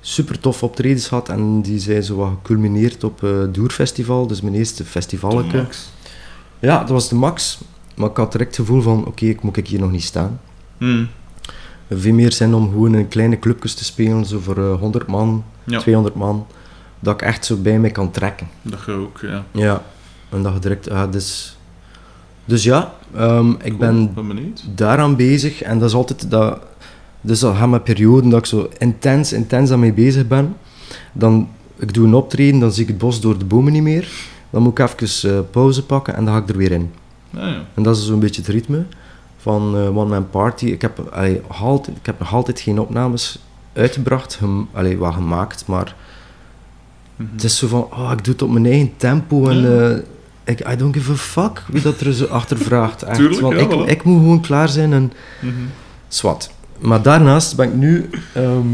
[0.00, 4.54] super tof optredens gehad en die zijn zo wat geculmineerd op eh Doerfestival, dus mijn
[4.54, 5.56] eerste festivalke.
[5.56, 5.90] Max.
[6.58, 7.58] Ja, dat was de max,
[7.94, 10.40] maar ik had direct het gevoel van oké, ik moet ik hier nog niet staan.
[10.78, 11.04] Hm.
[11.90, 15.44] Veel meer zin om gewoon in kleine clubjes te spelen, zo voor eh, 100 man,
[15.64, 15.78] Ja.
[15.78, 16.46] 200 man.
[17.00, 18.46] Dat ik echt zo bij mij kan trekken.
[18.62, 19.44] Dat je ook, ja.
[19.50, 19.82] Ja.
[20.28, 20.90] En dat je direct...
[20.90, 21.56] ah, dus,
[22.44, 23.76] dus ja, ehm, ik Cool.
[23.78, 24.14] ben
[24.74, 25.62] daaraan bezig.
[25.62, 26.30] En dat is altijd...
[26.30, 26.58] Dat,
[27.20, 30.56] dus dat gaan mijn perioden dat ik zo intens, intens daarmee bezig ben.
[31.12, 31.48] Dan,
[31.78, 34.08] ik doe een optreden, dan zie ik het bos door de bomen niet meer.
[34.50, 36.90] Dan moet ik even eh, pauze pakken en dan ga ik er weer in.
[37.30, 37.62] Ja, ja.
[37.74, 38.84] En dat is zo'n beetje het ritme
[39.46, 40.64] van eh One Man Party.
[40.66, 43.38] Ik heb, allee, altijd, ik heb nog altijd geen opnames
[43.72, 45.94] uitgebracht, gem, allee, wel gemaakt, maar
[47.16, 47.32] Mhm.
[47.32, 49.96] het is zo van, oh, ik doe het op mijn eigen tempo en eh,
[50.44, 53.02] ik, I don't give a fuck wie dat er zo achter vraagt.
[53.02, 53.16] Echt.
[53.16, 53.90] Tuurlijk, Want ja, ik, voilà.
[53.90, 55.52] ik moet gewoon klaar zijn en Mhm.
[56.08, 56.50] zwart.
[56.78, 58.66] Maar daarnaast ben ik nu, ehm,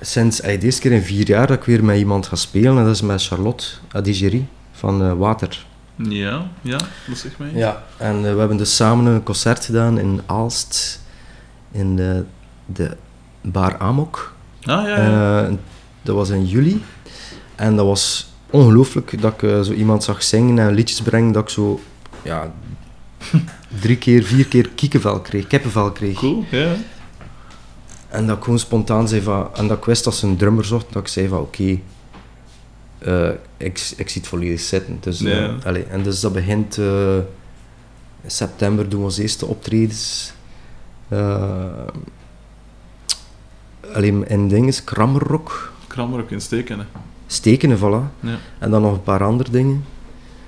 [0.00, 2.84] sinds allee, deze keer in vier jaar, dat ik weer met iemand ga spelen en
[2.84, 5.66] dat is met Charlotte Adigéry van eh, Water.
[5.96, 7.50] Ja, ja, dat zegt mij.
[7.54, 11.00] Ja, en eh, we hebben dus samen een concert gedaan in Aalst,
[11.72, 12.24] in de,
[12.66, 12.96] de
[13.40, 14.34] Bar Amok.
[14.62, 15.44] Ah, ja, ja.
[15.44, 15.52] Eh,
[16.02, 16.82] dat was in juli.
[17.54, 21.42] En dat was ongelooflijk dat ik eh, zo iemand zag zingen en liedjes brengen, dat
[21.42, 21.80] ik zo,
[22.22, 22.52] ja,
[23.80, 26.18] drie keer, vier keer kiekenvel kreeg, kippenvel kreeg.
[26.18, 26.74] Cool, ja.
[28.08, 30.64] En dat ik gewoon spontaan zei van, en dat ik wist dat ze een drummer
[30.64, 31.78] zocht, dat ik zei van, oké,
[33.06, 34.96] eh, ik, ik zie het volledig zitten.
[35.00, 35.54] Dus, eh, Ja.
[35.64, 37.14] allee, en dus dat begint eh,
[38.22, 40.32] in september, doen we onze eerste optredens.
[41.08, 41.64] Uh,
[43.94, 46.84] alleen in dingen, Krammerrock, Krammer ook in steken, hè.
[47.26, 48.10] Stekenen, voilà.
[48.20, 48.38] Ja.
[48.58, 49.84] En dan nog een paar andere dingen.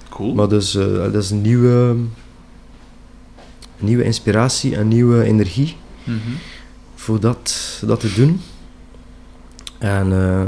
[0.09, 0.35] Cool.
[0.35, 1.97] Maar dus, eh, dat is een nieuwe,
[3.79, 6.19] nieuwe inspiratie en nieuwe energie Mhm.
[6.95, 8.41] voor dat, dat te doen.
[9.79, 10.47] En eh,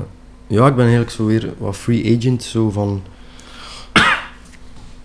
[0.51, 3.03] ja, ik ben eigenlijk zo weer wat free agent, zo van...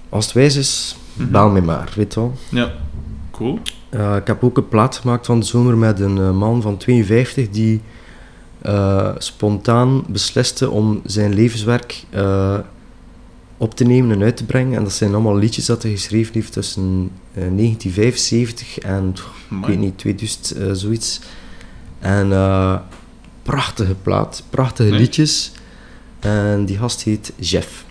[0.10, 1.32] Als het wijs is, Mhm.
[1.32, 2.34] bel me maar, weet je wel.
[2.50, 2.72] Ja,
[3.32, 3.60] cool.
[3.90, 6.78] Eh, ik heb ook een plaat gemaakt van de zomer met een eh, man van
[6.78, 7.82] 52 die
[8.62, 12.04] eh, spontaan besliste om zijn levenswerk
[13.58, 14.78] op te nemen en uit te brengen.
[14.78, 19.14] En dat zijn allemaal liedjes dat hij geschreven heeft tussen eh, 1975 en
[19.62, 21.20] ik weet niet, 2000, eh, zoiets.
[22.00, 22.30] En
[23.46, 25.00] prachtige plaat, prachtige Nee?
[25.00, 25.52] liedjes.
[26.20, 27.86] En die gast heet Jeff.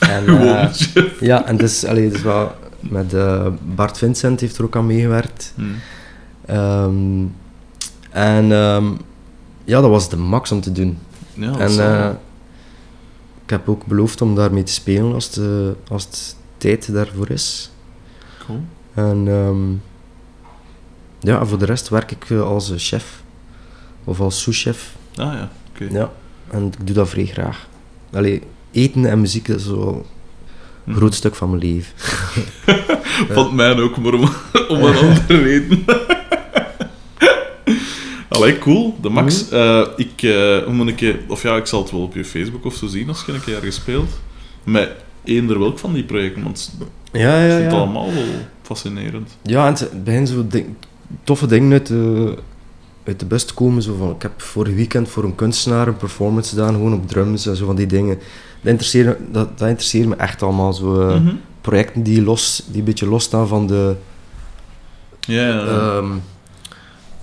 [0.00, 0.72] En, eh,
[1.20, 5.54] ja, en dus, allee, dus wel met eh, Bart Vincent heeft er ook aan meegewerkt.
[5.56, 5.62] Hm.
[6.46, 7.24] Ehm,
[8.10, 8.86] en ehm,
[9.64, 10.98] ja, dat was de max om te doen.
[11.34, 12.10] Ja, en eh,
[13.44, 16.08] ik heb ook beloofd om daarmee te spelen als, de, als
[16.56, 17.70] tijd daarvoor is.
[18.46, 18.60] cool.
[18.94, 19.72] En ehm,
[21.20, 23.21] ja, voor de rest werk ik als chef.
[24.04, 24.92] Of als sous-chef.
[25.16, 25.86] Ah ja, oké.
[25.94, 26.10] Ja,
[26.50, 27.68] en ik doe dat vrij graag.
[28.12, 30.06] Allee, eten en muziek is wel
[30.86, 30.98] een Hm.
[30.98, 31.92] groot stuk van mijn leven.
[33.34, 34.22] Van mij ook, maar om,
[34.68, 35.84] om een andere reden.
[38.28, 38.96] Allee, cool.
[39.00, 39.44] De Max.
[39.46, 39.54] Mhm.
[39.54, 40.20] Eh, ik,
[40.64, 41.18] hoe moet ik je...
[41.28, 43.40] Of ja, ik zal het wel op je Facebook of zo zien als je een
[43.44, 44.10] keer ergens speelt.
[44.64, 44.90] Met
[45.24, 46.72] eender welk van die projecten, want
[47.12, 47.78] Ja, ik ja, vind het ja.
[47.78, 48.24] allemaal wel
[48.62, 49.36] fascinerend.
[49.42, 50.74] Ja, en het beginnen zo ding-
[51.24, 52.34] toffe dingen uit de,
[53.04, 53.82] uit de bus komen.
[53.82, 57.46] Zo van, ik heb vorig weekend voor een kunstenaar een performance gedaan, gewoon op drums
[57.46, 58.14] en zo van die dingen.
[58.60, 60.72] Dat interesseert, me- dat, dat interesseert me echt allemaal.
[60.72, 61.34] Zo, eh, Mhm.
[61.60, 63.94] Projecten die, los, die een beetje losstaan van de...
[65.20, 66.06] Ja, ehm,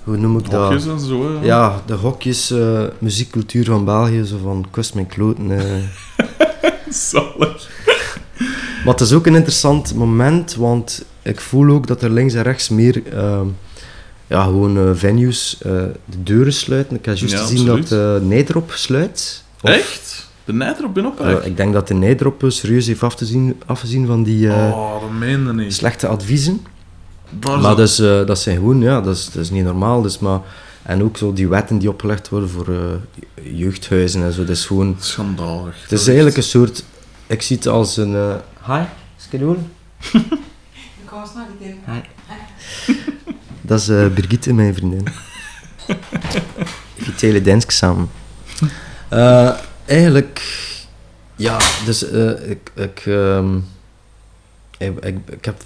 [0.04, 0.62] hoe noem ik dat?
[0.64, 1.40] Hokjes en zo.
[1.42, 5.52] Ja, de hokjes, eh, muziekcultuur van België, zo van kust mijn kloten.
[5.60, 5.64] eh.
[6.90, 7.70] Zalig.
[8.86, 12.44] Maar het is ook een interessant moment, want ik voel ook dat er links en
[12.44, 13.46] rechts meer ehm,
[14.30, 15.72] ja, gewoon eh, venues eh,
[16.06, 16.96] de deuren sluiten.
[16.98, 17.90] Ik heb juist Ja, gezien absoluut.
[17.90, 19.44] dat uh, Nederop sluit.
[19.62, 20.28] Of, Echt?
[20.46, 24.08] De Nijder in op eh, ik denk dat de Nederop eh, serieus heeft afgezien, afgezien
[24.08, 25.02] van die eh, Oh,
[25.46, 25.74] dat niet.
[25.74, 26.66] slechte adviezen.
[27.30, 30.02] Daar Maar is dus, eh, dat zijn gewoon, ja, dat is, dat is niet normaal.
[30.02, 30.40] Dus, maar,
[30.84, 34.40] en ook zo die wetten die opgelegd worden voor eh, jeugdhuizen en zo.
[34.46, 34.96] Dat is gewoon...
[35.00, 35.76] Schandalig.
[35.82, 36.84] Het is eigenlijk een soort...
[37.28, 38.16] Ik zie het als een...
[38.16, 38.36] eh
[38.68, 38.84] hi,
[39.18, 39.56] schedule.
[41.04, 41.76] Ik was nog niet in.
[43.70, 45.08] Dat is eh Birgitte, mijn vriendin.
[47.18, 48.10] Telen dansk samen.
[49.10, 49.52] Eh,
[49.86, 50.42] eigenlijk...
[51.36, 52.72] Ja, dus eh, ik...
[52.76, 53.58] Ik, ehm,
[54.78, 55.64] ik, ik, ik heb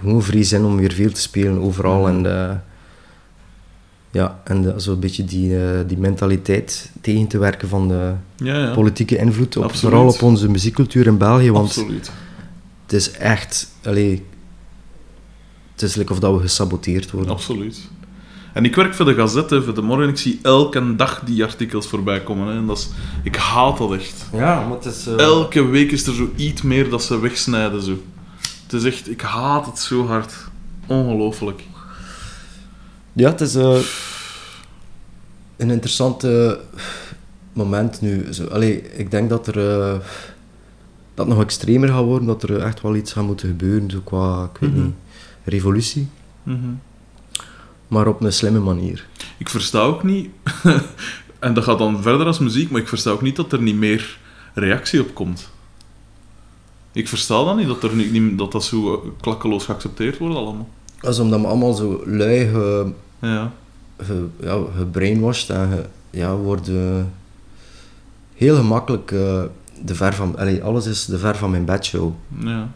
[0.00, 2.08] gewoon vrij zin om weer veel te spelen overal.
[2.08, 2.56] En, eh,
[4.10, 5.56] ja, en zo'n beetje die,
[5.86, 8.74] die mentaliteit tegen te werken van de Ja, ja.
[8.74, 9.94] politieke invloed, op, Absoluut.
[9.94, 11.50] vooral op onze muziekcultuur in België.
[11.50, 12.10] Want Absoluut.
[12.82, 13.68] het is echt...
[13.82, 14.24] Allee,
[15.74, 17.30] het is like of dat we gesaboteerd worden.
[17.32, 17.80] Absoluut.
[18.52, 20.08] En ik werk voor de Gazette, voor de morgen.
[20.08, 22.46] Ik zie elke dag die artikels voorbij komen.
[22.46, 22.56] Hè.
[22.56, 22.88] En dat is,
[23.22, 24.26] ik haat dat echt.
[24.32, 25.06] Ja, maar het is...
[25.06, 27.82] eh, Elke week is er zo iets meer dat ze wegsnijden.
[27.82, 27.98] Zo.
[28.62, 29.10] Het is echt...
[29.10, 30.34] Ik haat het zo hard.
[30.86, 31.62] Ongelooflijk.
[33.12, 33.78] Ja, het is eh,
[35.56, 36.26] een interessant
[37.52, 38.32] moment nu.
[38.32, 39.80] Zo, allee, ik denk dat er...
[39.80, 39.98] eh,
[41.14, 44.44] dat nog extremer gaat worden, dat er echt wel iets gaat moeten gebeuren, zo qua,
[44.54, 44.82] ik weet Mhm.
[44.82, 44.94] niet,
[45.44, 46.08] revolutie.
[46.42, 46.58] Mhm.
[47.88, 49.06] Maar op een slimme manier.
[49.38, 50.30] Ik versta ook niet...
[51.38, 53.76] en dat gaat dan verder als muziek, maar ik versta ook niet dat er niet
[53.76, 54.18] meer
[54.54, 55.50] reactie op komt.
[56.92, 60.68] Ik versta dat niet, dat, er niet, dat dat zo eh, klakkeloos geaccepteerd wordt allemaal.
[61.00, 63.52] Dat is omdat we allemaal zo lui ge, Ja.
[63.98, 67.12] ge, ja, gebrainwashed en ge, ja, worden
[68.34, 69.42] heel gemakkelijk eh,
[69.84, 70.36] de ver van...
[70.36, 72.12] Allee, alles is de ver van mijn bedshow.
[72.38, 72.68] Ja.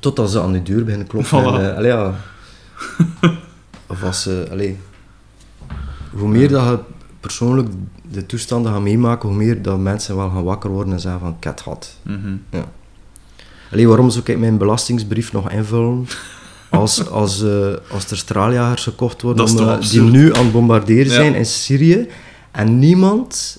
[0.00, 1.42] Totdat ze aan de deur beginnen kloppen.
[1.42, 1.60] Voilà.
[1.60, 2.14] En, eh, allee, ja.
[3.86, 4.46] of als ze...
[4.50, 4.78] Allee,
[6.12, 6.78] hoe meer dat je
[7.20, 7.68] persoonlijk
[8.10, 11.36] de toestanden gaat meemaken, hoe meer dat mensen wel gaan wakker worden en zeggen van,
[11.40, 11.96] cat had.
[12.02, 12.36] Mhm.
[13.72, 16.06] Allee, waarom zou ik mijn belastingsbrief nog invullen
[16.70, 21.06] als, als, eh, als er straaljagers gekocht worden om, eh, die nu aan het bombarderen
[21.06, 21.12] Ja.
[21.12, 22.08] zijn in Syrië
[22.50, 23.58] en niemand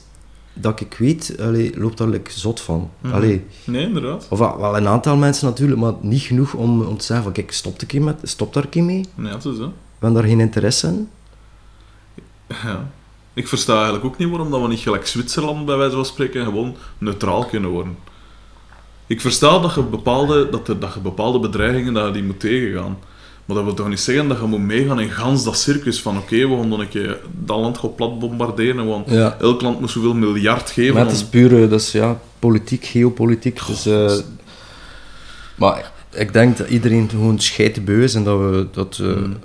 [0.60, 2.90] dat ik weet allee, loopt daar like, zot van.
[3.12, 4.28] Allee, Nee, inderdaad.
[4.30, 7.52] of wel, een aantal mensen natuurlijk, maar niet genoeg om, om te zeggen van kijk,
[7.52, 9.06] stop, een keer met, stop daar een keer mee.
[9.16, 9.66] Ja, het is hè.
[9.66, 11.10] We hebben daar geen interesse in.
[12.48, 12.90] Ja.
[13.34, 16.44] Ik versta eigenlijk ook niet waarom dat we niet gelijk Zwitserland bij wijze van spreken
[16.44, 17.98] gewoon neutraal kunnen worden.
[19.08, 22.40] Ik versta dat je bepaalde, dat er, dat je bepaalde bedreigingen dat je die moet
[22.40, 22.98] tegengaan.
[23.48, 26.18] Maar dat wil toch niet zeggen dat je moet meegaan in gans dat circus van
[26.18, 29.38] oké, we gaan dan een keer dat land gewoon plat bombarderen, want Ja.
[29.40, 30.94] elk land moet zoveel miljard geven.
[30.94, 33.68] Maar het is puur, dat is ja, politiek, geopolitiek.
[33.68, 34.12] Dus, eh,
[35.56, 39.38] maar ik denk dat iedereen gewoon scheidbeu is en dat we dat eh, Mm.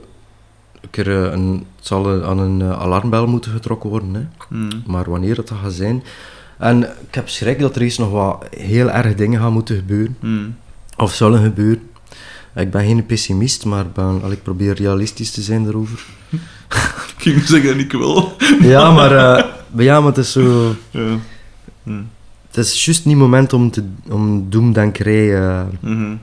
[0.80, 4.14] een keer een, het zal aan een alarmbel moeten getrokken worden.
[4.14, 4.22] Hè.
[4.48, 4.68] Hmm.
[4.86, 6.02] Maar wanneer dat, dat gaat zijn.
[6.58, 10.16] En ik heb schrik dat er eens nog wat heel erg dingen gaan moeten gebeuren.
[10.20, 10.56] Hmm.
[10.96, 11.90] Of zullen gebeuren.
[12.54, 16.04] Ik ben geen pessimist, maar ik, ben, al, ik probeer realistisch te zijn daarover.
[17.16, 18.32] Ik ging zeggen, ik wel.
[18.60, 20.74] Ja, maar, eh, maar ja, maar het is zo...
[20.90, 21.18] Ja.
[21.82, 22.08] Hmm.
[22.50, 25.40] Het is juist niet moment om, te, om doemdenkerij...
[25.42, 26.14] eh, Mhm.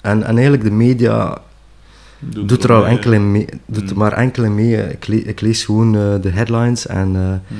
[0.00, 1.38] en, en eigenlijk de media
[2.18, 3.98] Doet doet er al enkele mee, doet Mm.
[3.98, 4.76] maar enkele mee.
[4.90, 7.58] Ik, le- ik lees gewoon eh, de headlines en Hmm.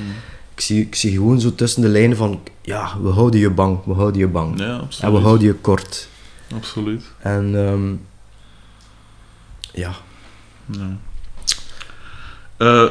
[0.55, 3.79] ik, zie, ik zie gewoon zo tussen de lijnen van ja, we houden je bang,
[3.85, 4.59] we houden je bang.
[4.59, 6.07] Ja, en we houden je kort.
[6.55, 7.03] Absoluut.
[7.19, 7.93] En ehm,
[9.81, 9.93] ja,
[10.65, 10.97] Ja.
[12.57, 12.83] Eh,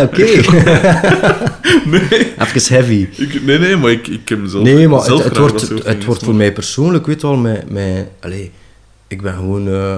[0.04, 0.24] oké.
[1.90, 3.08] nee, Even heavy.
[3.16, 6.22] ik, nee, nee, maar ik, ik heb mezelf Nee, maar zelf het, wordt, het, wordt
[6.24, 8.52] voor mij persoonlijk, weet wel, met, met, allee,
[9.06, 9.96] ik ben gewoon eh,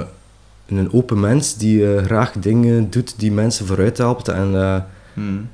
[0.67, 4.77] een open mens die eh, graag dingen doet die mensen vooruit helpt en eh,
[5.15, 5.49] Hmm.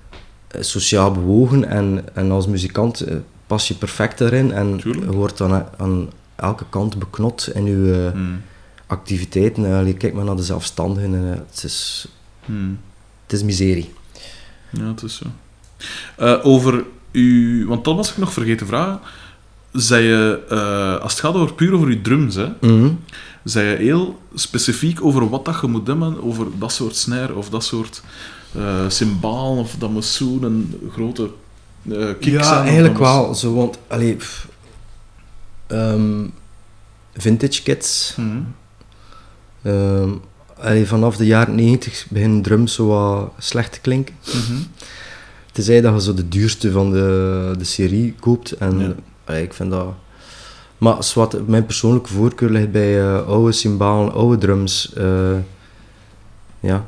[0.61, 1.65] sociaal bewogen.
[1.69, 3.15] En, en als muzikant eh,
[3.47, 8.13] pas je perfect daarin en je wordt dan aan elke kant beknot in je eh,
[8.13, 8.43] Hmm.
[8.87, 9.63] activiteiten.
[9.65, 12.07] Uh, allee, kijk maar naar de zelfstandigen, en, eh, het, is,
[12.45, 12.79] Hmm.
[13.23, 13.93] het is miserie.
[14.71, 15.25] Ja, het is zo.
[16.17, 19.01] Eh, over u, want dat was ik nog vergeten te vragen.
[19.73, 22.89] Zei je, eh, als het gaat over puur over je drums, hè, Mhm.
[23.45, 27.49] zei je heel specifiek over wat dat je moet hebben, over dat soort snare of
[27.51, 28.03] dat soort
[28.55, 31.31] eh cymbalen of dat moet een grote
[31.91, 32.35] eh kick zijn.
[32.45, 33.35] Ja, eigenlijk moet- wel.
[33.35, 34.49] Zo, want, allee, pff,
[35.67, 36.25] ehm,
[37.17, 38.15] vintage kits.
[38.17, 38.39] Mhm.
[39.63, 40.11] Ehm,
[40.59, 44.15] allee, vanaf de jaren 90 beginnen drums zo wat slecht te klinken.
[44.25, 44.59] Mhm.
[45.53, 48.53] Tenzij dat je zo de duurste van de, de serie koopt.
[48.53, 48.95] En Ja.
[49.25, 49.95] allee, ik vind dat...
[50.79, 54.93] Maar zwart, mijn persoonlijke voorkeur ligt bij eh, oude cymbalen, oude drums.
[54.93, 55.37] eh,
[56.61, 56.87] ja.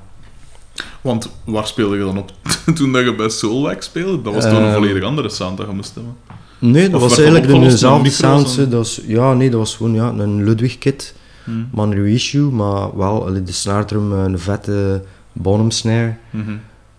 [1.01, 2.33] Want waar speelde je dan op
[2.77, 4.23] toen dat je bij Soulwax speelde?
[4.23, 6.17] Dat was toen een Ehm, volledig andere sound dat je moest hebben.
[6.59, 8.57] Nee, dat Of was eigenlijk met dezelfde sound.
[8.57, 11.15] Dat was, ja, nee, dat was gewoon ja, een Ludwig kit.
[11.45, 11.59] Mhm.
[11.73, 15.03] maar een reissue, maar wel de snare drum, eh, een vette
[15.33, 16.51] bottom snare, Mhm.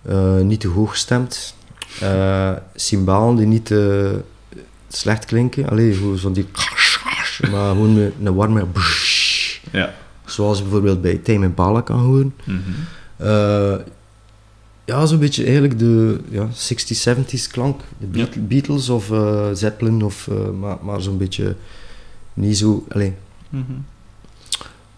[0.02, 1.56] eh, niet te hoog gestemd.
[2.02, 4.22] Eh cymbalen die niet te
[4.88, 6.46] slecht klinken, allee, gewoon van die
[7.52, 8.66] maar gewoon een, een warme
[9.72, 9.94] Ja.
[10.26, 12.34] zoals je bijvoorbeeld bij Tame Impala kan horen.
[12.44, 12.60] Mhm.
[14.90, 17.82] Ja, zo'n beetje eigenlijk de ja, 60s, 70s klank.
[17.98, 21.56] De Beat- Beatles of eh, Zeppelin, of, eh, maar, maar zo'n beetje
[22.34, 22.86] niet zo...
[22.90, 23.14] Allee,
[23.50, 23.72] Mhm.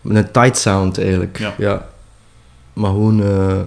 [0.04, 1.54] een tight sound eigenlijk.
[1.58, 1.90] Ja.
[2.74, 3.24] Maar gewoon...
[3.24, 3.62] eh,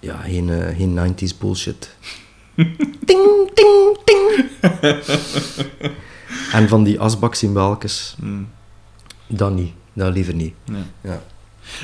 [0.00, 1.96] ja, geen, geen 90s bullshit.
[3.08, 4.46] ting, ting, ting.
[6.52, 8.42] en van die asbaksymbalkjes, Mhm.
[9.28, 9.72] dat niet.
[9.92, 10.54] Dat liever niet.
[10.64, 10.74] Ja.
[11.00, 11.22] Ja.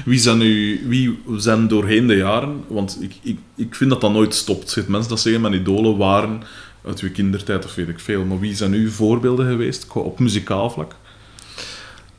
[0.04, 4.12] Wie zijn, nu, wie zijn doorheen de jaren, want ik, ik, ik vind dat dat
[4.12, 4.70] nooit stopt.
[4.70, 6.42] Zit mensen dat zeggen, mijn idolen waren
[6.84, 10.70] uit uw kindertijd of weet ik veel, maar wie zijn uw voorbeelden geweest op muzikaal
[10.70, 10.94] vlak?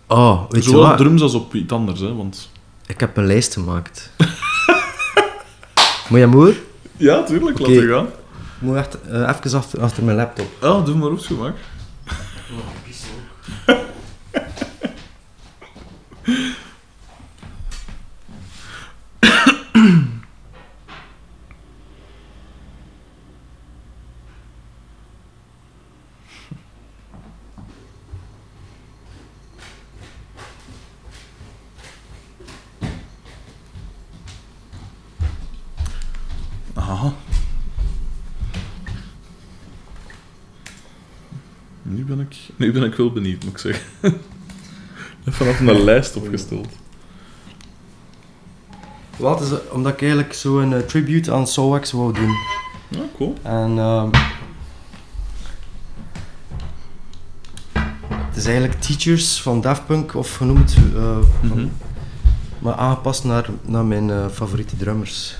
[0.07, 0.97] Oh, weet je Zowel op wat?
[0.97, 2.15] drums als op iets anders, hè?
[2.15, 2.49] Want...
[2.85, 4.11] Ik heb een lijst gemaakt.
[6.09, 6.55] Moet je moer?
[6.97, 7.69] Ja, tuurlijk, Oké.
[7.69, 8.07] laat je gaan.
[8.59, 10.47] Moet echt eh, even achter, achter mijn laptop.
[10.61, 11.59] Ja, doe maar op, gemaakt.
[36.89, 37.13] Aha.
[41.81, 43.85] Nu ben ik, nu ben ik wel benieuwd, moet ik zeggen.
[45.27, 46.67] Vanaf een lijst opgesteld.
[49.17, 49.69] Wat is het?
[49.69, 52.31] Omdat ik eigenlijk zo een eh, tribute aan Soulwax wou doen.
[52.87, 53.35] Ja, cool.
[53.41, 54.09] En ehm,
[58.11, 61.67] het is eigenlijk Teachers van Daft Punk, of genoemd, eh, van- Mhm.
[62.59, 65.35] maar aangepast naar, naar mijn eh, favoriete drummers.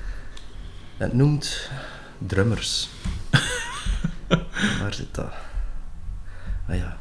[0.96, 1.70] het noemt
[2.18, 2.88] Drummers.
[4.80, 5.32] Waar zit dat?
[6.68, 6.96] Ah ja.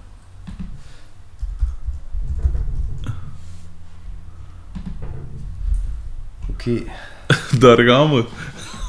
[6.49, 6.83] Oké.
[7.59, 8.25] Daar gaan we.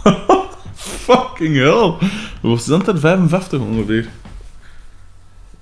[0.74, 2.08] Fucking hell.
[2.40, 2.98] Wat zijn er?
[2.98, 4.08] 55 ongeveer.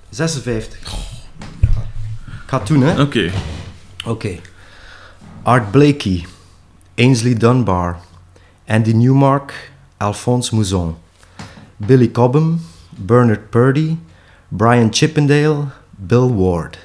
[0.09, 0.79] 56.
[2.47, 3.01] Ik ga het doen, hè?
[3.01, 3.31] Oké.
[4.05, 4.39] Oké.
[5.43, 6.25] Art Blakey,
[6.95, 7.99] Ainsley Dunbar,
[8.67, 10.95] Andy Newmark, Alphonse Mouzon,
[11.77, 13.97] Billy Cobham, Bernard Purdy,
[14.51, 15.73] Brian Chippendale,
[16.05, 16.77] Bill Ward,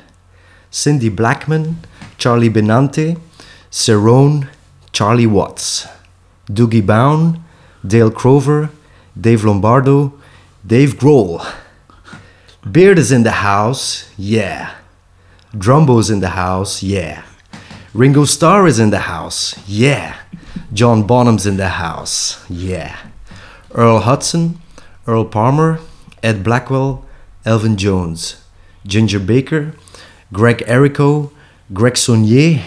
[0.71, 1.77] Cindy Blackman,
[2.19, 3.21] Charlie Benante,
[3.71, 4.49] Cerrone,
[4.93, 5.87] Charlie Watts,
[6.47, 7.43] Doogie Bown,
[7.87, 8.71] Dale Crover,
[9.19, 10.13] Dave Lombardo,
[10.67, 11.45] Dave Grohl.
[12.71, 14.75] Beard is in the house, yeah.
[15.57, 17.25] Drumbo's in the house, yeah.
[17.95, 20.17] Ringo Starr is in the house, yeah.
[20.73, 22.97] John Bonham's in the house, yeah.
[23.75, 24.61] Earl Hudson,
[25.07, 25.79] Earl Palmer,
[26.23, 27.05] Ed Blackwell,
[27.45, 28.37] Elvin Jones,
[28.87, 29.75] Ginger Baker,
[30.33, 31.31] Greg Erico,
[31.73, 32.61] Greg Saunier,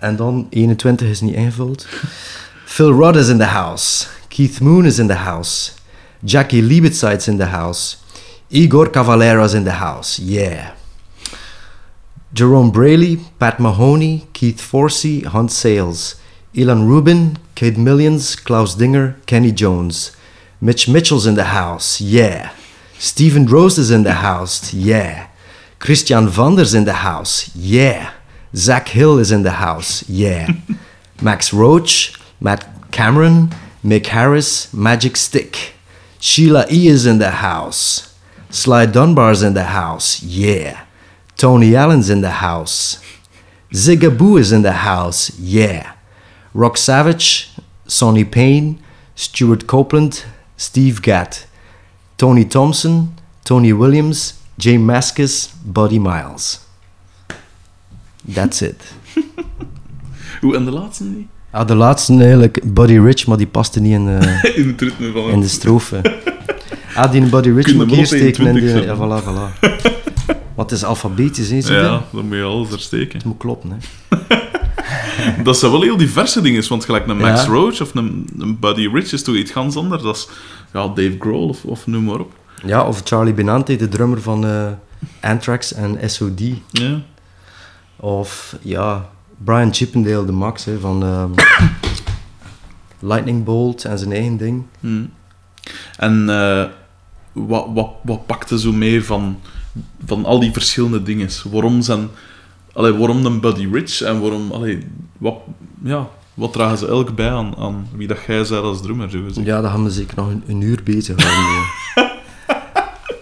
[0.00, 1.86] en dan 21 is niet ingevuld.
[2.64, 5.72] Phil Rudd is in the house, Keith Moon is in the house,
[6.24, 7.96] Jackie Liebetzeit in the house,
[8.48, 10.72] Igor Cavalera is in the house, yeah.
[12.34, 16.16] Jerome Braley, Pat Mahoney, Keith Forsey, Hunt Sales,
[16.56, 20.16] Elon Rubin, Kate Millions, Klaus Dinger, Kenny Jones.
[20.60, 22.50] Mitch Mitchell's in the house, yeah.
[23.04, 25.28] Steven Rose is in the house, yeah.
[25.78, 28.14] Christian Vanders in the house, yeah.
[28.56, 30.48] Zach Hill is in the house, yeah.
[31.22, 33.50] Max Roach, Matt Cameron,
[33.84, 35.74] Mick Harris, Magic Stick.
[36.18, 38.18] Sheila E is in the house.
[38.48, 40.86] Sly Dunbar's in the house, yeah.
[41.36, 43.04] Tony Allen's in the house.
[43.70, 45.92] Zigaboo is in the house, yeah.
[46.54, 47.50] Rock Savage,
[47.86, 48.82] Sonny Payne,
[49.14, 50.24] Stuart Copeland,
[50.56, 51.44] Steve Gatt,
[52.16, 56.60] Tony Thompson, Tony Williams, Jay Mascis, Buddy Miles.
[58.32, 58.82] That's it.
[60.40, 61.26] Hoe, en de laatste niet?
[61.50, 65.12] Ah, de laatste eigenlijk, Buddy Rich, maar die paste niet in de, In het ritme
[65.12, 66.20] van in de strofe.
[66.94, 68.46] Ah, die Buddy Rich moet ik hier steken.
[68.46, 69.72] In 21 de, ja, voilà, voilà.
[70.54, 71.76] Want het is alfabetisch, hè?
[71.76, 73.16] Ja, dan moet je alles er steken.
[73.16, 73.76] Het moet kloppen, hè.
[75.42, 77.46] Dat zijn wel heel diverse dingen, want gelijk een Max Ja.
[77.46, 80.02] Roach of een, een Buddy Rich is toch iets ganz anders.
[80.02, 80.28] Dat is
[80.74, 82.32] ja, Dave Grohl of, of noem maar op.
[82.66, 84.68] Ja, of Charlie Benante, de drummer van eh,
[85.20, 86.42] Anthrax en SOD.
[86.70, 87.00] Ja.
[87.96, 89.08] Of ja,
[89.44, 91.30] Brian Chippendale, de Max hè, van ehm,
[93.10, 94.64] Lightning Bolt en zijn eigen ding.
[94.80, 95.04] Hm.
[95.96, 96.64] En eh,
[97.32, 99.40] wat, wat, wat pakte zo mee van,
[100.06, 101.28] van al die verschillende dingen?
[101.50, 102.08] Waarom zijn...
[102.72, 104.50] Allee, waarom een Buddy Rich en waarom...
[104.52, 104.86] Allee,
[105.18, 105.36] wat,
[105.82, 109.10] ja, wat dragen ze elk bij aan, aan wie dat jij zei als drummer?
[109.10, 109.18] Zo?
[109.44, 111.16] Ja, daar gaan we zeker nog een, een uur bezig.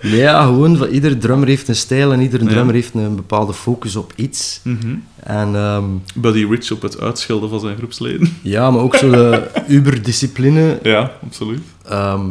[0.02, 2.48] Nee, ja, gewoon, van, ieder drummer heeft een stijl en ieder Ja.
[2.48, 4.60] drummer heeft een bepaalde focus op iets.
[4.64, 4.94] Mhm.
[5.16, 5.84] En ehm,
[6.14, 8.36] Buddy Rich op het uitschelden van zijn groepsleden.
[8.42, 11.60] ja, maar ook zo de uberdiscipline ja, absoluut.
[11.84, 12.26] Ehm,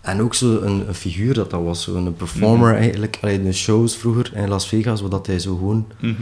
[0.00, 2.80] en ook zo een, een figuur dat dat was, zo een performer Mhm.
[2.80, 6.12] eigenlijk, allee, in de shows vroeger in Las Vegas, waar dat hij zo gewoon Mhm.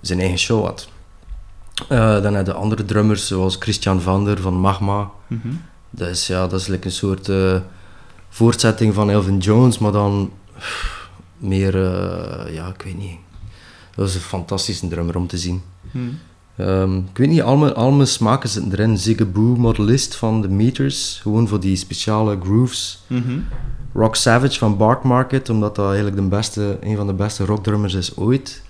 [0.00, 0.88] zijn eigen show had.
[1.88, 5.10] Eh, dan had je andere drummers, zoals Christian Vander van Magma.
[5.26, 5.48] Mhm.
[5.90, 7.56] Dat is, ja, dat is like een soort eh,
[8.28, 10.30] voortzetting van Elvin Jones, maar dan
[11.38, 13.18] meer, eh, ja, ik weet niet.
[13.94, 15.62] Dat is een fantastische drummer om te zien.
[15.90, 16.04] Mhm.
[16.56, 18.98] Ehm, ik weet niet, al mijn, al mijn smaken zitten erin.
[18.98, 23.02] Zigaboo, modelist van de Meters, gewoon voor die speciale grooves.
[23.06, 23.38] Mhm.
[23.94, 27.94] Rock Savage van Bark Market, omdat dat eigenlijk de beste, een van de beste rockdrummers
[27.94, 28.62] is ooit.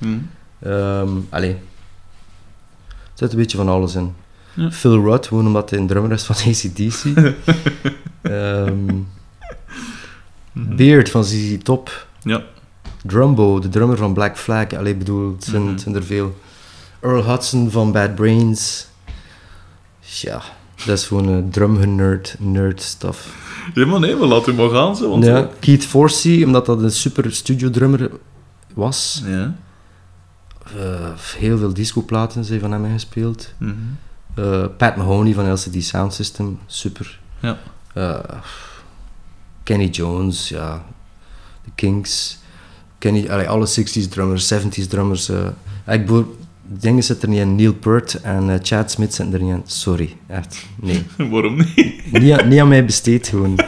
[0.60, 1.56] Ehm allee,
[3.20, 4.14] zit een beetje van alles in.
[4.54, 4.70] Ja.
[4.70, 7.04] Phil Rudd, gewoon omdat hij een drummer is van ACDC.
[8.22, 8.94] Ehm
[10.52, 10.76] Mhm.
[10.76, 12.06] Beard van ZZ Top.
[12.22, 12.42] Ja.
[13.02, 14.72] Drumbo, de drummer van Black Flag.
[14.72, 15.78] Allee, bedoel, het zijn, Mhm.
[15.78, 16.38] zijn er veel.
[17.00, 18.86] Earl Hudson van Bad Brains.
[20.00, 20.42] Ja,
[20.86, 23.36] dat is gewoon een drum nerd, nerd stuff.
[23.74, 24.96] Maar nee, maar laat u maar gaan.
[24.96, 28.10] Zo, want Ja, Keith Forsey, omdat dat een super studio drummer
[28.74, 29.22] was.
[29.26, 29.54] Ja.
[30.64, 33.52] Eh, heel veel discoplaten zijn van hem ingespeeld.
[33.58, 33.72] Mhm.
[34.34, 37.20] Eh, Pat Mahoney van LCD Sound System, super.
[37.40, 37.58] Ja.
[37.94, 38.18] Eh,
[39.62, 40.84] Kenny Jones, ja.
[41.64, 42.38] De Kings.
[42.98, 45.30] Kenny, allee, alle 60s drummers, 70s drummers.
[45.86, 46.06] ik
[46.62, 47.54] dingen zitten er niet in.
[47.56, 49.62] Neil Peart en Chad Smith zitten er niet in.
[49.66, 50.66] Sorry, echt.
[50.80, 51.06] Nee.
[51.30, 52.12] Waarom niet?
[52.12, 53.58] niet, aan, niet aan mij besteed gewoon.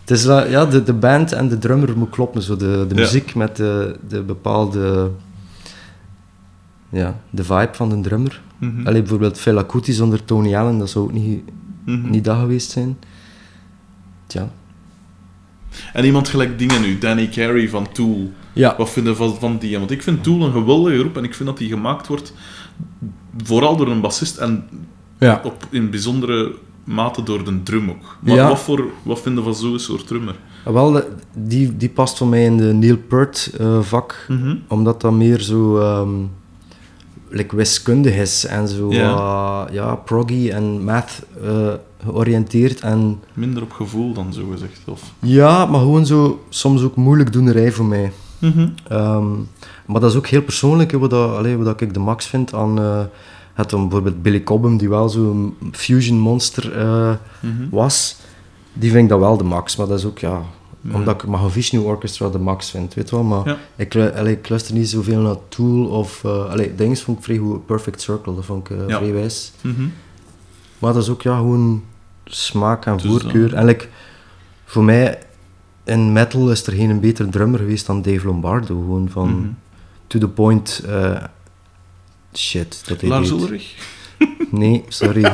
[0.00, 2.42] Het is, ja, de, de band en de drummer moet kloppen.
[2.42, 3.00] Zo de, de Ja.
[3.00, 5.10] muziek met de, de bepaalde...
[6.92, 8.40] Ja, de vibe van de drummer.
[8.84, 11.42] Allee, bijvoorbeeld Fela Kuti zonder Tony Allen, dat zou ook niet,
[11.84, 12.10] Mhm.
[12.10, 12.98] niet dat geweest zijn.
[14.26, 14.50] Tja.
[15.92, 18.30] En iemand gelijk dingen nu, Danny Carey van Tool.
[18.52, 18.74] Ja.
[18.78, 19.78] Wat vinden van, van die?
[19.78, 22.34] Want ik vind Tool een geweldige groep en ik vind dat die gemaakt wordt
[23.42, 24.64] vooral door een bassist en
[25.18, 25.40] Ja.
[25.44, 26.52] op, in bijzondere
[26.84, 28.16] mate door de drum ook.
[28.20, 28.48] Maar Ja.
[28.48, 30.34] wat, voor, wat vinden van zo'n soort drummer?
[30.64, 34.56] Wel, de- die, die past voor mij in de Neil Peart eh, vak, Mhm.
[34.68, 36.10] omdat dat meer zo ehm
[37.34, 39.66] like wiskundig is en zo Ja.
[39.72, 41.72] ja, proggy en math eh,
[42.04, 42.80] georiënteerd.
[42.80, 44.80] En Minder op gevoel dan zo gezegd.
[44.84, 45.02] Of...
[45.20, 48.12] ja, maar gewoon zo soms ook moeilijk doenerij voor mij.
[48.38, 48.68] Mhm.
[48.88, 49.30] Ehm,
[49.86, 52.54] maar dat is ook heel persoonlijk, wat, dat, allee, wat dat ik de max vind
[52.54, 52.78] aan...
[52.78, 53.00] eh,
[53.54, 57.10] het dan bijvoorbeeld Billy Cobham, die wel zo'n fusion monster eh,
[57.40, 57.68] Mhm.
[57.70, 58.16] was.
[58.72, 60.42] Die vind ik dat wel de max, maar dat is ook, ja...
[60.82, 60.94] Ja.
[60.94, 63.24] Omdat ik Mahavishnu Orchestra de max vind, weet je wel.
[63.24, 63.56] Maar Ja.
[63.76, 66.24] ik, lu- allee, ik luister niet zoveel naar Tool of...
[66.24, 67.66] eh allee, dingen vond ik vrij goed.
[67.66, 68.96] Perfect Circle, dat vond ik eh, Ja.
[68.98, 69.52] vrij wijs.
[69.60, 69.82] Mhm.
[70.78, 71.84] Maar dat is ook ja, gewoon
[72.24, 73.52] smaak en Dus, voorkeur.
[73.54, 73.88] eh, En like,
[74.64, 75.18] voor mij,
[75.84, 78.66] in metal is er geen betere drummer geweest dan Dave Lombardo.
[78.80, 79.48] Gewoon van Mhm.
[80.06, 80.84] to the point.
[82.34, 83.30] shit, dat hij Lars.
[83.30, 83.74] Ulrich?
[84.50, 85.24] Nee, sorry.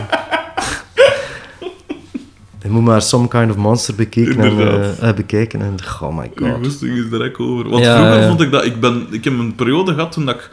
[2.69, 6.31] Je moet maar Some Kind of Monster bekeken en, eh, eh, bekijken en oh my
[6.35, 6.59] god.
[6.63, 7.69] woesting is direct over.
[7.69, 8.29] Want Ja, vroeger ja.
[8.29, 8.65] vond ik dat...
[8.65, 10.51] Ik, ben, ik heb een periode gehad toen dat ik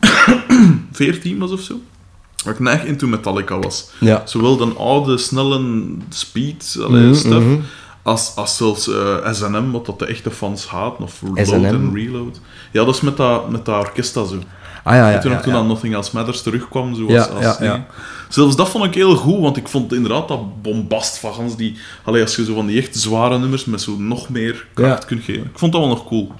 [0.92, 1.80] 14 was of zo.
[2.44, 3.90] Dat ik neig into Metallica was.
[3.98, 4.22] Ja.
[4.24, 7.58] Zowel de oude, snelle speed allee, Mhm, stuff, mhm.
[8.02, 11.64] als, als zelfs eh, SNM, wat dat de echte fans haat, of Load SNM?
[11.64, 12.40] en Reload.
[12.72, 14.38] Ja, dat is met dat, met dat orkesta zo.
[14.84, 15.18] Ah ja, ja.
[15.18, 17.82] toen toen aan Nothing Else Matters terugkwam, zo Ja, als, ding.
[18.28, 21.76] Zelfs dat vond ik heel goed, want ik vond inderdaad dat bombast van Hans die...
[22.04, 25.24] Allee, als je zo van die echt zware nummers met zo nog meer kracht kunt
[25.24, 25.44] geven.
[25.44, 26.32] Ik vond dat wel nog cool.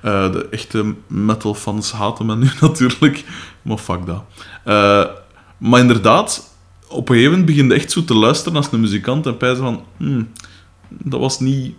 [0.00, 3.24] Eh, de echte metal fans haten me nu natuurlijk,
[3.62, 4.22] maar fuck dat.
[4.64, 5.04] Eh,
[5.58, 6.56] maar inderdaad,
[6.88, 9.64] op een gegeven moment begin je echt zo te luisteren als een muzikant en pijzen
[9.64, 9.84] van...
[9.96, 10.28] hmm,
[10.88, 11.74] dat was niet...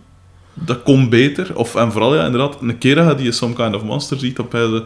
[0.64, 1.56] Dat kon beter.
[1.56, 4.36] Of, en vooral, ja, inderdaad, een keer dat je die Some Kind of Monster ziet,
[4.36, 4.84] dan pijzen...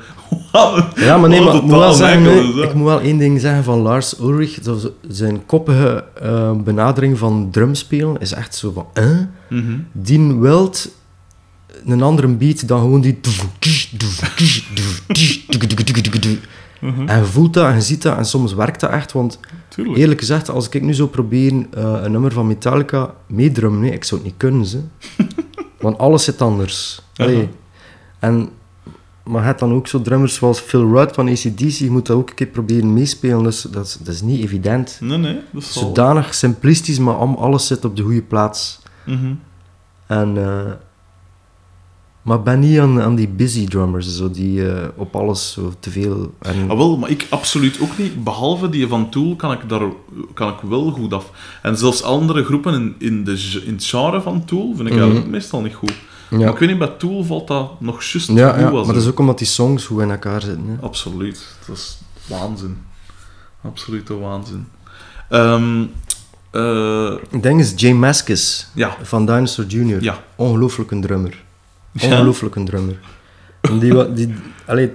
[0.95, 3.79] Ja, maar nee, maar ik moet wel zeggen, ik moet wel één ding zeggen van
[3.79, 4.59] Lars Ulrich.
[4.63, 8.87] Zo- zo- Zijn koppige eh, benadering van drumspelen is echt zo van...
[8.93, 9.11] eh?
[9.49, 9.79] Mhm.
[9.93, 10.89] Die wilt
[11.87, 13.21] een andere beat dan gewoon die...
[17.07, 19.39] En je voelt dat en je ziet dat en soms werkt dat echt, want
[19.69, 19.99] Tuurlijk.
[19.99, 24.05] eerlijk gezegd, als ik nu zou proberen eh, een nummer van Metallica meedrummen, nee, ik
[24.05, 24.81] zou het niet kunnen, ze.
[25.81, 27.03] Want alles zit anders.
[27.17, 27.49] Allee.
[28.19, 28.49] En,
[29.25, 32.17] maar je hebt dan ook zo drummers zoals Phil Rudd van ACDC, je moet dat
[32.17, 34.99] ook een keer proberen meespelen, dus dat is, dat is niet evident.
[35.01, 35.73] Nee, nee, dat is.
[35.73, 38.81] Zodanig simplistisch, maar om- alles zit op de goede plaats.
[39.07, 39.35] Mhm.
[40.07, 40.73] En, eh,
[42.23, 45.91] maar ben niet aan, aan die busy drummers, zo, die eh, op alles zo te
[45.91, 46.35] veel...
[46.39, 48.25] En, Ah, wel, maar ik absoluut ook niet.
[48.25, 49.83] Behalve die van Tool kan ik daar
[50.35, 51.31] kan ik wel goed af.
[51.63, 55.03] En zelfs andere groepen in, in, de, in het genre van Tool vind ik Mhm.
[55.03, 55.95] eigenlijk meestal niet goed.
[56.31, 58.61] Maar ik weet niet, bij Tool valt dat nog juist ja, goed.
[58.61, 60.67] ja, maar dat is ook omdat die songs goed in elkaar zitten.
[60.69, 60.75] Hè.
[60.87, 61.47] Absoluut.
[61.67, 62.77] Dat is waanzin.
[63.63, 64.67] Absolute waanzin.
[67.31, 68.97] Ik denk is Jay Mascis ja.
[69.03, 70.03] van Dinosaur Jr.
[70.03, 70.19] Ja.
[70.37, 71.43] Ongelooflijk een drummer.
[71.95, 72.99] Ongelooflijk een drummer.
[73.79, 74.35] Die, die,
[74.67, 74.93] allee,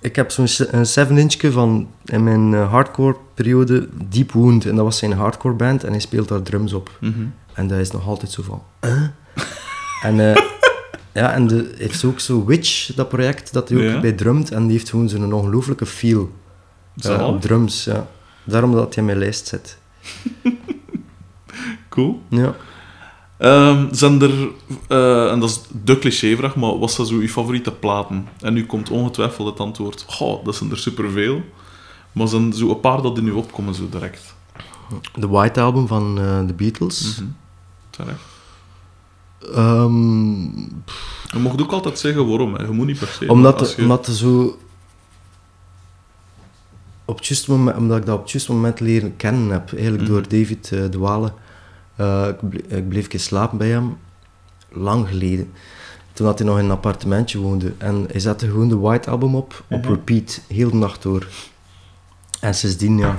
[0.00, 4.66] ik heb zo'n se- een 7-inchje van in mijn eh, hardcore periode Deep Wound.
[4.66, 6.90] En dat was zijn hardcore band en hij speelt daar drums op.
[7.00, 7.24] Mhm.
[7.52, 8.62] En dat is nog altijd zo van...
[8.80, 9.02] "Huh?"
[10.02, 10.42] En, eh,
[11.12, 14.00] ja, en de, heeft ook zo Witch, dat project, dat hij ook Ja.
[14.00, 14.50] bij drumt.
[14.50, 16.32] En die heeft gewoon zo'n ongelooflijke feel
[16.96, 17.84] eh, op drums.
[17.84, 18.06] Ja.
[18.44, 19.78] Daarom dat hij in mijn lijst zit.
[21.88, 22.22] Cool.
[22.28, 22.54] Ja.
[23.38, 24.48] Ehm, zijn er,
[24.88, 28.28] eh, en dat is de clichévraag, maar wat zijn zo uw favoriete platen?
[28.40, 31.40] En nu komt ongetwijfeld het antwoord, goh, dat zijn er superveel.
[32.12, 34.34] Maar zijn zo een paar dat in u opkomen zo direct?
[35.14, 37.16] De White Album van eh, de Beatles.
[37.20, 37.28] Mhm.
[37.90, 38.20] Terecht.
[39.54, 40.42] Ehm,
[41.32, 42.62] Je mocht ook altijd zeggen waarom, hè.
[42.64, 43.28] je moet niet per se.
[43.28, 44.58] omdat, je- omdat er zo...
[47.04, 49.72] Op het juiste moment, omdat ik dat op het juiste moment leren kennen heb.
[49.72, 50.12] Eigenlijk Mhm.
[50.12, 50.98] door David eh, de
[51.96, 53.96] Eh, ik, ble- ik bleef een keer slapen bij hem.
[54.70, 55.52] Lang geleden.
[56.12, 57.72] Toen had hij nog in een appartementje woonde.
[57.78, 59.64] En hij zette gewoon de White Album op.
[59.70, 59.90] Op Mhm.
[59.90, 60.40] repeat.
[60.48, 61.26] Heel de nacht door.
[62.40, 63.16] En sindsdien, ja...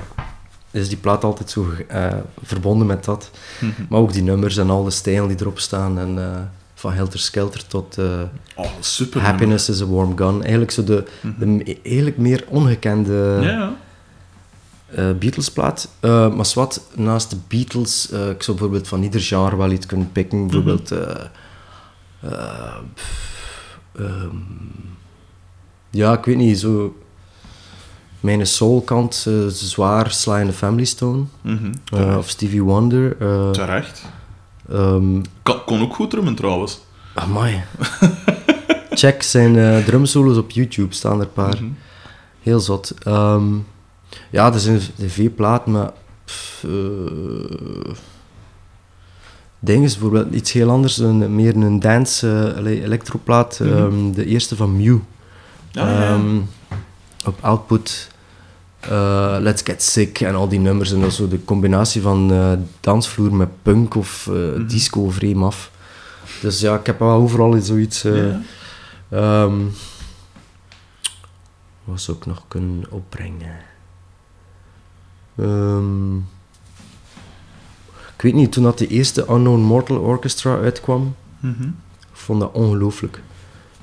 [0.70, 2.06] Is die plaat altijd zo eh,
[2.42, 3.30] verbonden met dat.
[3.60, 3.72] Mhm.
[3.88, 5.98] Maar ook die nummers en al de stijlen die erop staan.
[5.98, 6.40] En eh,
[6.74, 7.98] van Helter Skelter tot...
[8.54, 9.20] Oh, super.
[9.20, 10.40] Happiness is a Warm Gun.
[10.40, 11.04] Eigenlijk zo de,
[11.38, 13.76] de me- eigenlijk meer ongekende Ja, ja.
[14.94, 15.88] Eh, Beatles-plaat.
[16.00, 19.86] Eh, maar wat, naast de Beatles, eh, ik zou bijvoorbeeld van ieder genre wel iets
[19.86, 20.46] kunnen pikken.
[20.46, 20.94] Bijvoorbeeld...
[22.94, 24.36] pff, ehm,
[25.90, 26.96] ja, ik weet niet, zo...
[28.20, 31.24] Mijn soul-kant, zwaar Sly and the Family Stone.
[31.40, 31.72] Mhm.
[32.16, 33.16] of Stevie Wonder.
[33.52, 34.02] Terecht.
[35.42, 36.80] Kan, kon ook goed drummen trouwens.
[37.14, 37.62] Amai.
[38.90, 41.56] Check zijn drumsolos op YouTube, staan er een paar.
[41.56, 41.70] Mhm.
[42.42, 42.94] Heel zot.
[43.02, 43.54] Ehm,
[44.30, 45.90] ja, er zijn veel platen, maar...
[46.24, 46.64] pff,
[49.60, 53.58] ding is bijvoorbeeld iets heel anders, een, meer een dance, allee, electroplaat.
[53.62, 53.72] Mhm.
[53.72, 54.96] ehm, de eerste van Mew.
[55.70, 56.08] Ja, ja.
[56.14, 56.36] Ehm,
[57.26, 58.10] op Output,
[58.80, 60.92] eh, Let's Get Sick en al die nummers.
[60.92, 62.32] En dat zo de combinatie van
[62.80, 64.66] dansvloer met punk of Mhm.
[64.66, 65.70] disco vreemd af.
[66.40, 68.02] Dus ja, ik heb wel overal zoiets...
[68.02, 68.40] Ja.
[69.10, 69.56] Ehm,
[71.84, 73.56] wat zou ik nog kunnen opbrengen?
[75.38, 76.16] Ehm,
[78.16, 81.68] ik weet niet, toen dat de eerste Unknown Mortal Orchestra uitkwam, Mhm.
[82.12, 83.22] vond dat ongelooflijk.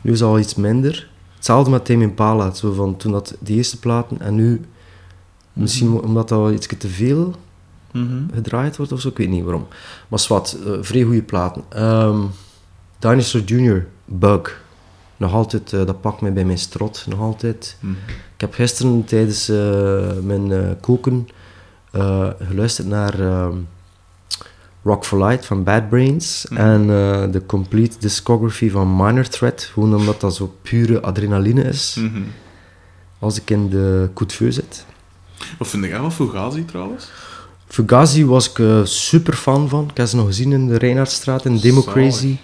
[0.02, 1.10] Nu is al iets minder.
[1.36, 4.61] Hetzelfde met Tame Impala, zo van toen dat de eerste platen en nu,
[5.53, 5.98] misschien Mhm.
[6.06, 7.36] omdat dat iets te veel
[7.91, 8.14] Mhm.
[8.34, 9.68] gedraaid wordt of zo, ik weet niet waarom.
[10.07, 11.64] Maar zwart, eh vrij goede platen.
[11.69, 12.19] Ehm
[12.99, 14.64] Dinosaur Jr., Bug.
[15.18, 17.77] Nog altijd, eh, dat pakt mij bij mijn strot, nog altijd.
[18.36, 21.27] Ik heb gisteren tijdens eh, mijn koken
[21.95, 23.53] eh, geluisterd naar ehm,
[24.84, 26.61] Rock for Light van Bad Brains Mhm.
[26.61, 31.95] en eh, de complete discography van Minor Threat, gewoon omdat dat zo pure adrenaline is
[31.99, 32.22] Mhm.
[33.19, 34.85] als ik in de coup de feu zit.
[35.57, 37.09] Wat vind jij van Fugazi trouwens?
[37.67, 39.88] Fugazi was ik eh, super fan van.
[39.89, 42.38] Ik heb ze nog gezien in de Reinhardstraat in Democracy.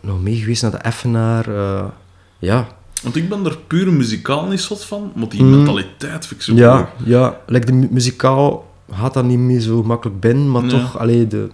[0.00, 1.46] Nog mee geweest naar de Effenaar.
[2.38, 2.68] ja,
[3.08, 5.56] Want ik ben er puur muzikaal niet zot van, maar die Mhm.
[5.56, 7.40] mentaliteit vind ik zo ja, ja.
[7.46, 10.68] Like de mu- muzikaal gaat dat niet meer zo makkelijk binnen, maar Ja.
[10.68, 11.48] toch alleen de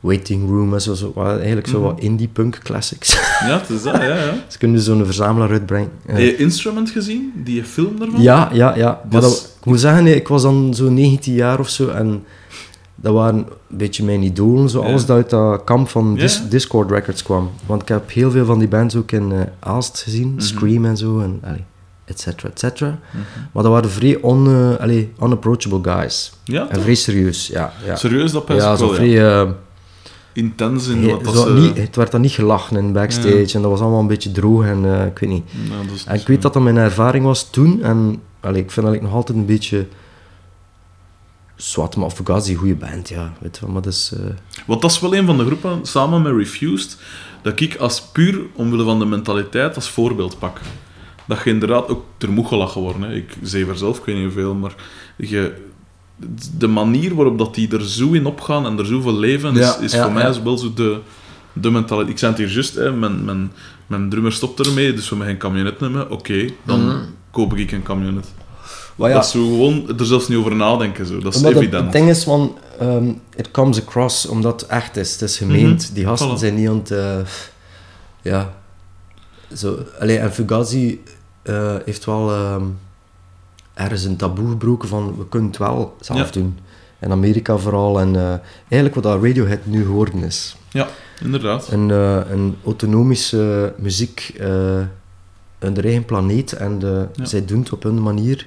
[0.00, 1.86] waiting room en zo, eigenlijk zo Mhm.
[1.88, 3.12] wat indie punk classics.
[3.46, 4.34] Ja, het is dat, ja, ja.
[4.48, 5.90] Ze kunnen zo'n verzamelaar uitbrengen.
[6.06, 7.32] Heb je Instrument gezien?
[7.36, 8.22] Die film daarvan?
[8.22, 9.00] Ja, ja, ja.
[9.10, 12.24] Maar dat, ik moet zeggen, ik was dan zo 19 jaar of zo en
[13.02, 14.68] dat waren een beetje mijn idolen.
[14.70, 16.48] Zo alles dat uit dat kamp van Dis-.
[16.48, 17.50] Discord Records kwam.
[17.66, 20.28] Want ik heb heel veel van die bands ook in Aalst gezien.
[20.32, 20.40] Mhm.
[20.40, 21.64] Scream en zo, en allee,
[22.04, 22.88] et cetera, et cetera.
[23.10, 23.18] Mhm.
[23.52, 24.48] Maar dat waren vrij on,
[24.78, 26.32] allee, unapproachable guys.
[26.44, 27.72] Ja, En vrij serieus, ja.
[27.86, 27.96] ja.
[27.96, 29.40] serieus, dat pijs Ja, zo vrij...
[29.42, 29.48] eh,
[30.34, 31.52] Intens in wat dat zo ze...
[31.52, 33.54] niet, het werd dan niet gelachen in backstage Ja.
[33.54, 35.44] en dat was allemaal een beetje droog en ik weet niet.
[35.50, 37.82] Ja, En ik weet dat dat mijn ervaring was toen.
[37.82, 39.86] En allee, ik vind dat ik nog altijd een beetje...
[41.62, 43.32] Zwart, maar Fugazi, goede band, ja.
[43.40, 44.12] Weet je wel, maar dat is...
[44.16, 44.24] eh,
[44.66, 46.96] Want dat is wel een van de groepen, samen met Refused,
[47.42, 50.60] dat ik als puur omwille van de mentaliteit als voorbeeld pak.
[51.26, 53.02] Dat je inderdaad ook er moet gelachen worden.
[53.02, 53.14] Hè.
[53.14, 54.74] Ik zei er zelf, ik weet niet hoeveel, maar
[55.16, 55.54] je,
[56.58, 59.78] de manier waarop dat die er zo in opgaan en er zoveel leven, Ja, is,
[59.78, 60.28] is ja, voor mij ja.
[60.28, 60.98] is wel zo de,
[61.52, 62.12] de mentaliteit.
[62.12, 63.52] Ik zei het hier juist, hè, mijn, mijn,
[63.86, 66.10] mijn drummer stopt ermee, dus we gaan geen camionet nemen.
[66.10, 66.98] Oké, dan Mhm.
[67.30, 68.32] koop ik een camionet.
[68.96, 71.06] Maar ja, Dat is zo gewoon er zelfs niet over nadenken.
[71.06, 71.18] Zo.
[71.18, 71.82] Dat is omdat evident.
[71.84, 72.58] het ding is van...
[72.78, 75.12] ehm it comes across, omdat het echt is.
[75.12, 75.94] Het is gemeend.
[75.94, 76.36] Die gasten Mhm.
[76.36, 76.40] Voilà.
[76.40, 76.90] zijn niet aan het...
[76.90, 77.16] eh,
[78.22, 78.52] ja.
[79.56, 81.02] Zo, allee, en Fugazi
[81.42, 82.30] eh, heeft wel...
[82.30, 82.62] ehm
[83.74, 85.14] ergens een taboe gebroken van...
[85.18, 86.30] We kunnen het wel zelf Ja.
[86.40, 86.58] doen.
[87.00, 88.00] In Amerika vooral.
[88.00, 88.34] En eh,
[88.68, 90.56] eigenlijk wat dat Radiohead nu geworden is.
[90.70, 90.88] Ja,
[91.22, 91.68] inderdaad.
[91.70, 91.88] een,
[92.32, 94.34] een autonomische muziek,
[95.58, 97.24] een eigen planeet en de, Ja.
[97.24, 98.46] zij doen het op hun manier.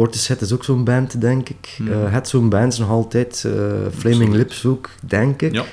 [0.00, 1.76] Portishead is ook zo'n band, denk ik.
[1.78, 1.92] Mhm.
[1.92, 3.44] Eh, het zo'n band is nog altijd.
[3.46, 3.52] eh,
[3.98, 4.32] Flaming.
[4.34, 5.52] Lips ook, denk ik.
[5.52, 5.64] Ja.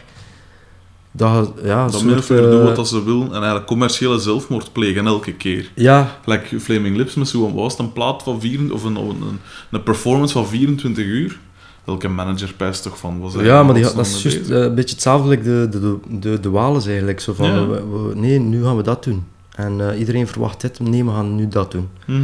[1.12, 5.06] Dat, ja, Dat soort, doen eh, wat dat ze willen en eigenlijk commerciële zelfmoord plegen
[5.06, 5.72] elke keer.
[5.76, 9.40] Ja, Like Flaming Lips met zo'n was het een plaat van vier, of een, een,
[9.72, 11.40] een performance van 24 uur.
[11.84, 13.20] Welke manager pijst toch van?
[13.20, 16.50] Was ja maar die, dat is juist een beetje hetzelfde like de, de, de, de,
[16.50, 17.20] Wales eigenlijk.
[17.20, 17.68] Zo van, Ja.
[17.68, 19.24] we- we- nee, nu gaan we dat doen.
[19.56, 21.90] En iedereen verwacht dit, nee, we gaan nu dat doen.
[22.06, 22.22] Mhm.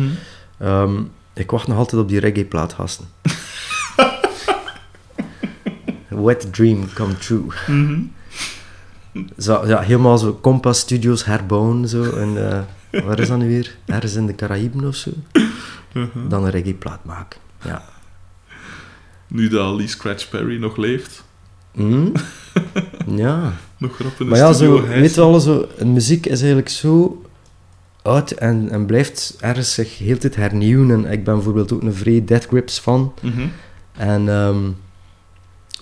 [0.57, 0.91] Ehm,
[1.33, 3.05] ik wacht nog altijd op die reggae-plaat, gasten.
[6.25, 7.43] Wet dream come true.
[7.67, 8.01] Mhm.
[9.37, 12.03] Zo, ja, helemaal zo Compass Studios herbouwen, zo.
[12.03, 13.75] En, eh, waar is dat nu weer?
[13.85, 15.11] Ergens in de Caraïben of zo.
[15.93, 16.27] Mhm.
[16.29, 17.39] Dan een reggae-plaat maken.
[17.63, 17.83] Ja.
[19.27, 21.23] Nu dat Lee Scratch Perry nog leeft.
[21.71, 22.07] Hm?
[23.15, 23.53] Ja.
[23.77, 27.22] Nog de Maar ja, zo, weet je zo, muziek is eigenlijk zo
[28.03, 30.91] oud en, en blijft ergens zich heel tijd hernieuwen.
[30.91, 33.13] En ik ben bijvoorbeeld ook een vrij Death Grips fan.
[33.21, 33.47] Mhm.
[33.97, 34.63] En, ehm,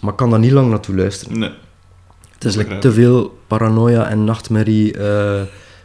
[0.01, 1.39] maar ik kan daar niet lang naartoe luisteren.
[1.39, 1.51] Nee.
[2.33, 5.41] Het is like, te veel paranoia en nachtmerrie eh,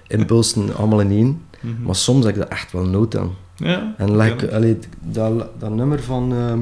[0.07, 1.43] impulsen allemaal in één.
[1.61, 1.83] Mhm.
[1.83, 3.31] Maar soms heb ik dat echt wel nood aan.
[3.57, 3.95] Ja.
[3.97, 6.33] En like, allee, dat, dat nummer van...
[6.33, 6.61] ehm,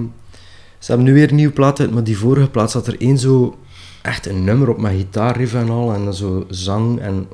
[0.78, 3.18] ze hebben nu weer een nieuwe plaat uit, maar die vorige plaat zat er één
[3.18, 3.58] zo...
[4.02, 7.26] Echt een nummer op met gitaarriff en al, en dan zo zang en...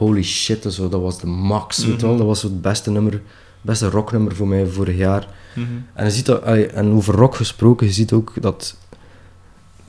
[0.00, 2.08] Holy shit, zo, dat was de max, weet je wel.
[2.08, 2.18] Mhm.
[2.18, 3.22] Dat was het beste nummer,
[3.60, 5.28] beste rocknummer voor mij vorig jaar.
[5.54, 5.66] Mhm.
[5.94, 8.76] En, je ziet dat, en over rock gesproken, je ziet ook dat...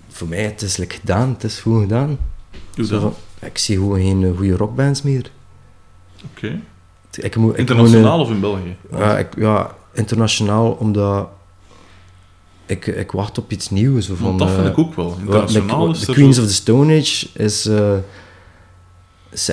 [0.10, 2.18] Voor mij, het is like gedaan, het is gewoon gedaan.
[2.76, 3.14] Hoe Zo dan?
[3.42, 5.32] ik zie gewoon geen eh, goede rockbands meer.
[6.32, 6.62] Oké.
[7.12, 8.76] Ik moet, ik Internationaal moet, of in België?
[8.92, 11.30] eh, ja, ik, ja, internationaal, omdat
[12.66, 14.06] ik, ik wacht op iets nieuws.
[14.08, 15.16] Van, Want dat vind eh, ik ook wel.
[15.20, 17.66] Internationaal like, is The Queens of the Stone Age is...
[17.66, 17.94] eh,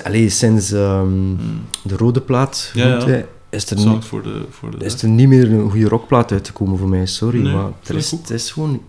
[0.05, 1.61] allee, sinds ehm, Hmm.
[1.83, 3.25] de rode plaat genoemd, ja.
[3.51, 4.45] is, er niet, voor de...
[4.51, 7.07] Voor de is er niet meer een goede rockplaat uitgekomen voor mij.
[7.07, 8.83] Sorry, Nee, maar er is, het is gewoon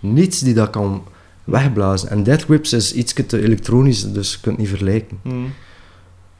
[0.00, 1.02] niets die dat kan
[1.44, 2.10] wegblazen.
[2.10, 5.18] En Death Grips is iets te elektronisch, dus je kunt het niet vergelijken.
[5.22, 5.52] Mm.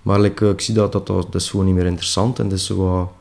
[0.03, 2.39] Maar like, eh, ik zie dat, dat, dat, is gewoon niet meer interessant.
[2.39, 3.13] En dat is zo wat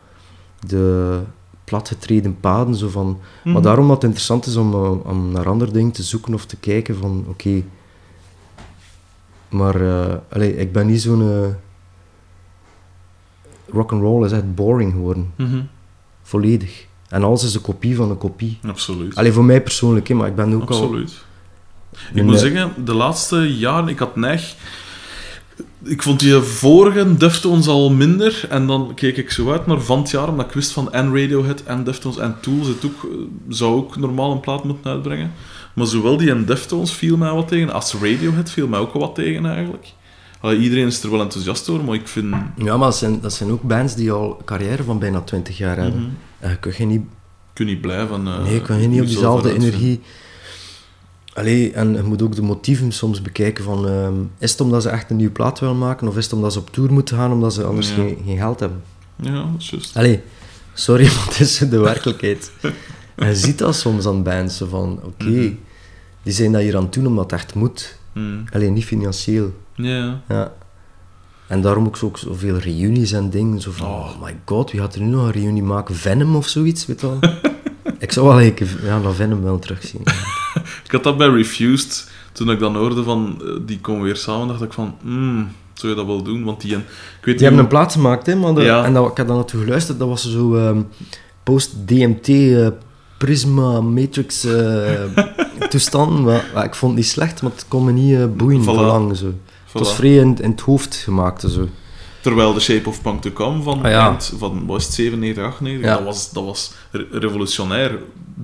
[0.68, 1.20] de
[1.64, 2.76] platgetreden paden.
[2.76, 3.54] Zo van, Mhm.
[3.54, 6.46] Maar daarom dat het interessant is om, eh, om naar andere dingen te zoeken of
[6.46, 7.64] te kijken van, oké...
[9.54, 9.76] maar
[10.30, 11.22] allee, ik ben niet zo'n...
[11.22, 11.48] eh
[13.74, 15.34] rock'n'roll is echt boring geworden.
[15.36, 15.62] Mhm.
[16.22, 16.86] Volledig.
[17.10, 18.60] En alles is een kopie van een kopie.
[18.68, 19.16] Absoluut.
[19.16, 20.82] Alleen voor mij persoonlijk, hè, maar ik ben ook al...
[20.82, 21.24] Absoluut.
[22.14, 24.56] Ik moet zeggen, de laatste jaren, ik had neig...
[25.84, 28.46] Ik vond die vorige Deftones al minder.
[28.50, 31.16] En dan keek ik zo uit naar van het jaar, omdat ik wist van en
[31.16, 33.18] Radiohead en Deftones en Tools het ook, eh,
[33.50, 35.32] zou ook normaal een plaat moeten uitbrengen.
[35.74, 39.16] Maar zowel die en Deftones viel mij wat tegen, als Radiohead viel mij ook wat
[39.16, 39.94] tegen eigenlijk.
[40.40, 42.36] Allee, iedereen is er wel enthousiast over, maar ik vind...
[42.58, 45.58] Ja, maar dat zijn, dat zijn ook bands die al een carrière van bijna 20
[45.58, 46.18] jaar hebben.
[46.40, 47.02] En je kunt je niet,
[47.54, 48.28] kun niet blijven...
[48.28, 50.02] eh, nee, je kunt je niet op diezelfde energie...
[51.34, 53.88] Allee, en je moet ook de motieven soms bekijken van...
[53.88, 56.54] ehm, is het omdat ze echt een nieuwe plaat willen maken, of is het omdat
[56.54, 57.96] ze op tour moeten gaan, omdat ze anders Ja.
[57.96, 58.82] geen, geen geld hebben?
[59.16, 59.98] Ja, dat is juist.
[59.98, 60.22] Allee,
[60.74, 62.52] sorry, maar het is de werkelijkheid.
[63.16, 65.00] En je ziet dat soms aan bands, zo van...
[65.04, 65.52] Oké, Mhm.
[66.24, 67.98] die zijn dat hier aan het doen omdat het echt moet.
[68.14, 68.44] Mm.
[68.54, 69.54] Alleen niet financieel.
[69.76, 70.22] Ja.
[70.28, 70.52] Ja.
[71.48, 73.62] En daarom ook, zo, ook zoveel reunies en dingen.
[73.62, 73.94] Zo van, Oh.
[73.94, 75.96] oh my god, wie gaat er nu nog een reunie maken?
[75.96, 77.20] Venom of zoiets, weet je wel?
[78.00, 80.02] ik zou wel eigenlijk ja, dat Venom wel terugzien.
[80.86, 82.12] Ik had dat bij Refused.
[82.32, 85.92] Toen ik dan hoorde van, eh, die komen weer samen, dacht ik van, hmm, zou
[85.92, 86.44] je dat wel doen?
[86.44, 88.62] Want die, en, ik weet Die niet hebben hoe- een plaat gemaakt, hè, maar de-
[88.62, 88.86] Ja.
[88.86, 90.82] en dat, ik heb daar naartoe geluisterd, dat was zo ehm,
[91.44, 92.68] post-DMT, eh,
[93.18, 95.02] Prisma, Matrix eh,
[95.70, 96.20] toestand.
[96.24, 98.66] Maar, maar ik vond het niet slecht, maar het kon me niet eh, boeien Voilà.
[98.66, 99.18] voor lang.
[99.18, 99.26] Zo.
[99.26, 101.42] Het was vrij in, in het hoofd gemaakt.
[101.48, 101.68] Zo.
[102.22, 104.08] Terwijl The Shape of Punk to Come van, Ah, ja.
[104.08, 105.96] eind van was het 97, 98, Ja.
[105.96, 108.00] dat was, dat was re- revolutionair.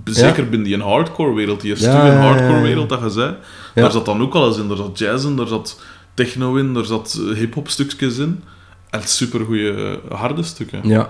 [0.06, 2.20] Zeker binnen die hardcore-wereld, die Ja, ja, ja, ja.
[2.20, 3.36] hardcore-wereld dat je zei.
[3.76, 3.82] Ja.
[3.82, 4.68] Daar zat dan ook al eens in.
[4.68, 5.80] Daar zat jazz in, daar zat
[6.14, 8.44] techno in, daar zat eh, hip-hop stukjes in.
[8.90, 10.80] En supergoeie harde stukken.
[10.84, 11.10] Ja.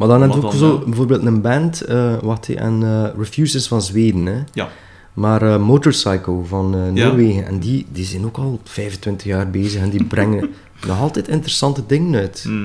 [0.00, 0.84] Maar dan heb je ook dan, zo, ja.
[0.84, 4.40] bijvoorbeeld een band, eh, wat die, en eh Refuse is van Zweden, hè.
[4.52, 4.68] Ja.
[5.12, 7.04] Maar eh, Motorcycle van Ja.
[7.06, 10.50] Noorwegen, en die, die zijn ook al 25 jaar bezig en die brengen
[10.86, 12.44] nog altijd interessante dingen uit.
[12.48, 12.64] Mm.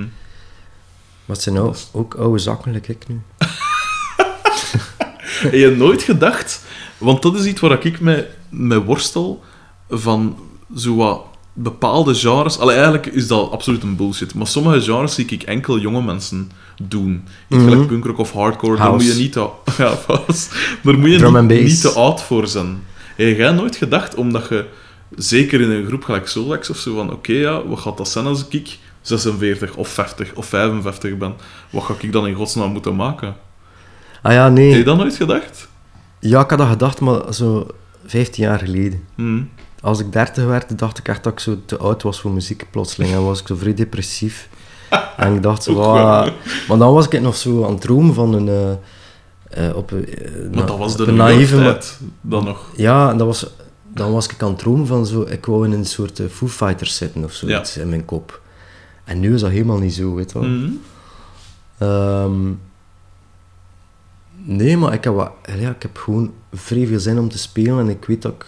[1.26, 3.22] Maar het zijn nou is- ook oude zakken, like ik nu.
[5.42, 6.64] Heb je nooit gedacht,
[6.98, 9.44] want dat is iets waar ik me, me worstel,
[9.90, 10.38] van
[10.76, 11.22] zo wat
[11.54, 12.60] bepaalde genres.
[12.60, 16.52] Allee, eigenlijk is dat absoluut een bullshit, maar sommige genres zie ik enkel jonge mensen
[16.84, 17.24] doen.
[17.48, 17.70] Iets Mhm.
[17.70, 19.40] gelijk punkrock of hardcore, daar moet je niet te,
[19.78, 19.94] ja.
[20.08, 22.84] Daar moet je niet, te oud voor zijn.
[23.16, 24.66] Heb jij nooit gedacht, omdat je,
[25.16, 28.26] zeker in een groep gelijk Solex of zo, van oké, ja, wat gaat dat zijn
[28.26, 31.34] als ik 46 of 50 of 55 ben?
[31.70, 33.36] Wat ga ik dan in godsnaam moeten maken?
[34.22, 34.70] Ah ja, nee.
[34.70, 35.68] Heb je dat nooit gedacht?
[36.20, 37.68] Ja, ik had dat gedacht, maar zo
[38.06, 39.04] 15 jaar geleden.
[39.16, 39.42] Hm.
[39.82, 42.66] Als ik 30 werd, dacht ik echt dat ik zo te oud was voor muziek
[42.72, 43.14] plotseling.
[43.14, 44.50] En was ik zo vrij depressief.
[45.18, 46.34] En ik dacht "Wauw." wel.
[46.68, 48.78] Maar dan was ik nog zo aan het dromen van een...
[49.50, 52.72] eh, op een, eh, Maar dat was de naïeve York-tijd dan nog.
[52.76, 53.48] Ja, en dat was,
[53.94, 55.22] dan was ik aan het dromen van zo...
[55.22, 58.42] Ik wou in een soort Foo Fighters zitten of zoiets in mijn kop.
[59.04, 60.48] En nu is dat helemaal niet zo, weet je wel.
[60.50, 60.70] Mhm.
[61.78, 62.52] Ehm,
[64.44, 67.80] nee, maar ik heb, wat, ja, ik heb gewoon vrij veel zin om te spelen
[67.80, 68.46] en ik weet dat ik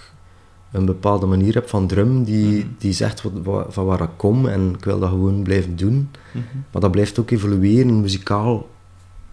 [0.72, 2.68] een bepaalde manier heb van drum die, Mhm.
[2.78, 6.10] die zegt wat, wat- van waar ik kom en ik wil dat gewoon blijven doen.
[6.32, 6.44] Mhm.
[6.72, 8.70] Maar dat blijft ook evolueren, muzikaal.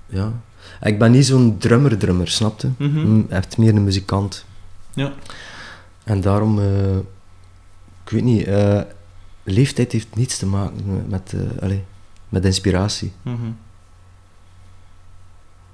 [0.06, 0.32] Ja.
[0.82, 2.70] Ik ben niet zo'n drummer-drummer, snapte?
[2.76, 2.98] Mhm.
[2.98, 4.44] Mm, Echt meer een muzikant.
[4.92, 5.12] Ja.
[6.04, 6.96] En daarom, eh,
[8.04, 8.80] ik weet niet, eh,
[9.42, 11.84] leeftijd heeft niets te maken met, eh, allee,
[12.28, 13.12] met inspiratie.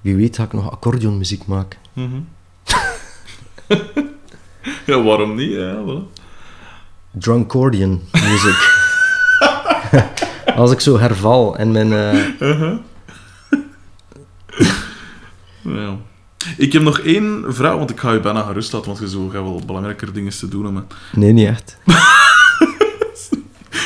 [0.01, 1.79] Wie weet ga ik nog accordeonmuziek maken.
[4.91, 5.51] Ja, waarom niet?
[5.51, 6.19] Ja, voilà.
[7.11, 8.79] Drunkordion music.
[10.55, 11.93] Als ik zo herval en mijn...
[11.93, 12.77] eh, Uh-huh.
[15.61, 15.97] ja.
[16.57, 19.23] Ik heb nog één vraag, want ik ga je bijna gerust laten, want je zo
[19.27, 20.83] gaat wel belangrijker dingen te doen.
[21.15, 21.77] Nee, niet echt.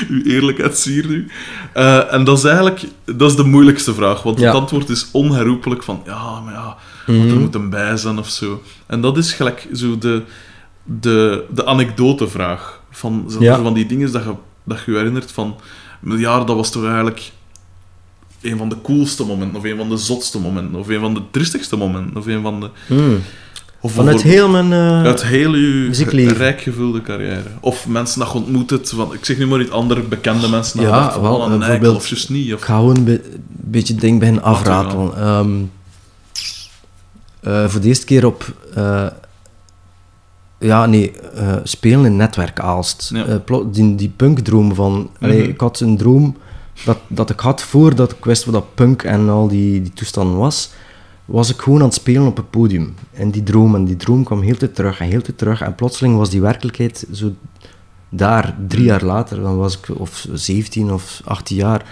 [0.10, 1.28] Uw eerlijkheid zie je nu.
[1.74, 4.46] Eh, en dat is eigenlijk dat is de moeilijkste vraag, want Ja.
[4.46, 8.30] het antwoord is onherroepelijk van ja, maar ja, want er moet een bij zijn of
[8.30, 8.62] zo.
[8.86, 10.22] En dat is gelijk zo de,
[10.86, 12.82] de, de anekdotevraag.
[12.92, 13.62] Van, Ja.
[13.62, 14.34] van die dingen dat je,
[14.64, 15.56] dat je je herinnert van
[16.00, 17.32] ja, dat was toch eigenlijk
[18.42, 21.22] een van de coolste momenten, of een van de zotste momenten, of een van de
[21.32, 22.70] tristigste momenten, of een van de...
[22.88, 23.18] Mm.
[23.80, 24.72] Of Vanuit heel mijn...
[24.74, 26.38] eh, uit heel uw muziekleven.
[26.38, 27.44] rijk gevulde carrière.
[27.60, 30.80] Of mensen dat je ontmoet hebt, van, ik zeg nu maar niet andere bekende mensen.
[30.82, 32.48] Ja, je dacht wel, een eikel, of juist niet.
[32.48, 35.70] Ik Of, ga gewoon een be- beetje ding Laat u afratelen.
[37.42, 38.54] Eh, voor de eerste keer op...
[38.76, 39.06] eh,
[40.60, 43.10] Ja, nee, eh, spelen in netwerk Aalst.
[43.14, 43.26] Ja.
[43.26, 45.10] Eh, die, die punkdroom van...
[45.20, 45.50] allee, Mhm.
[45.50, 46.38] Ik had een droom
[46.84, 50.38] dat, dat ik had voordat ik wist wat dat punk en al die, die toestanden
[50.38, 50.72] was.
[51.26, 52.94] Was ik gewoon aan het spelen op het podium.
[53.14, 55.62] En die droom, en die droom kwam heel tijd terug en heel tijd terug.
[55.62, 57.32] En plotseling was die werkelijkheid zo
[58.10, 59.42] daar, drie jaar later.
[59.42, 61.86] Dan was ik of 17 of 18 jaar.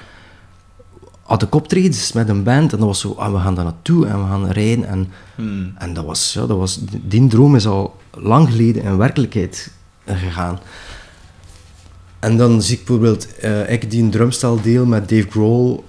[1.21, 4.07] Had ik optredens met een band en dat was zo, ah, we gaan daar naartoe
[4.07, 4.87] en we gaan rijden.
[4.87, 5.73] En Hmm.
[5.77, 9.71] en dat was, ja, dat was, die droom is al lang geleden in werkelijkheid
[10.05, 10.59] gegaan.
[12.19, 15.83] En dan zie ik bijvoorbeeld, eh, ik die een drumstel deel met Dave Grohl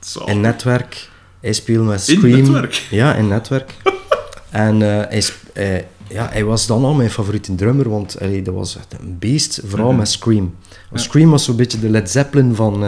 [0.00, 0.24] Zo.
[0.24, 1.10] in Netwerk.
[1.40, 2.40] Hij speelde met In Scream.
[2.40, 2.72] Netwerk?
[2.90, 3.74] Ja, in Netwerk.
[4.50, 5.22] en eh,
[5.52, 9.18] hij, ja, hij was dan al mijn favoriete drummer, want allee, dat was echt een
[9.18, 9.96] beest, vooral Mhm.
[9.98, 10.54] met Scream.
[10.92, 10.98] Ja.
[10.98, 12.84] Scream was zo'n beetje de Led Zeppelin van,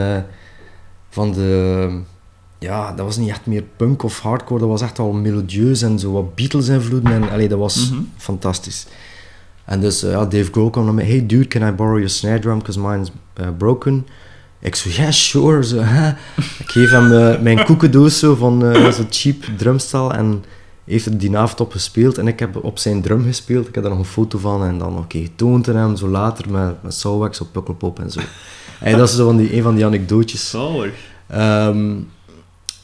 [1.10, 1.88] van de...
[2.64, 5.98] Ja, dat was niet echt meer punk of hardcore, dat was echt al melodieus en
[5.98, 7.12] zo wat Beatles-invloeden.
[7.12, 8.00] En allee, dat was Mhm.
[8.16, 8.86] fantastisch.
[9.64, 12.08] En dus, eh, ja, Dave Grohl kwam naar mij, hey dude, can I borrow your
[12.08, 14.06] snare drum, because mine is eh, broken.
[14.60, 15.64] Ik zo, ja, sure.
[15.64, 16.08] Zo, hè.
[16.36, 20.44] Ik geef hem eh, mijn koekendoos zo van eh, zo'n cheap drumstel en
[20.84, 23.68] heeft er die avond op gespeeld en ik heb op zijn drum gespeeld.
[23.68, 26.50] Ik heb daar nog een foto van en dan oké getoond aan hem, zo later
[26.50, 28.20] met, met Soulwax op Pukkelpop en zo.
[28.80, 30.54] En dat is zo van die, een van die anekdootjes.
[31.26, 31.92] Ehm,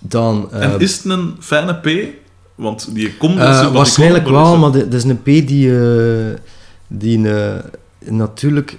[0.00, 0.48] dan...
[0.52, 1.88] eh, en is het een fijne P?
[2.54, 3.38] Want die komt...
[3.38, 6.38] eh, wat die waarschijnlijk wel, is- maar dat is een P die, eh,
[6.86, 7.58] die eh,
[7.98, 8.78] natuurlijk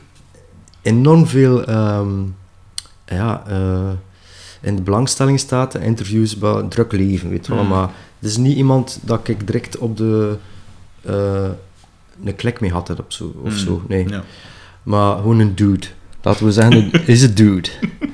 [0.81, 2.09] enorm veel ehm,
[3.05, 3.89] ja, eh,
[4.61, 5.75] in de belangstelling staat.
[5.75, 7.63] Interviews bij druk leven, weet je wel.
[7.63, 7.69] Mm.
[7.69, 7.89] Maar
[8.19, 10.35] het is niet iemand dat ik direct op de...
[11.01, 11.49] eh,
[12.25, 13.33] een klik mee had of zo.
[13.43, 13.57] Of Hmm.
[13.57, 13.81] zo.
[13.87, 14.07] Nee.
[14.09, 14.23] Ja.
[14.83, 15.87] Maar gewoon een dude.
[16.21, 17.69] Laten we zeggen, is een dude.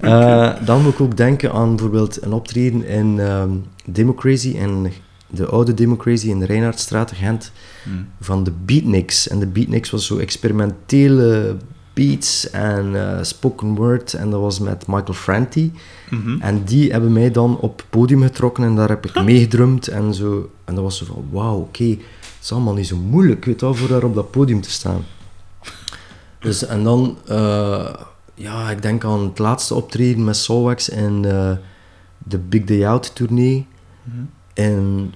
[0.00, 3.50] Eh, dan moet ik ook denken aan bijvoorbeeld een optreden in ehm
[3.84, 4.92] Democracy, in
[5.26, 7.52] de oude Democracy in de Reinhardtstraat in Gent,
[7.84, 8.06] Hmm.
[8.20, 9.28] van de Beatniks.
[9.28, 11.56] En de Beatniks was zo experimentele
[11.92, 15.72] beats en eh, spoken word, en dat was met Michael Franti.
[16.10, 16.40] Mhm.
[16.40, 20.14] En die hebben mij dan op het podium getrokken en daar heb ik meegedrumd en
[20.14, 20.50] zo.
[20.64, 21.98] En dat was zo van, wauw, oké, het
[22.42, 25.04] is allemaal niet zo moeilijk, weet je wel, voor daar op dat podium te staan.
[26.40, 27.94] Dus, en dan, eh,
[28.42, 33.66] ja, ik denk aan het laatste optreden met Soulwax in de Big Day Out tournee
[34.02, 34.22] Mhm.
[34.54, 35.14] in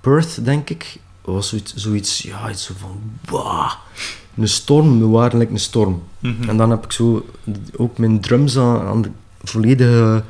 [0.00, 0.96] Perth, denk ik.
[1.24, 3.00] was zoiets, zoiets ja, iets zo van,
[3.30, 3.68] wauw,
[4.36, 6.02] een storm, we waren like een storm.
[6.18, 6.48] Mhm.
[6.48, 7.26] En dan heb ik zo
[7.76, 9.10] ook mijn drums aan, aan de
[9.42, 10.22] volledige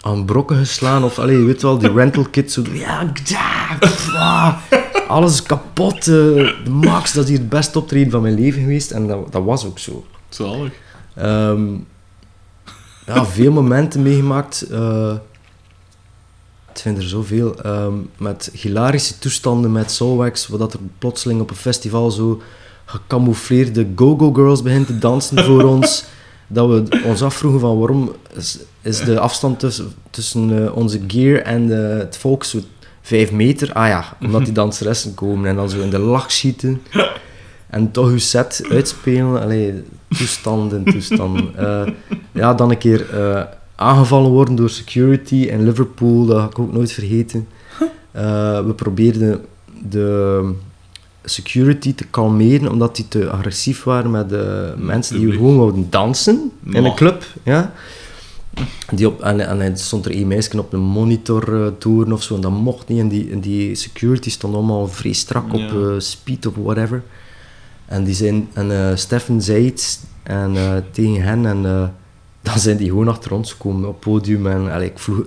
[0.00, 1.04] aan brokken geslaan.
[1.04, 2.52] Of, allee, je weet wel, die rental kit.
[2.52, 3.12] Zo, ja,
[5.08, 5.94] alles kapot.
[5.96, 6.04] eh,
[6.64, 8.90] de max, dat is hier het beste optreden van mijn leven geweest.
[8.90, 10.06] En dat, dat was ook zo.
[10.28, 10.72] Zalig.
[11.18, 11.66] Ehm,
[13.06, 14.62] ja, veel momenten meegemaakt.
[14.62, 15.12] eh,
[16.66, 17.60] het zijn er zoveel.
[17.62, 22.42] ehm, met hilarische toestanden met Soulwax, waar dat er plotseling op een festival zo
[22.84, 26.04] gecamoufleerde go-go girls begint te dansen voor ons.
[26.46, 31.40] Dat we ons afvroegen van waarom is, is de afstand tussen, tussen eh, onze gear
[31.42, 32.58] en eh, het volk zo
[33.02, 33.72] vijf meter.
[33.72, 36.82] Ah ja, omdat die danseressen komen en dan zo in de lach schieten.
[37.70, 39.42] En toch uw set uitspelen.
[39.42, 41.46] Allee, toestanden, toestanden.
[41.56, 41.86] Eh,
[42.32, 43.42] ja, dan een keer eh,
[43.74, 46.26] aangevallen worden door security in Liverpool.
[46.26, 47.48] Dat ga ik ook nooit vergeten.
[48.10, 49.44] Eh, we probeerden
[49.88, 50.50] de
[51.24, 56.50] security te kalmeren, omdat die te agressief waren met de mensen die gewoon wouden dansen
[56.64, 57.24] in een club.
[57.42, 57.72] Ja.
[58.94, 62.34] Die op, en, en er stond er één meisje op een monitor toeren of zo,
[62.34, 63.00] en dat mocht niet.
[63.00, 67.02] En die, en die security stond allemaal vrij strak op speed of whatever.
[67.88, 71.88] En, die zijn, en eh Stefan zei iets en, eh, tegen hen en eh,
[72.52, 74.46] dan zijn die gewoon achter ons gekomen op het podium.
[74.46, 75.24] En allee, ik vroeg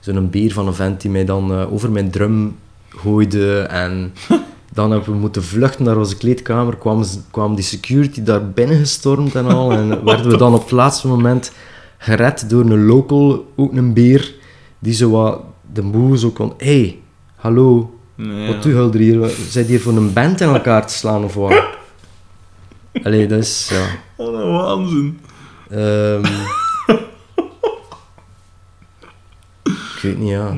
[0.00, 2.56] zo'n beer van een vent die mij dan over mijn drum
[2.88, 3.60] gooide.
[3.60, 4.12] En
[4.74, 6.76] dan hebben we moeten vluchten naar onze kleedkamer.
[6.76, 9.72] Kwam, kwam die security daar binnen gestormd en al.
[9.72, 11.52] En werden we dan op het laatste moment
[11.98, 14.34] gered door een local, ook een beer,
[14.78, 15.40] die zo wat
[15.72, 16.52] de moe zo kon...
[16.56, 16.98] hey,
[17.36, 19.30] hallo, Nee, wat doe je er hier?
[19.48, 21.64] Zijn hier voor een band in elkaar te slaan of wat?
[23.02, 23.68] Allee, dat is...
[23.70, 23.86] Ja.
[24.16, 25.20] Wat een waanzin.
[25.70, 26.24] Ehm,
[29.94, 30.56] ik weet niet, ja.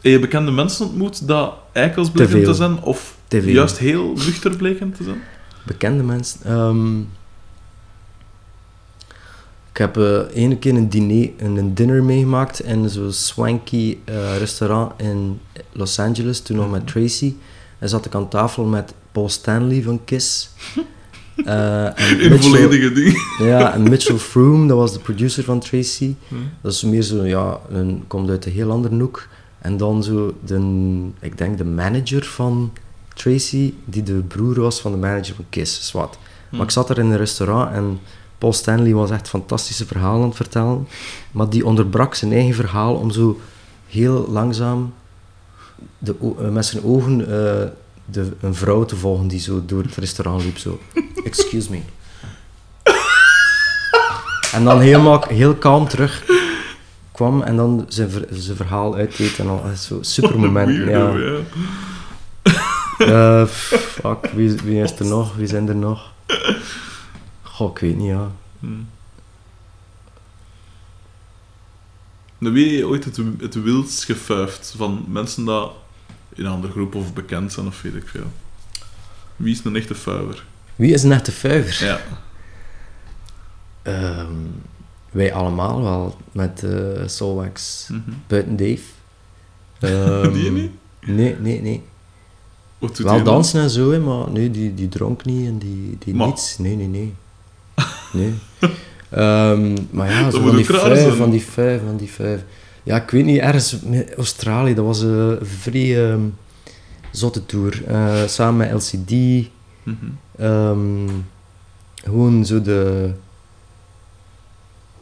[0.00, 2.82] Heb je bekende mensen ontmoet dat eikels bleken te, zijn?
[2.82, 5.22] Of Te juist heel nuchter bleken te zijn?
[5.62, 6.40] Bekende mensen.
[6.44, 7.00] Ehm,
[9.72, 14.92] ik heb eh ene keer een diner, een, dinner meegemaakt in zo'n swanky eh, restaurant
[14.96, 15.40] in
[15.72, 17.34] Los Angeles, toen nog met Tracy.
[17.78, 20.48] En zat ik aan tafel met Paul Stanley van Kiss.
[21.44, 23.16] En In Mitchell- volledige ding.
[23.38, 26.14] Ja, en Mitchell Froome, dat was de producer van Tracy.
[26.28, 26.34] Hm.
[26.60, 29.28] Dat is meer zo, ja, een, komt uit een heel andere hoek.
[29.58, 32.72] En dan zo de, ik denk de manager van
[33.14, 36.18] Tracy, die de broer was van de manager van Kiss, zwart.
[36.50, 37.98] Maar ik zat er in een restaurant en
[38.38, 40.86] Paul Stanley was echt fantastische verhalen aan het vertellen.
[41.32, 43.40] Maar die onderbrak zijn eigen verhaal om zo
[43.88, 44.92] heel langzaam
[45.98, 47.68] de, eh, met zijn ogen eh,
[48.10, 50.58] de, een vrouw te volgen die zo door het restaurant liep.
[50.58, 50.80] Zo,
[51.24, 51.80] excuse me.
[54.52, 56.24] En dan helemaal, heel kalm terug
[57.12, 60.88] kwam en dan zijn, ver- zijn verhaal uitdeed en al zo super moment.
[60.88, 61.14] Ja.
[62.98, 65.34] Eh, fuck, wie, wie is er nog?
[65.34, 66.12] Wie zijn er nog?
[67.42, 68.30] Goh, ik weet niet, ja.
[68.60, 68.66] Hm.
[72.38, 75.72] Nou, wie heb je ooit het, het wildst gefuifd van mensen dat
[76.40, 78.26] in een andere groep of bekend zijn of weet ik veel?
[79.36, 80.44] Wie is een echte fuiver?
[80.76, 81.84] Wie is een echte vuiver?
[81.86, 82.00] Ja.
[83.82, 84.32] Ehm,
[85.10, 86.62] wij allemaal wel, met.
[86.62, 88.00] Mhm.
[88.26, 88.80] Buiten Dave.
[89.80, 90.70] Ehm, Die niet?
[91.00, 91.82] Nee, nee, nee.
[92.78, 93.32] Wat doet Wel die dan?
[93.34, 96.58] dansen en zo, hè, maar nee, die, die dronk niet en die, die Maar- niets.
[96.58, 97.14] Nee, nee, nee.
[98.12, 98.34] Nee.
[99.10, 102.40] Ehm, maar ja, zo van die ook raar vijf, van die vijf, van die vijf.
[102.90, 106.20] Ja, ik weet niet, ergens in Australië, dat was een vrij ehm,
[107.10, 107.84] zotte tour.
[107.86, 109.10] Eh, samen met LCD.
[109.82, 109.96] Mhm.
[110.38, 111.08] Ehm,
[111.94, 113.10] gewoon zo de...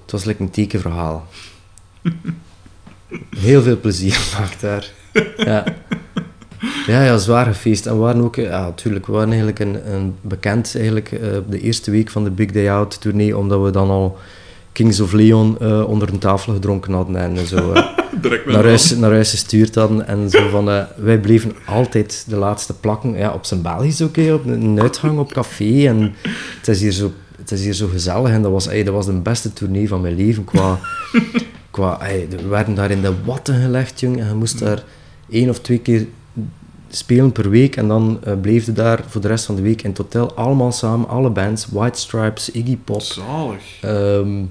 [0.02, 1.27] Het was lekker een tekenverhaal.
[3.36, 4.90] Heel veel plezier gemaakt daar.
[5.36, 5.65] Ja.
[6.86, 7.86] Ja, ja, zware feest.
[7.86, 11.60] En we waren ook, ja, natuurlijk, we waren eigenlijk een, een bekend eigenlijk, eh, de
[11.60, 14.19] eerste week van de Big Day Out tournee, omdat we dan al
[14.79, 17.87] Kings of Leon eh, onder een tafel gedronken hadden en zo eh,
[18.55, 20.07] naar, huis, naar huis gestuurd hadden.
[20.07, 24.17] En zo van, eh, wij bleven altijd de laatste plakken, ja, op zijn Belgisch ook,
[24.17, 25.87] hè, op een uitgang op café.
[25.87, 26.15] En
[26.59, 29.07] het is hier zo, het is hier zo gezellig en dat was, ey, dat was
[29.07, 30.79] de beste tournee van mijn leven qua...
[31.71, 34.83] qua ey, we werden daar in de watten gelegd, jong, en je moest daar
[35.31, 36.07] één of twee keer
[36.89, 39.89] spelen per week en dan bleef je daar voor de rest van de week in
[39.89, 43.79] het hotel allemaal samen, alle bands, White Stripes, Iggy Pop, Zalig.
[43.81, 44.43] ehm eh,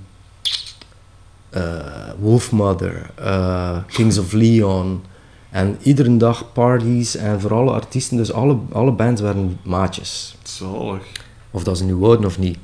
[2.20, 5.02] Wolfmother, eh, Kings of Leon.
[5.50, 10.38] En iedere dag parties en voor alle artiesten, dus alle, alle bands waren maatjes.
[10.44, 11.04] Zalig.
[11.52, 12.58] Of dat ze nu wouden of niet.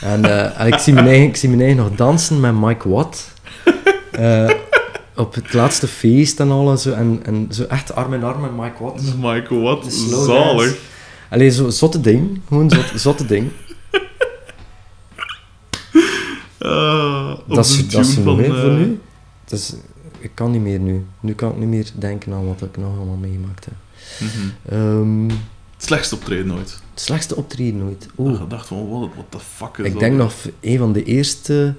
[0.00, 2.88] En, eh, en ik, zie mijn eigen, ik zie mijn eigen nog dansen met Mike
[2.88, 3.32] Watt.
[4.12, 4.50] Eh,
[5.16, 6.92] op het laatste feest en al en zo.
[6.92, 9.02] En, en zo echt arm in arm met Mike Watt.
[9.16, 10.76] Michael, wat De slow zalig.
[11.30, 12.40] Allee, zo zotte ding.
[12.48, 13.50] Gewoon zot, zotte ding.
[16.58, 19.00] Op Dat is, dat is van, voor eh, nu.
[19.44, 19.74] Dus,
[20.18, 21.06] ik kan niet meer nu.
[21.20, 23.74] Nu kan ik niet meer denken aan wat ik nog allemaal meegemaakt heb.
[24.68, 25.28] Ehm,
[25.76, 26.80] Het slechtste optreden ooit.
[26.94, 28.06] het slechtste optreden ooit.
[28.14, 28.26] Oh.
[28.26, 28.40] Oeh.
[28.40, 30.00] Ik dacht van, what, what the fuck is Ik dat?
[30.00, 31.74] denk nog een van de eerste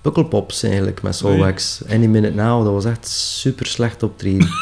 [0.00, 1.82] Pukkelpops eigenlijk met Soulwax.
[1.90, 4.48] Any Minute Now, dat was echt super slecht optreden.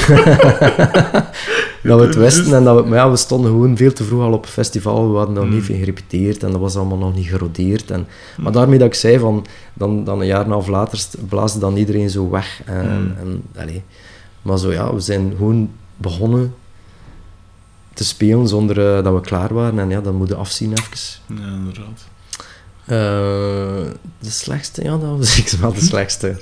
[1.82, 4.22] dat we het wisten en dat we, maar ja, we stonden gewoon veel te vroeg
[4.22, 5.10] al op het festival.
[5.10, 5.50] We hadden nog Mm.
[5.50, 7.90] niet veel gerepeteerd en dat was allemaal nog niet gerodeerd.
[7.90, 8.06] En,
[8.38, 11.58] maar daarmee dat ik zei van, dan, dan een jaar en een half later blaasde
[11.58, 12.60] dan iedereen zo weg.
[12.64, 13.14] En, Mm.
[13.20, 13.82] en, allee.
[14.42, 16.54] Maar zo ja, we zijn gewoon begonnen
[17.94, 19.78] te spelen zonder eh, dat we klaar waren.
[19.78, 21.42] En ja, dan moeten we afzien even.
[21.42, 22.08] Ja, inderdaad.
[22.84, 22.96] Eh,
[24.18, 26.36] de slechtste, ja, dat was ik wel de slechtste.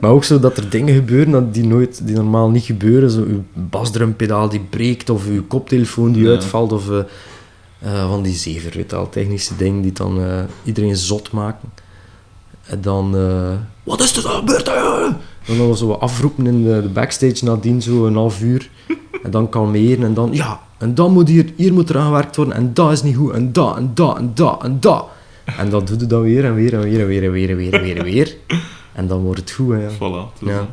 [0.00, 3.10] Maar ook zo dat er dingen gebeuren dat die, nooit, die normaal niet gebeuren.
[3.10, 6.30] Zo uw basdrumpedaal die breekt, of uw koptelefoon die Ja.
[6.30, 6.98] uitvalt, of eh,
[7.78, 11.68] eh, van die zever, weet wel, technische dingen die dan eh, iedereen zot maken.
[12.64, 13.16] En dan,
[13.82, 14.68] wat is er dan gebeurd?
[15.46, 18.70] En dan zo afroepen in de, de backstage nadien, zo een half uur.
[19.22, 22.36] En dan kalmeren en dan, ja, en dan moet hier, hier moet er aan gewerkt
[22.36, 25.06] worden, en dat is niet goed, en dat, en dat, en dat, en dat.
[25.58, 27.56] En dat doet het dan weer en weer en weer en weer en weer en
[27.56, 28.36] weer en weer en weer.
[28.46, 28.58] En
[29.06, 29.86] dan wordt het goed, hè.
[29.86, 29.90] Ja.
[29.94, 30.38] Voilà.
[30.40, 30.66] dus Ja.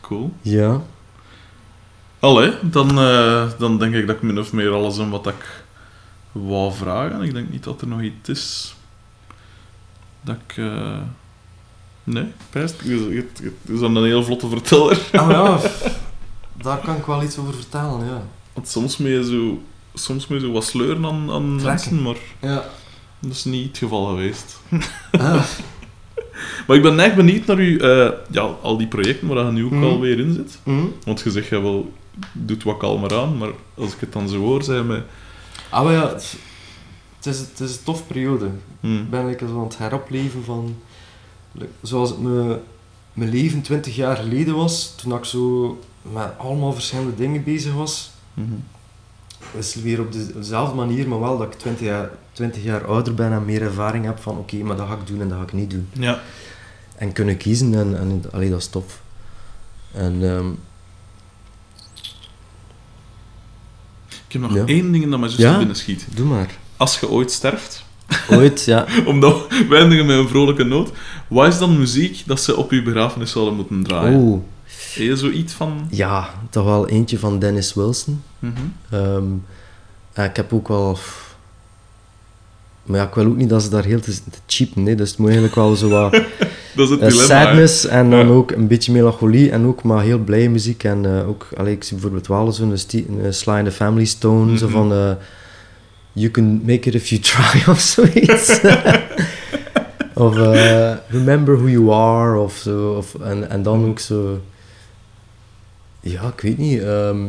[0.00, 0.32] Cool.
[0.40, 0.80] ja.
[2.18, 5.64] Allee, dan, eh, dan denk ik dat ik min of meer alles aan wat ik
[6.32, 7.22] wou vragen.
[7.22, 8.74] Ik denk niet dat er nog iets is
[10.20, 10.56] dat ik...
[10.56, 10.98] eh,
[12.04, 12.74] Nee, pijst.
[12.84, 14.98] Je je- je- je is dan een heel vlotte verteller.
[15.12, 15.58] Ah ja,
[16.62, 18.22] daar kan ik wel iets over vertellen, ja.
[18.52, 19.62] Want soms moet je zo,
[19.94, 22.64] soms moet je zo wat sleuren aan, aan mensen, maar Ja.
[23.20, 24.60] dat is niet het geval geweest.
[25.12, 25.42] Ah,
[26.66, 29.64] Maar ik ben echt benieuwd naar u, eh, ja, al die projecten waar je nu
[29.64, 29.84] ook Mhm.
[29.84, 30.58] alweer in zit.
[30.62, 30.84] hm.
[31.04, 31.92] Want je zegt, ja, wel,
[32.32, 35.02] doet wat kalmer aan, maar als ik het dan zo hoor, zijn me...
[35.68, 36.36] Ah, maar ja, het,
[37.16, 38.46] het is, het is een tof periode.
[38.80, 40.76] Ik ben lekker zo aan het heropleven van...
[41.82, 42.58] Zoals het me,
[43.12, 45.78] mijn leven 20 jaar geleden was, toen ik zo
[46.12, 48.10] met allemaal verschillende dingen bezig was.
[48.34, 48.46] Mhm.
[49.58, 53.14] Is weer op de- dezelfde manier, maar wel dat ik 20 jaar, 20 jaar ouder
[53.14, 55.44] ben en meer ervaring heb van oké, maar dat ga ik doen en dat ga
[55.44, 55.88] ik niet doen.
[55.92, 56.20] Ja.
[56.96, 59.00] En kunnen kiezen en, en allee, dat is tof.
[59.92, 60.46] En ehm,
[64.26, 64.64] Ik heb nog Ja.
[64.74, 65.58] één ding dat mij zo Ja?
[65.58, 66.06] binnen schiet.
[66.14, 66.50] doe maar.
[66.76, 67.84] Als je ooit sterft,
[68.30, 68.86] Ooit, ja.
[69.06, 70.90] omdat we eindigen met een vrolijke noot,
[71.28, 74.18] wat is dan muziek dat ze op uw begrafenis zouden moeten draaien?
[74.20, 74.42] Oeh.
[74.94, 75.86] Je zoiets van...
[75.90, 78.22] Ja, toch wel eentje van Dennis Wilson.
[78.38, 78.52] Mhm.
[78.90, 79.24] Ehm,
[80.24, 80.98] ik heb ook wel...
[82.82, 85.08] Maar ja, ik wil ook niet dat ze daar heel te, te cheap nee, dus
[85.10, 86.12] het moet eigenlijk wel zo wat
[86.76, 87.24] Dat is het eh, dilemma.
[87.44, 88.32] sadness en dan Ja.
[88.32, 90.84] ook een beetje melancholie en ook maar heel blije muziek.
[90.84, 94.58] En eh, ook, allee, ik zie bijvoorbeeld wel zo'n een Sly and the Family Stone,
[94.58, 94.74] zo Mhm.
[94.74, 95.16] van...
[96.12, 98.60] you can make it if you try, of zoiets.
[100.14, 100.34] of
[101.08, 102.92] remember who you are, of zo.
[102.92, 104.40] Of, en, en dan ook zo...
[106.02, 106.82] Ja, ik weet niet.
[106.82, 107.24] ehm,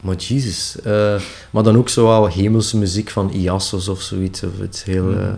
[0.00, 0.80] maar Jesus.
[0.84, 1.20] eh,
[1.50, 4.42] maar dan ook zo wel hemelse muziek van Iassos of zoiets.
[4.42, 5.04] Of iets heel...
[5.04, 5.20] Mhm.
[5.20, 5.32] eh,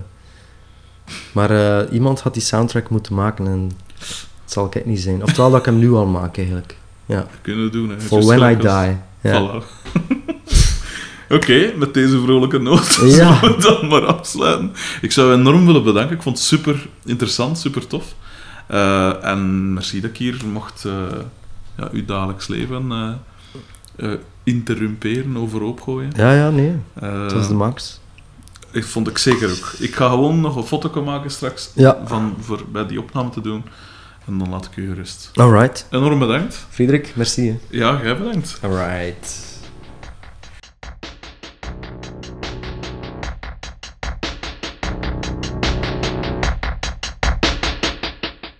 [1.32, 5.22] maar eh, iemand had die soundtrack moeten maken en het zal ik niet zijn.
[5.22, 6.76] Oftewel dat ik hem nu al maak, eigenlijk.
[7.06, 7.26] Ja.
[7.42, 8.00] Kunnen we doen, hè.
[8.00, 8.96] For Just when I die.
[9.32, 9.40] Ja.
[9.42, 9.64] Voilà.
[11.36, 13.38] Oké, met deze vrolijke noot Ja.
[13.38, 14.72] zullen we dan maar afsluiten.
[15.00, 16.16] Ik zou enorm willen bedanken.
[16.16, 18.14] Ik vond het super interessant, super tof.
[18.68, 20.92] Eh, en merci dat ik hier mocht eh,
[21.76, 22.92] ja, uw dagelijks leven
[23.96, 24.12] eh,
[24.42, 26.12] interrumperen, overhoop gooien.
[26.16, 26.76] ja, ja, nee.
[27.00, 28.00] Dat is de max.
[28.72, 29.72] ik vond ik zeker ook.
[29.78, 31.98] Ik ga gewoon nog een foto maken straks Ja.
[32.04, 33.64] van, voor bij die opname te doen.
[34.26, 35.30] En dan laat ik u gerust.
[35.34, 35.86] Alright.
[35.90, 36.66] Enorm bedankt.
[36.70, 37.48] Frederik, merci.
[37.48, 37.58] hè.
[37.70, 38.58] Ja, jij bedankt.
[38.62, 39.47] Alright.